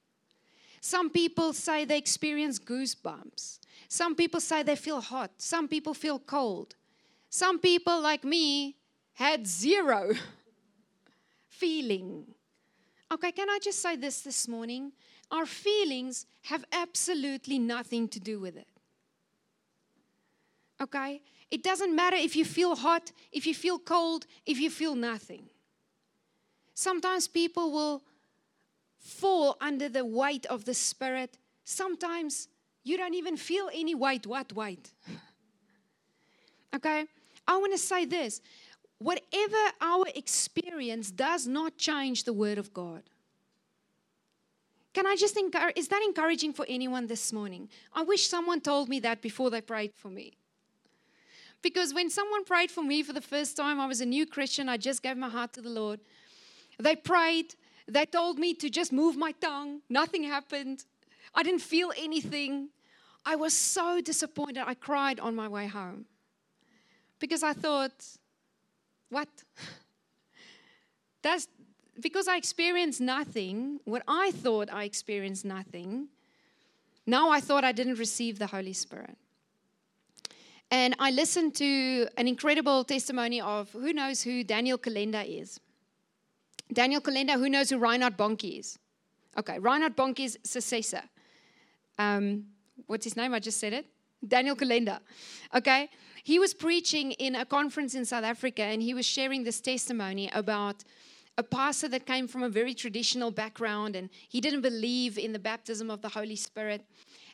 Some 0.86 1.10
people 1.10 1.54
say 1.54 1.86
they 1.86 1.98
experience 1.98 2.60
goosebumps. 2.60 3.60
Some 3.88 4.16
people 4.16 4.42
say 4.42 4.64
they 4.64 4.76
feel 4.76 5.00
hot. 5.00 5.32
Some 5.38 5.70
people 5.70 5.94
feel 5.94 6.20
cold. 6.20 6.76
Some 7.30 7.58
people, 7.58 8.02
like 8.02 8.26
me, 8.26 8.76
had 9.14 9.48
zero 9.48 10.12
feeling. 11.48 12.26
Okay, 13.10 13.32
can 13.32 13.50
I 13.50 13.60
just 13.64 13.82
say 13.82 13.96
this 13.96 14.24
this 14.24 14.46
morning? 14.46 14.92
Our 15.32 15.46
feelings 15.46 16.26
have 16.42 16.66
absolutely 16.74 17.60
nothing 17.60 18.10
to 18.10 18.20
do 18.20 18.42
with 18.42 18.58
it. 18.58 18.68
Okay? 20.82 21.22
It 21.50 21.64
doesn't 21.64 21.96
matter 21.96 22.18
if 22.18 22.36
you 22.36 22.44
feel 22.44 22.76
hot, 22.76 23.14
if 23.32 23.48
you 23.48 23.56
feel 23.56 23.80
cold, 23.80 24.26
if 24.46 24.60
you 24.60 24.70
feel 24.70 24.96
nothing. 24.96 25.46
Sometimes 26.74 27.30
people 27.30 27.72
will 27.72 28.04
fall 29.04 29.58
under 29.62 29.90
the 29.90 30.06
weight 30.06 30.46
of 30.48 30.66
the 30.66 30.74
Spirit. 30.74 31.38
Sometimes 31.66 32.48
you 32.84 32.98
don't 32.98 33.14
even 33.14 33.38
feel 33.38 33.70
any 33.74 33.94
weight. 33.94 34.26
What 34.26 34.54
weight? 34.54 34.92
okay? 36.76 37.06
I 37.48 37.58
want 37.58 37.74
to 37.74 37.78
say 37.78 38.06
this 38.06 38.42
whatever 38.98 39.58
our 39.82 40.06
experience 40.16 41.12
does 41.12 41.46
not 41.46 41.78
change 41.78 42.24
the 42.24 42.34
Word 42.34 42.58
of 42.58 42.74
God. 42.74 43.04
Can 44.94 45.06
I 45.06 45.16
just 45.16 45.38
encourage? 45.38 45.78
Is 45.78 45.90
that 45.90 46.02
encouraging 46.04 46.54
for 46.54 46.66
anyone 46.70 47.08
this 47.08 47.34
morning? 47.34 47.70
I 47.94 48.04
wish 48.04 48.28
someone 48.28 48.62
told 48.62 48.90
me 48.90 49.00
that 49.02 49.22
before 49.22 49.50
they 49.50 49.62
prayed 49.62 49.94
for 49.96 50.10
me. 50.10 50.34
Because 51.62 51.94
when 51.94 52.10
someone 52.10 52.44
prayed 52.44 52.70
for 52.72 52.84
me 52.84 53.04
for 53.04 53.14
the 53.14 53.22
first 53.22 53.58
time, 53.58 53.80
I 53.80 53.88
was 53.88 54.02
a 54.02 54.06
new 54.06 54.26
Christian, 54.26 54.70
I 54.70 54.78
just 54.78 55.02
gave 55.02 55.18
my 55.18 55.30
heart 55.30 55.54
to 55.54 55.62
the 55.62 55.70
Lord. 55.70 56.02
They 56.78 56.96
prayed, 56.96 57.56
they 57.88 58.06
told 58.06 58.40
me 58.40 58.54
to 58.56 58.70
just 58.70 58.92
move 58.92 59.18
my 59.18 59.32
tongue, 59.34 59.82
nothing 59.90 60.24
happened. 60.24 60.86
I 61.36 61.44
didn't 61.44 61.62
feel 61.62 61.92
anything. 61.98 62.70
I 63.26 63.36
was 63.36 63.54
so 63.54 64.02
disappointed. 64.02 64.64
I 64.66 64.74
cried 64.74 65.20
on 65.20 65.36
my 65.36 65.48
way 65.48 65.68
home 65.68 66.06
because 67.20 67.44
I 67.44 67.54
thought, 67.54 68.06
what? 69.10 69.30
That's 71.22 71.48
because 72.02 72.28
I 72.28 72.38
experienced 72.38 73.02
nothing, 73.02 73.80
what 73.86 74.04
I 74.08 74.32
thought 74.32 74.70
I 74.72 74.84
experienced 74.84 75.46
nothing, 75.46 76.08
now 77.06 77.30
I 77.30 77.40
thought 77.40 77.64
I 77.64 77.72
didn't 77.72 78.00
receive 78.00 78.40
the 78.40 78.48
Holy 78.48 78.74
Spirit. 78.74 79.18
And 80.72 80.96
I 80.98 81.12
listened 81.12 81.54
to 81.56 82.08
an 82.18 82.28
incredible 82.28 82.84
testimony 82.84 83.42
of 83.42 83.72
who 83.72 83.94
knows 83.94 84.24
who 84.24 84.44
Daniel 84.44 84.78
Kolenda 84.78 85.24
is. 85.24 85.60
Daniel 86.74 87.02
Kolenda, 87.02 87.34
who 87.34 87.50
knows 87.50 87.70
who 87.70 87.78
Reinhard 87.78 88.18
Bonnke 88.18 88.60
is? 88.60 88.78
Okay, 89.38 89.60
Reinhard 89.60 89.96
Bonnke's 89.96 90.38
successor. 90.44 91.04
Um, 91.98 92.46
what's 92.88 93.04
his 93.04 93.16
name? 93.16 93.34
I 93.34 93.40
just 93.40 93.60
said 93.60 93.74
it. 93.74 93.86
Daniel 94.28 94.56
Kolenda. 94.56 95.00
Okay, 95.54 95.90
he 96.24 96.40
was 96.40 96.54
preaching 96.54 97.12
in 97.14 97.36
a 97.36 97.46
conference 97.46 97.96
in 97.96 98.06
South 98.06 98.24
Africa 98.24 98.64
and 98.64 98.82
he 98.82 98.94
was 98.94 99.06
sharing 99.06 99.44
this 99.44 99.60
testimony 99.60 100.30
about 100.34 100.84
a 101.38 101.44
pastor 101.44 101.88
that 101.90 102.06
came 102.06 102.28
from 102.28 102.44
a 102.44 102.50
very 102.50 102.74
traditional 102.74 103.32
background 103.32 103.96
and 103.96 104.10
he 104.30 104.40
didn't 104.40 104.62
believe 104.62 105.18
in 105.18 105.34
the 105.34 105.40
baptism 105.40 105.90
of 105.90 106.02
the 106.02 106.10
Holy 106.10 106.36
Spirit. 106.36 106.86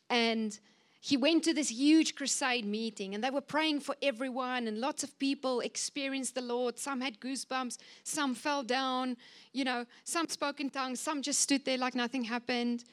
And 0.10 0.58
he 1.02 1.16
went 1.16 1.44
to 1.46 1.54
this 1.54 1.70
huge 1.72 2.16
crusade 2.16 2.66
meeting 2.66 3.16
and 3.16 3.24
they 3.24 3.30
were 3.30 3.42
praying 3.42 3.80
for 3.80 3.96
everyone 4.02 4.68
and 4.68 4.80
lots 4.80 5.04
of 5.04 5.18
people 5.20 5.62
experienced 5.62 6.36
the 6.36 6.42
lord. 6.42 6.78
Some 6.78 7.02
had 7.02 7.20
goosebumps 7.20 7.78
some 8.04 8.36
fell 8.36 8.64
down 8.64 9.18
you 9.54 9.64
know 9.64 9.86
some 10.04 10.28
spoke 10.28 10.60
in 10.60 10.70
tongues 10.70 11.00
some 11.00 11.22
just 11.22 11.40
stood 11.40 11.66
there 11.66 11.78
like 11.78 11.96
nothing 11.96 12.24
happened. 12.24 12.84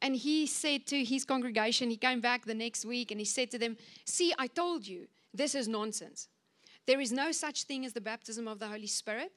And 0.00 0.14
he 0.14 0.46
said 0.46 0.86
to 0.86 1.04
his 1.04 1.24
congregation 1.24 1.90
he 1.90 1.96
came 1.96 2.20
back 2.20 2.44
the 2.44 2.54
next 2.54 2.84
week 2.84 3.10
and 3.10 3.20
he 3.20 3.26
said 3.26 3.50
to 3.50 3.58
them 3.58 3.76
see 4.04 4.32
i 4.38 4.46
told 4.46 4.86
you 4.86 5.08
this 5.34 5.54
is 5.54 5.68
nonsense. 5.68 6.28
There 6.86 7.00
is 7.00 7.12
no 7.12 7.32
such 7.32 7.64
thing 7.64 7.84
as 7.84 7.92
the 7.92 8.00
baptism 8.00 8.48
of 8.48 8.58
the 8.58 8.68
holy 8.68 8.86
spirit. 8.86 9.32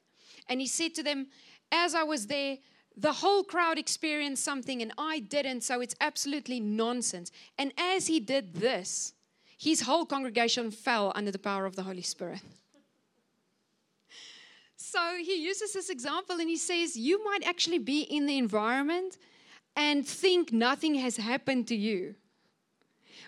And 0.48 0.60
he 0.60 0.66
said 0.66 0.94
to 0.94 1.02
them, 1.02 1.26
As 1.70 1.94
I 1.94 2.02
was 2.02 2.26
there, 2.26 2.58
the 2.96 3.12
whole 3.12 3.44
crowd 3.44 3.78
experienced 3.78 4.44
something 4.44 4.82
and 4.82 4.92
I 4.98 5.20
didn't, 5.20 5.62
so 5.62 5.80
it's 5.80 5.94
absolutely 6.00 6.60
nonsense. 6.60 7.30
And 7.58 7.72
as 7.76 8.06
he 8.06 8.20
did 8.20 8.54
this, 8.54 9.14
his 9.58 9.82
whole 9.82 10.04
congregation 10.04 10.70
fell 10.70 11.12
under 11.14 11.30
the 11.30 11.38
power 11.38 11.66
of 11.66 11.76
the 11.76 11.82
Holy 11.82 12.02
Spirit. 12.02 12.40
So 14.76 15.16
he 15.18 15.42
uses 15.42 15.72
this 15.72 15.90
example 15.90 16.40
and 16.40 16.48
he 16.48 16.56
says, 16.56 16.96
You 16.96 17.24
might 17.24 17.46
actually 17.46 17.78
be 17.78 18.02
in 18.02 18.26
the 18.26 18.36
environment 18.36 19.16
and 19.76 20.06
think 20.06 20.52
nothing 20.52 20.96
has 20.96 21.16
happened 21.16 21.68
to 21.68 21.76
you. 21.76 22.16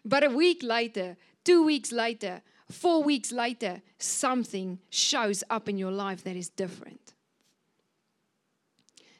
But 0.05 0.25
a 0.25 0.31
week 0.31 0.63
later, 0.63 1.17
two 1.45 1.65
weeks 1.65 1.93
later, 1.93 2.43
Four 2.71 3.03
weeks 3.03 3.31
later, 3.31 3.83
something 3.99 4.79
shows 4.89 5.45
up 5.51 5.69
in 5.69 5.77
your 5.77 5.91
life 5.91 6.25
that 6.25 6.37
is 6.37 6.49
different. 6.49 7.14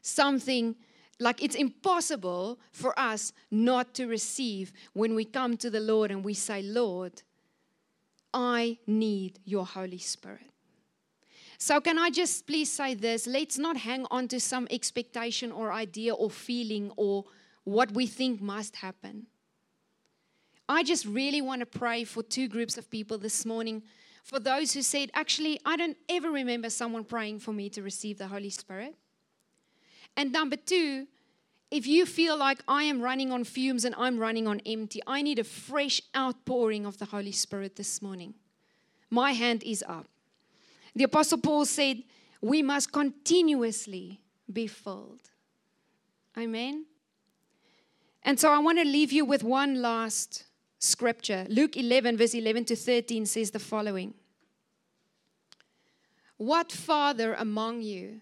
Something 0.07 0.77
like 1.19 1.43
it's 1.43 1.55
impossible 1.55 2.59
for 2.73 2.97
us 3.01 3.33
not 3.51 3.95
to 3.95 4.07
receive 4.07 4.71
when 4.93 5.15
we 5.15 5.25
come 5.25 5.57
to 5.57 5.71
the 5.71 5.81
Lord 5.81 6.11
and 6.11 6.23
we 6.23 6.35
say, 6.35 6.61
Lord, 6.61 7.23
I 8.35 8.77
need 8.87 9.39
your 9.47 9.65
Holy 9.65 9.97
Spirit. 9.97 10.51
So, 11.57 11.81
can 11.81 11.99
I 11.99 12.11
just 12.11 12.47
please 12.47 12.71
say 12.71 12.93
this? 12.93 13.27
Let's 13.27 13.57
not 13.57 13.79
hang 13.79 14.07
on 14.11 14.29
to 14.29 14.41
some 14.41 14.69
expectation 14.71 15.51
or 15.51 15.73
idea 15.73 16.13
or 16.13 16.29
feeling 16.29 16.93
or 16.99 17.25
what 17.63 17.93
we 17.93 18.07
think 18.07 18.43
must 18.43 18.77
happen. 18.77 19.27
I 20.69 20.83
just 20.83 21.07
really 21.07 21.41
want 21.41 21.61
to 21.61 21.67
pray 21.67 22.05
for 22.05 22.23
two 22.23 22.47
groups 22.47 22.77
of 22.77 22.91
people 22.91 23.17
this 23.17 23.47
morning. 23.47 23.83
For 24.23 24.39
those 24.39 24.73
who 24.75 24.83
said, 24.83 25.11
actually, 25.15 25.59
I 25.65 25.79
don't 25.79 25.97
ever 26.11 26.31
remember 26.31 26.69
someone 26.69 27.05
praying 27.05 27.39
for 27.39 27.55
me 27.55 27.71
to 27.71 27.83
receive 27.83 28.19
the 28.19 28.29
Holy 28.29 28.51
Spirit. 28.51 28.97
And 30.17 30.33
number 30.33 30.57
two, 30.57 31.07
if 31.71 31.87
you 31.87 32.07
feel 32.07 32.37
like 32.37 32.63
I 32.69 32.85
am 32.85 33.01
running 33.01 33.33
on 33.33 33.45
fumes 33.45 33.85
and 33.85 33.95
I'm 33.99 34.19
running 34.19 34.47
on 34.47 34.61
empty, 34.65 35.01
I 35.07 35.23
need 35.23 35.39
a 35.39 35.45
fresh 35.45 36.01
outpouring 36.17 36.87
of 36.87 36.99
the 36.99 37.07
Holy 37.07 37.33
Spirit 37.33 37.77
this 37.77 38.01
morning. 38.01 38.35
My 39.11 39.33
hand 39.33 39.63
is 39.65 39.85
up. 39.89 40.07
The 40.95 41.05
Apostle 41.05 41.39
Paul 41.39 41.65
said, 41.65 42.05
We 42.41 42.63
must 42.63 42.93
continuously 42.93 44.21
be 44.53 44.67
filled. 44.67 45.31
Amen. 46.39 46.87
And 48.23 48.39
so 48.39 48.53
I 48.53 48.59
want 48.59 48.79
to 48.79 48.85
leave 48.85 49.13
you 49.13 49.25
with 49.25 49.43
one 49.43 49.83
last 49.83 50.45
scripture. 50.79 51.47
Luke 51.49 51.77
11, 51.77 52.17
verse 52.17 52.35
11 52.35 52.67
to 52.67 52.77
13 52.77 53.27
says 53.27 53.51
the 53.51 53.59
following 53.59 54.15
What 56.37 56.73
father 56.73 57.35
among 57.35 57.83
you, 57.83 58.21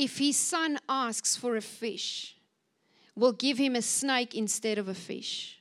if 0.00 0.16
his 0.16 0.38
son 0.38 0.78
asks 0.88 1.36
for 1.36 1.56
a 1.56 1.60
fish, 1.60 2.34
will 3.14 3.32
give 3.32 3.58
him 3.58 3.76
a 3.76 3.82
snake 3.82 4.34
instead 4.34 4.78
of 4.78 4.88
a 4.88 4.94
fish? 4.94 5.60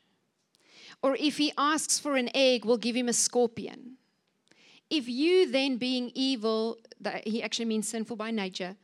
Or 1.04 1.18
if 1.18 1.38
he 1.38 1.52
asks 1.58 2.00
for 2.00 2.16
an 2.16 2.30
egg, 2.34 2.64
will 2.64 2.78
give 2.78 2.96
him 2.96 3.10
a 3.10 3.14
scorpion? 3.14 3.98
If 4.90 5.10
you 5.10 5.52
then, 5.52 5.76
being 5.76 6.14
evil, 6.16 6.78
that 7.02 7.28
he 7.28 7.44
actually 7.44 7.66
means 7.66 7.90
sinful 7.90 8.16
by 8.16 8.32
nature, 8.32 8.78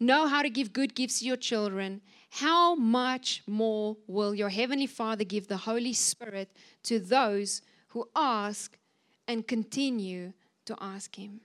know 0.00 0.26
how 0.26 0.42
to 0.42 0.50
give 0.50 0.72
good 0.72 0.96
gifts 0.96 1.20
to 1.20 1.24
your 1.24 1.36
children, 1.36 2.00
how 2.30 2.74
much 2.74 3.44
more 3.46 3.96
will 4.08 4.34
your 4.34 4.48
Heavenly 4.48 4.88
Father 4.88 5.22
give 5.22 5.46
the 5.46 5.56
Holy 5.56 5.92
Spirit 5.92 6.50
to 6.82 6.98
those 6.98 7.62
who 7.88 8.08
ask 8.16 8.76
and 9.28 9.46
continue 9.46 10.32
to 10.64 10.76
ask 10.80 11.14
Him? 11.14 11.42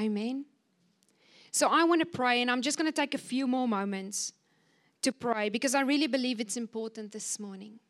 Amen. 0.00 0.46
So 1.52 1.68
I 1.68 1.84
want 1.84 2.00
to 2.00 2.06
pray, 2.06 2.40
and 2.42 2.50
I'm 2.50 2.62
just 2.62 2.78
going 2.78 2.90
to 2.90 2.94
take 2.94 3.14
a 3.14 3.18
few 3.18 3.46
more 3.46 3.66
moments 3.66 4.32
to 5.02 5.12
pray 5.12 5.48
because 5.48 5.74
I 5.74 5.80
really 5.80 6.06
believe 6.06 6.40
it's 6.40 6.56
important 6.56 7.12
this 7.12 7.40
morning. 7.40 7.80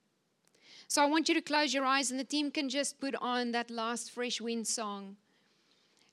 So 0.89 1.03
I 1.03 1.07
want 1.07 1.29
you 1.29 1.35
to 1.35 1.41
close 1.41 1.73
your 1.73 1.85
eyes, 1.85 2.11
and 2.11 2.19
the 2.19 2.25
team 2.25 2.51
can 2.51 2.69
just 2.69 2.99
put 3.01 3.15
on 3.17 3.53
that 3.53 3.71
last 3.71 4.11
Fresh 4.11 4.41
Wind 4.41 4.67
song. 4.67 5.17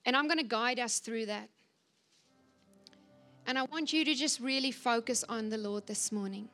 And 0.06 0.16
I'm 0.16 0.28
going 0.28 0.38
to 0.38 0.44
guide 0.44 0.80
us 0.80 1.00
through 1.00 1.26
that. 1.28 1.50
And 3.46 3.58
I 3.58 3.64
want 3.64 3.94
you 3.94 4.04
to 4.04 4.14
just 4.14 4.40
really 4.40 4.72
focus 4.72 5.24
on 5.30 5.50
the 5.50 5.58
Lord 5.58 5.88
this 5.88 6.12
morning. 6.12 6.50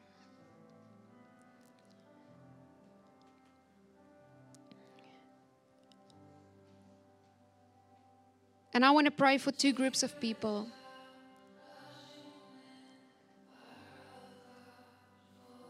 And 8.75 8.85
I 8.85 8.91
want 8.91 9.05
to 9.05 9.11
pray 9.11 9.37
for 9.37 9.51
two 9.51 9.73
groups 9.73 10.01
of 10.01 10.19
people. 10.19 10.67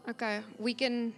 Okay, 0.08 0.40
we 0.58 0.74
can 0.74 1.14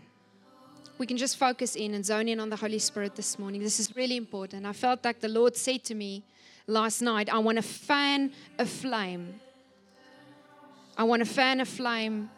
we 0.99 1.07
can 1.07 1.17
just 1.17 1.37
focus 1.37 1.77
in 1.77 1.95
and 1.95 2.05
zone 2.07 2.29
in 2.29 2.41
on 2.41 2.49
the 2.49 2.57
Holy 2.57 2.79
Spirit 2.79 3.17
this 3.17 3.39
morning. 3.39 3.63
This 3.63 3.81
is 3.81 3.95
really 3.97 4.17
important. 4.17 4.65
I 4.65 4.73
felt 4.73 5.05
like 5.05 5.21
the 5.21 5.29
Lord 5.29 5.57
said 5.57 5.85
to 5.85 5.95
me 5.95 6.23
last 6.67 7.03
night, 7.03 7.29
I 7.29 7.39
want 7.39 7.57
to 7.57 7.63
fan 7.63 8.33
a 8.59 8.65
flame 8.65 9.41
I 10.99 11.05
want 11.05 11.21
to 11.21 11.27
fan 11.27 11.61
a 11.61 11.67
flame 11.67 12.31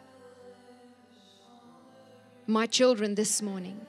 my 2.45 2.65
children 2.65 3.15
this 3.15 3.41
morning. 3.41 3.79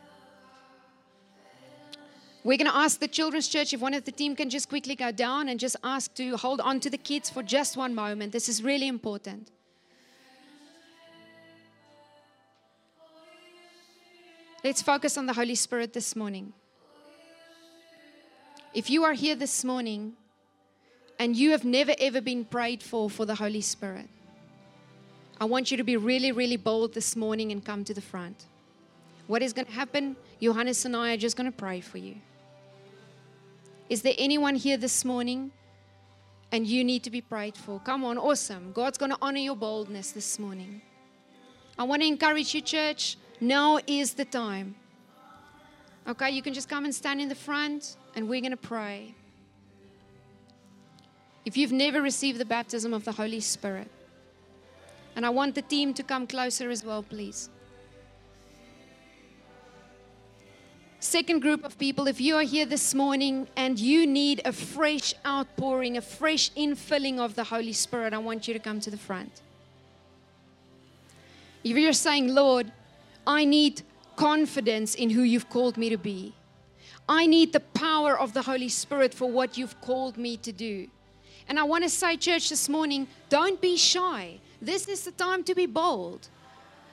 We're 2.45 2.57
going 2.57 2.71
to 2.71 2.77
ask 2.77 3.01
the 3.01 3.09
children's 3.09 3.49
church 3.49 3.73
if 3.73 3.81
one 3.81 3.95
of 3.95 4.05
the 4.05 4.13
team 4.13 4.37
can 4.37 4.49
just 4.49 4.69
quickly 4.69 4.95
go 4.95 5.11
down 5.11 5.49
and 5.49 5.59
just 5.59 5.77
ask 5.83 6.15
to 6.15 6.37
hold 6.37 6.61
on 6.61 6.79
to 6.81 6.89
the 6.89 6.99
kids 6.99 7.29
for 7.29 7.43
just 7.43 7.77
one 7.77 7.95
moment. 7.97 8.33
This 8.33 8.49
is 8.49 8.63
really 8.63 8.87
important. 8.87 9.51
Let's 14.63 14.83
focus 14.83 15.17
on 15.17 15.25
the 15.25 15.33
Holy 15.33 15.55
Spirit 15.55 15.95
this 15.95 16.15
morning. 16.15 16.53
If 18.75 18.91
you 18.91 19.05
are 19.05 19.15
here 19.15 19.35
this 19.35 19.65
morning 19.65 20.13
and 21.19 21.35
you 21.35 21.53
have 21.53 21.65
never 21.65 21.95
ever 21.99 22.21
been 22.21 22.45
prayed 22.45 22.83
for 22.83 23.09
for 23.09 23.25
the 23.25 23.35
Holy 23.35 23.63
Spirit, 23.63 24.07
I 25.41 25.47
want 25.47 25.71
you 25.71 25.79
to 25.79 25.83
be 25.83 25.97
really, 25.97 26.31
really 26.31 26.59
bold 26.59 26.93
this 26.93 27.17
morning 27.17 27.53
and 27.53 27.65
come 27.65 27.85
to 27.85 27.95
the 27.95 28.03
front. 28.03 28.45
What 29.29 29.41
is 29.41 29.55
going 29.55 29.65
to 29.65 29.73
happen? 29.73 30.15
Johannes 30.43 30.85
and 30.85 30.95
I 30.95 31.15
are 31.15 31.17
just 31.17 31.39
going 31.39 31.51
to 31.51 31.57
pray 31.57 31.81
for 31.81 31.97
you. 31.97 32.17
Is 33.89 34.03
there 34.03 34.15
anyone 34.19 34.57
here 34.57 34.77
this 34.77 35.07
morning 35.07 35.53
and 36.53 36.67
you 36.67 36.85
need 36.85 37.03
to 37.05 37.11
be 37.11 37.23
prayed 37.23 37.57
for? 37.57 37.81
Come 37.81 38.05
on, 38.05 38.19
awesome. 38.19 38.73
God's 38.73 38.99
going 38.99 39.13
to 39.13 39.19
honor 39.23 39.39
your 39.39 39.57
boldness 39.57 40.13
this 40.13 40.39
morning. 40.39 40.83
I 41.79 41.85
want 41.85 42.03
to 42.03 42.09
encourage 42.09 42.55
you, 42.55 42.61
church. 42.61 43.17
Now 43.41 43.79
is 43.87 44.15
the 44.15 44.25
time. 44.25 44.75
Okay, 46.07 46.31
you 46.31 46.43
can 46.43 46.53
just 46.53 46.69
come 46.69 46.85
and 46.85 46.95
stand 46.95 47.21
in 47.21 47.29
the 47.29 47.35
front 47.35 47.97
and 48.15 48.29
we're 48.29 48.41
going 48.41 48.51
to 48.51 48.57
pray. 48.57 49.15
If 51.45 51.57
you've 51.57 51.73
never 51.73 52.03
received 52.03 52.39
the 52.39 52.45
baptism 52.45 52.93
of 52.93 53.05
the 53.05 53.13
Holy 53.13 53.41
Spirit, 53.41 53.89
and 55.17 55.25
I 55.25 55.31
want 55.31 55.55
the 55.55 55.63
team 55.63 55.95
to 55.95 56.03
come 56.03 56.27
closer 56.27 56.71
as 56.71 56.85
well, 56.85 57.03
please. 57.03 57.49
Second 61.01 61.41
group 61.41 61.65
of 61.65 61.79
people, 61.79 62.07
if 62.07 62.21
you 62.21 62.37
are 62.37 62.43
here 62.43 62.67
this 62.67 62.95
morning 62.95 63.49
and 63.57 63.79
you 63.79 64.07
need 64.07 64.43
a 64.45 64.53
fresh 64.53 65.15
outpouring, 65.27 65.97
a 65.97 66.03
fresh 66.03 66.51
infilling 66.53 67.19
of 67.19 67.35
the 67.35 67.45
Holy 67.45 67.73
Spirit, 67.73 68.13
I 68.13 68.19
want 68.19 68.47
you 68.47 68.53
to 68.53 68.61
come 68.61 68.81
to 68.81 68.91
the 68.91 68.99
front. 68.99 69.41
If 71.65 71.77
you're 71.77 71.95
saying, 71.95 72.35
Lord, 72.35 72.71
I 73.27 73.45
need 73.45 73.83
confidence 74.17 74.95
in 74.95 75.11
who 75.11 75.23
you've 75.23 75.49
called 75.49 75.77
me 75.77 75.89
to 75.89 75.97
be, 75.97 76.35
I 77.09 77.27
need 77.27 77.53
the 77.53 77.61
power 77.61 78.19
of 78.19 78.35
the 78.35 78.43
Holy 78.43 78.69
Spirit 78.69 79.13
for 79.13 79.29
what 79.29 79.59
you've 79.59 79.81
called 79.81 80.17
me 80.17 80.37
to 80.39 80.53
do. 80.53 80.89
And 81.49 81.59
I 81.59 81.65
want 81.65 81.83
to 81.83 81.91
say, 81.91 82.17
church, 82.17 82.49
this 82.51 82.69
morning, 82.69 83.09
don't 83.29 83.61
be 83.61 83.77
shy. 83.77 84.39
This 84.63 84.87
is 84.87 85.05
the 85.05 85.11
time 85.11 85.43
to 85.45 85.55
be 85.55 85.67
bold. 85.67 86.29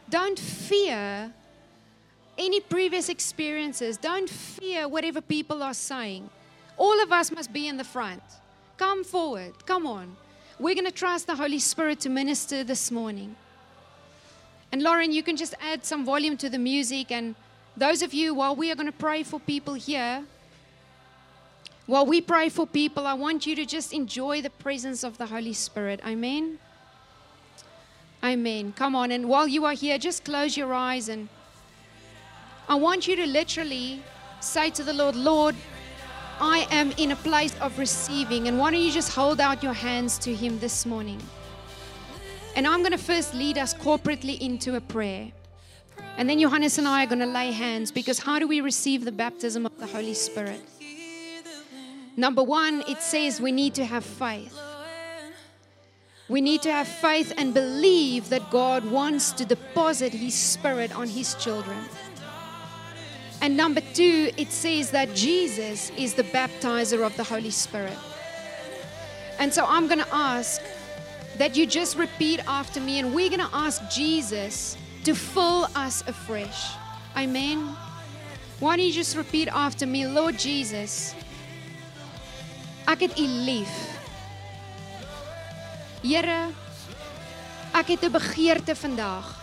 Don't 0.09 0.39
fear 0.39 1.31
any 2.37 2.59
previous 2.61 3.09
experiences. 3.09 3.97
Don't 3.97 4.29
fear 4.29 4.87
whatever 4.87 5.21
people 5.21 5.61
are 5.61 5.75
saying. 5.75 6.29
All 6.77 6.99
of 7.03 7.11
us 7.11 7.31
must 7.31 7.53
be 7.53 7.67
in 7.67 7.77
the 7.77 7.83
front. 7.83 8.23
Come 8.77 9.03
forward. 9.03 9.65
Come 9.65 9.85
on. 9.85 10.15
We're 10.59 10.75
going 10.75 10.85
to 10.85 10.91
trust 10.91 11.27
the 11.27 11.35
Holy 11.35 11.59
Spirit 11.59 11.99
to 12.01 12.09
minister 12.09 12.63
this 12.63 12.89
morning. 12.89 13.35
And 14.71 14.81
Lauren, 14.81 15.11
you 15.11 15.23
can 15.23 15.37
just 15.37 15.53
add 15.61 15.85
some 15.85 16.05
volume 16.05 16.37
to 16.37 16.49
the 16.49 16.59
music. 16.59 17.11
And 17.11 17.35
those 17.75 18.01
of 18.01 18.13
you, 18.13 18.33
while 18.33 18.55
we 18.55 18.71
are 18.71 18.75
going 18.75 18.91
to 18.91 18.91
pray 18.91 19.23
for 19.23 19.39
people 19.39 19.73
here, 19.73 20.23
while 21.85 22.05
we 22.05 22.19
pray 22.19 22.49
for 22.49 22.67
people, 22.67 23.07
I 23.07 23.13
want 23.13 23.47
you 23.47 23.55
to 23.55 23.65
just 23.65 23.93
enjoy 23.93 24.41
the 24.41 24.49
presence 24.49 25.03
of 25.03 25.17
the 25.17 25.27
Holy 25.27 25.53
Spirit. 25.53 26.01
Amen. 26.05 26.59
Amen. 28.23 28.73
Come 28.73 28.95
on. 28.95 29.11
And 29.11 29.29
while 29.29 29.47
you 29.47 29.63
are 29.63 29.73
here, 29.73 29.97
just 29.97 30.25
close 30.25 30.57
your 30.57 30.73
eyes 30.73 31.07
and 31.07 31.29
I 32.69 32.75
want 32.75 33.07
you 33.07 33.15
to 33.15 33.25
literally 33.25 34.01
say 34.41 34.69
to 34.71 34.83
the 34.83 34.91
Lord, 34.91 35.15
Lord, 35.15 35.55
I 36.41 36.67
am 36.69 36.91
in 36.97 37.11
a 37.11 37.15
place 37.15 37.55
of 37.61 37.79
receiving. 37.79 38.49
And 38.49 38.59
why 38.59 38.71
don't 38.71 38.81
you 38.81 38.91
just 38.91 39.13
hold 39.13 39.39
out 39.39 39.63
your 39.63 39.73
hands 39.73 40.17
to 40.19 40.35
Him 40.35 40.59
this 40.59 40.85
morning? 40.85 41.21
And 42.57 42.65
I'm 42.65 42.79
going 42.79 42.91
to 42.91 42.97
first 42.97 43.35
lead 43.35 43.59
us 43.59 43.71
corporately 43.75 44.39
into 44.41 44.77
a 44.77 44.81
prayer. 44.81 45.31
And 46.17 46.27
then 46.27 46.39
Johannes 46.39 46.79
and 46.79 46.87
I 46.87 47.03
are 47.03 47.07
going 47.07 47.19
to 47.19 47.27
lay 47.27 47.51
hands 47.51 47.91
because 47.91 48.17
how 48.17 48.39
do 48.39 48.47
we 48.47 48.61
receive 48.61 49.05
the 49.05 49.11
baptism 49.11 49.67
of 49.67 49.77
the 49.77 49.85
Holy 49.85 50.15
Spirit? 50.15 50.59
Number 52.15 52.41
one, 52.41 52.83
it 52.87 53.03
says 53.03 53.39
we 53.39 53.51
need 53.51 53.75
to 53.75 53.85
have 53.85 54.03
faith. 54.03 54.59
We 56.29 56.41
need 56.41 56.63
to 56.63 56.71
have 56.71 56.87
faith 56.87 57.31
and 57.37 57.53
believe 57.53 58.29
that 58.29 58.49
God 58.49 58.83
wants 58.83 59.33
to 59.33 59.45
deposit 59.45 60.11
His 60.11 60.33
Spirit 60.33 60.91
on 60.97 61.07
His 61.07 61.35
children. 61.35 61.77
And 63.39 63.55
number 63.55 63.81
two, 63.93 64.31
it 64.35 64.51
says 64.51 64.89
that 64.91 65.13
Jesus 65.13 65.91
is 65.91 66.15
the 66.15 66.23
baptizer 66.23 67.05
of 67.05 67.15
the 67.17 67.23
Holy 67.23 67.51
Spirit. 67.51 67.99
And 69.37 69.53
so 69.53 69.63
I'm 69.67 69.85
going 69.85 69.99
to 69.99 70.11
ask 70.11 70.59
that 71.37 71.55
you 71.55 71.65
just 71.65 71.97
repeat 71.97 72.39
after 72.47 72.79
me, 72.79 72.99
and 72.99 73.13
we're 73.13 73.29
going 73.29 73.47
to 73.47 73.55
ask 73.55 73.81
Jesus 73.89 74.77
to 75.03 75.13
fill 75.13 75.67
us 75.75 76.03
afresh. 76.07 76.73
Amen. 77.15 77.75
Why 78.59 78.75
don't 78.75 78.85
you 78.85 78.93
just 78.93 79.15
repeat 79.15 79.47
after 79.47 79.85
me, 79.85 80.07
Lord 80.07 80.37
Jesus, 80.39 81.13
ek 82.87 83.01
het 83.05 83.19
U 83.19 83.27
lief. 83.27 83.73
Here, 86.01 86.49
ek 87.73 87.87
het 87.87 88.03
'n 88.03 88.11
begeerte 88.11 88.75
vandag 88.75 89.35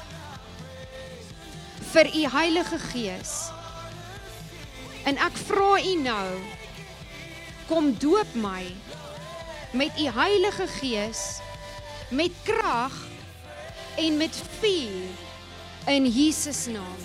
vir 1.92 2.06
U 2.10 2.22
Heilige 2.28 2.78
Gees 2.78 3.54
En 5.04 5.18
ek 5.20 5.36
vra 5.36 5.76
U 5.84 5.94
nou, 6.00 6.28
kom 7.68 7.92
doop 8.00 8.36
my 8.40 8.64
met 9.76 9.92
U 10.00 10.06
Heilige 10.16 10.66
Gees 10.78 11.24
met 12.14 12.32
krag 12.46 12.94
en 13.96 14.16
met 14.16 14.42
vuur 14.60 15.10
in 15.86 16.06
Jesus 16.06 16.66
naam. 16.66 17.02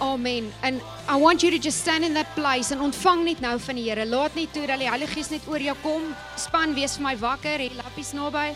Amen. 0.00 0.52
And 0.62 0.80
I 1.08 1.16
want 1.16 1.42
you 1.42 1.50
to 1.50 1.58
just 1.58 1.80
stand 1.80 2.04
in 2.04 2.14
that 2.14 2.34
place 2.34 2.72
en 2.72 2.80
ontvang 2.80 3.24
net 3.24 3.40
nou 3.44 3.58
van 3.60 3.76
die 3.76 3.84
Here. 3.84 4.06
Laat 4.08 4.34
net 4.34 4.52
toe 4.56 4.64
dat 4.66 4.80
die 4.80 4.88
Heilige 4.88 5.18
Gees 5.18 5.28
net 5.28 5.44
oor 5.50 5.60
jou 5.60 5.76
kom. 5.82 6.06
Span 6.40 6.72
wees 6.74 6.96
vir 6.96 7.04
my 7.04 7.16
wakker, 7.20 7.60
hier 7.60 7.76
lappies 7.76 8.14
naby. 8.16 8.54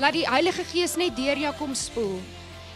Laat 0.00 0.16
die 0.16 0.24
Heilige 0.24 0.64
Gees 0.64 0.96
net 0.96 1.18
deur 1.18 1.36
jou 1.36 1.52
kom 1.58 1.74
spoel. 1.76 2.16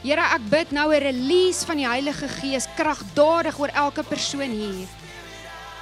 Here, 0.04 0.20
ek 0.36 0.50
bid 0.52 0.72
nou 0.76 0.92
'n 0.92 1.00
release 1.00 1.64
van 1.64 1.80
die 1.80 1.88
Heilige 1.88 2.28
Gees 2.28 2.68
kragtadig 2.76 3.58
oor 3.58 3.72
elke 3.72 4.02
persoon 4.02 4.52
hier. 4.52 4.88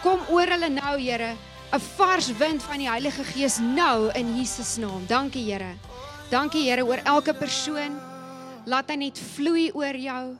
Kom 0.03 0.21
oor 0.31 0.47
hulle 0.47 0.69
nou, 0.69 0.99
Here, 0.99 1.35
'n 1.73 1.81
vars 1.81 2.29
wind 2.37 2.63
van 2.63 2.79
die 2.79 2.89
Heilige 2.89 3.25
Gees 3.25 3.57
nou 3.59 4.11
in 4.13 4.37
Jesus 4.37 4.77
naam. 4.77 5.07
Dankie, 5.07 5.45
Here. 5.45 5.75
Dankie, 6.31 6.69
Here, 6.69 6.85
oor 6.85 7.01
elke 7.05 7.33
persoon. 7.35 7.97
Laat 8.67 8.91
hy 8.91 8.97
net 8.97 9.19
vloei 9.19 9.71
oor 9.73 9.97
jou. 9.97 10.37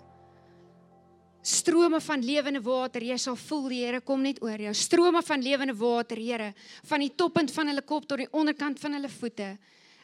Strome 1.43 2.01
van 2.01 2.21
lewende 2.23 2.61
water, 2.63 3.03
jy 3.03 3.17
sal 3.19 3.37
voel 3.37 3.69
die 3.69 3.81
Here 3.81 4.01
kom 4.01 4.21
net 4.23 4.43
oor 4.43 4.61
jou. 4.61 4.75
Strome 4.75 5.23
van 5.23 5.43
lewende 5.43 5.75
water, 5.75 6.21
Here, 6.21 6.53
van 6.85 7.01
die 7.01 7.15
toppunt 7.17 7.51
van 7.51 7.67
hulle 7.73 7.83
kop 7.83 8.07
tot 8.07 8.19
die 8.19 8.29
onderkant 8.31 8.79
van 8.79 8.93
hulle 8.93 9.09
voete. 9.09 9.57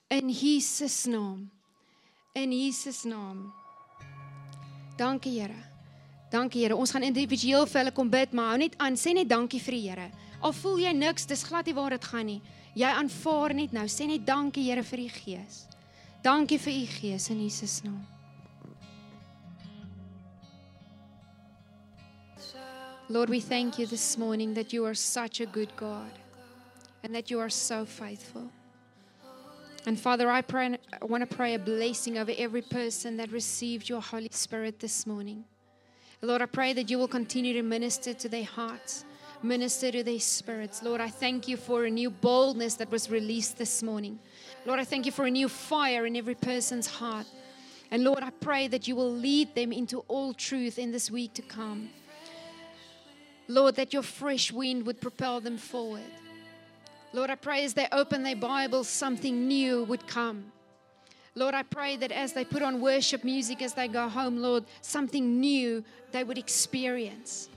In 0.09 0.33
Jesus 0.33 1.05
naam. 1.05 1.51
In 2.33 2.53
Jesus 2.53 3.05
naam. 3.05 3.53
Dankie 4.97 5.41
Here. 5.43 5.61
Dankie 6.33 6.64
Here. 6.64 6.76
Ons 6.76 6.91
gaan 6.91 7.05
individueel 7.05 7.68
vir 7.68 7.83
hulle 7.83 7.93
kom 7.93 8.09
bid, 8.11 8.33
maar 8.33 8.55
hou 8.55 8.59
net 8.64 8.74
aan, 8.81 8.97
sê 8.97 9.12
net 9.12 9.29
dankie 9.29 9.61
vir 9.61 9.76
die 9.76 9.85
Here. 9.91 10.09
Al 10.41 10.53
voel 10.53 10.84
jy 10.84 10.93
niks, 10.95 11.26
dis 11.26 11.43
glad 11.49 11.66
nie 11.66 11.74
waar 11.74 11.91
dit 11.91 12.05
gaan 12.05 12.26
nie. 12.26 12.43
Jy 12.78 12.91
aanvaar 13.01 13.55
net 13.55 13.72
nou. 13.74 13.86
Sê 13.91 14.07
net 14.07 14.26
dankie 14.26 14.68
Here 14.68 14.84
vir 14.86 15.03
u 15.03 15.09
Gees. 15.09 15.64
Dankie 16.22 16.59
vir 16.59 16.74
u 16.74 16.86
Gees 16.99 17.30
in 17.30 17.43
Jesus 17.43 17.80
naam. 17.82 18.05
Lord, 23.11 23.30
we 23.30 23.41
thank 23.41 23.78
you 23.78 23.86
this 23.86 24.18
morning 24.18 24.53
that 24.53 24.70
you 24.70 24.84
are 24.84 24.95
such 24.95 25.41
a 25.41 25.47
good 25.47 25.74
God 25.76 26.11
and 27.03 27.14
that 27.14 27.30
you 27.30 27.41
are 27.41 27.49
so 27.49 27.86
faithful. 27.86 28.51
And 29.86 29.99
Father, 29.99 30.30
I 30.30 30.43
pray 30.43 30.76
I 31.01 31.05
want 31.07 31.28
to 31.28 31.36
pray 31.36 31.55
a 31.55 31.59
blessing 31.59 32.18
over 32.18 32.32
every 32.36 32.61
person 32.61 33.16
that 33.16 33.32
received 33.32 33.89
your 33.89 34.03
Holy 34.03 34.28
Spirit 34.30 34.80
this 34.80 35.07
morning. 35.07 35.45
Lord, 36.20 36.43
I 36.43 36.47
pray 36.47 36.74
that 36.74 36.91
you 36.91 36.99
will 36.99 37.09
continue 37.09 37.55
to 37.55 37.62
minister 37.62 38.12
to 38.12 38.28
their 38.28 38.45
hearts, 38.45 39.05
minister 39.43 39.91
to 39.93 40.03
their 40.03 40.18
spirits. 40.18 40.82
Lord, 40.82 41.01
I 41.01 41.09
thank 41.09 41.49
you 41.49 41.57
for 41.57 41.84
a 41.84 41.91
new 41.91 42.11
boldness 42.11 42.74
that 42.74 42.91
was 42.91 43.11
released 43.11 43.59
this 43.59 43.82
morning. 43.82 44.18
Lord, 44.66 44.80
I 44.80 44.84
thank 44.84 45.07
you 45.07 45.12
for 45.12 45.26
a 45.26 45.30
new 45.30 45.49
fire 45.49 46.07
in 46.07 46.16
every 46.16 46.34
person's 46.34 46.86
heart. 46.86 47.26
And 47.91 48.05
Lord, 48.05 48.22
I 48.22 48.30
pray 48.30 48.68
that 48.68 48.86
you 48.86 48.97
will 48.97 49.11
lead 49.11 49.55
them 49.55 49.72
into 49.72 50.01
all 50.09 50.34
truth 50.34 50.78
in 50.78 50.93
this 50.93 51.11
week 51.11 51.34
to 51.34 51.43
come. 51.43 51.91
Lord, 53.47 53.76
that 53.76 53.93
your 53.95 54.03
fresh 54.03 54.53
wind 54.53 54.84
would 54.86 55.01
propel 55.01 55.41
them 55.41 55.57
forward. 55.57 56.03
Lord, 57.14 57.30
I 57.30 57.34
pray 57.36 57.64
as 57.64 57.72
they 57.72 57.89
open 57.91 58.22
their 58.22 58.36
Bibles, 58.36 58.89
something 58.89 59.49
new 59.49 59.84
would 59.84 60.07
come. 60.07 60.53
Lord, 61.34 61.55
I 61.55 61.62
pray 61.62 61.97
that 61.97 62.12
as 62.12 62.34
they 62.34 62.45
put 62.45 62.62
on 62.62 62.80
worship 62.80 63.24
music 63.24 63.62
as 63.62 63.72
they 63.72 63.89
go 63.89 64.09
home, 64.09 64.39
Lord, 64.39 64.64
something 64.82 65.41
new 65.41 65.82
they 66.12 66.24
would 66.24 66.36
experience. 66.36 67.49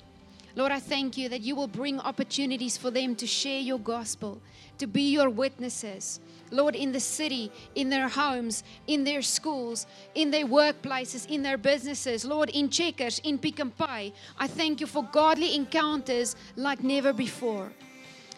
Lord, 0.56 0.72
I 0.72 0.80
thank 0.80 1.18
you 1.18 1.30
that 1.30 1.42
you 1.42 1.56
will 1.56 1.68
bring 1.68 2.00
opportunities 2.00 2.78
for 2.78 2.92
them 2.92 3.16
to 3.16 3.28
share 3.28 3.60
your 3.60 3.80
gospel, 3.80 4.42
to 4.78 4.88
be 4.88 5.12
your 5.12 5.30
witnesses. 5.30 6.20
Lord, 6.52 6.76
in 6.76 6.92
the 6.92 7.00
city, 7.00 7.52
in 7.76 7.90
their 7.90 8.10
homes, 8.10 8.64
in 8.88 9.06
their 9.06 9.22
schools, 9.22 9.88
in 10.16 10.32
their 10.32 10.46
workplaces, 10.46 11.30
in 11.30 11.42
their 11.42 11.58
businesses, 11.58 12.26
Lord, 12.26 12.50
in 12.50 12.70
Checkers, 12.70 13.20
in 13.20 13.38
Pick 13.38 13.60
n 13.60 13.72
Pay, 13.72 14.14
I 14.38 14.48
thank 14.48 14.82
you 14.82 14.88
for 14.88 15.04
godly 15.04 15.56
encounters 15.56 16.36
like 16.58 16.84
never 16.84 17.14
before. 17.14 17.72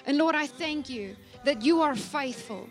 And 0.05 0.17
Lord, 0.17 0.35
I 0.35 0.45
thank 0.45 0.89
you 0.89 1.15
that 1.43 1.63
you 1.63 1.81
are 1.81 1.95
faithful 1.95 2.69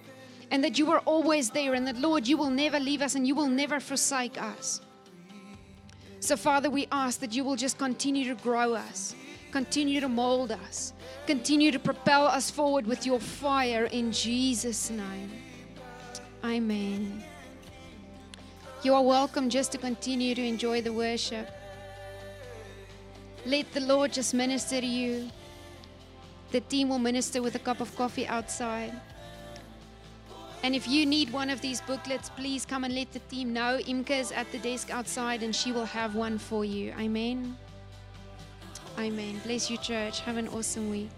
and 0.53 0.62
that 0.62 0.78
you 0.78 0.90
are 0.93 1.01
always 1.01 1.51
there, 1.51 1.72
and 1.72 1.86
that, 1.86 1.97
Lord, 1.97 2.28
you 2.28 2.36
will 2.36 2.51
never 2.51 2.78
leave 2.78 3.01
us 3.01 3.14
and 3.14 3.26
you 3.26 3.34
will 3.34 3.49
never 3.49 3.80
forsake 3.80 4.40
us. 4.40 4.82
So, 6.20 6.36
Father, 6.36 6.68
we 6.68 6.86
ask 6.93 7.20
that 7.20 7.32
you 7.32 7.43
will 7.43 7.57
just 7.57 7.78
continue 7.78 8.28
to 8.28 8.40
grow 8.40 8.74
us, 8.74 9.16
continue 9.53 10.00
to 10.00 10.09
mold 10.09 10.50
us, 10.50 10.94
continue 11.26 11.70
to 11.70 11.78
propel 11.78 12.26
us 12.26 12.50
forward 12.50 12.86
with 12.86 13.07
your 13.07 13.20
fire 13.20 13.84
in 13.84 14.11
Jesus' 14.11 14.90
name. 14.90 15.30
Amen. 16.42 17.22
You 18.82 18.94
are 18.94 19.03
welcome 19.03 19.48
just 19.48 19.70
to 19.72 19.78
continue 19.78 20.34
to 20.34 20.42
enjoy 20.42 20.80
the 20.80 20.92
worship. 20.92 21.48
Let 23.44 23.70
the 23.72 23.80
Lord 23.80 24.12
just 24.12 24.34
minister 24.34 24.80
to 24.80 24.86
you. 24.86 25.30
The 26.50 26.62
team 26.62 26.88
will 26.88 26.98
minister 26.98 27.42
with 27.42 27.55
a 27.55 27.61
cup 27.61 27.80
of 27.80 27.94
coffee 27.94 28.26
outside. 28.26 28.92
And 30.62 30.74
if 30.74 30.88
you 30.88 31.05
need 31.07 31.30
one 31.32 31.50
of 31.50 31.61
these 31.61 31.80
booklets, 31.80 32.30
please 32.30 32.64
come 32.64 32.84
and 32.84 32.94
let 32.94 33.12
the 33.12 33.18
team 33.18 33.53
know. 33.53 33.78
Imke 33.86 34.11
is 34.11 34.32
at 34.32 34.50
the 34.50 34.59
desk 34.59 34.90
outside 34.90 35.42
and 35.42 35.55
she 35.55 35.72
will 35.72 35.84
have 35.84 36.14
one 36.14 36.38
for 36.38 36.64
you. 36.64 36.94
Amen. 36.98 37.57
Amen. 38.99 39.40
Bless 39.45 39.70
you, 39.70 39.78
church. 39.78 40.20
Have 40.20 40.36
an 40.36 40.49
awesome 40.49 40.90
week. 40.90 41.09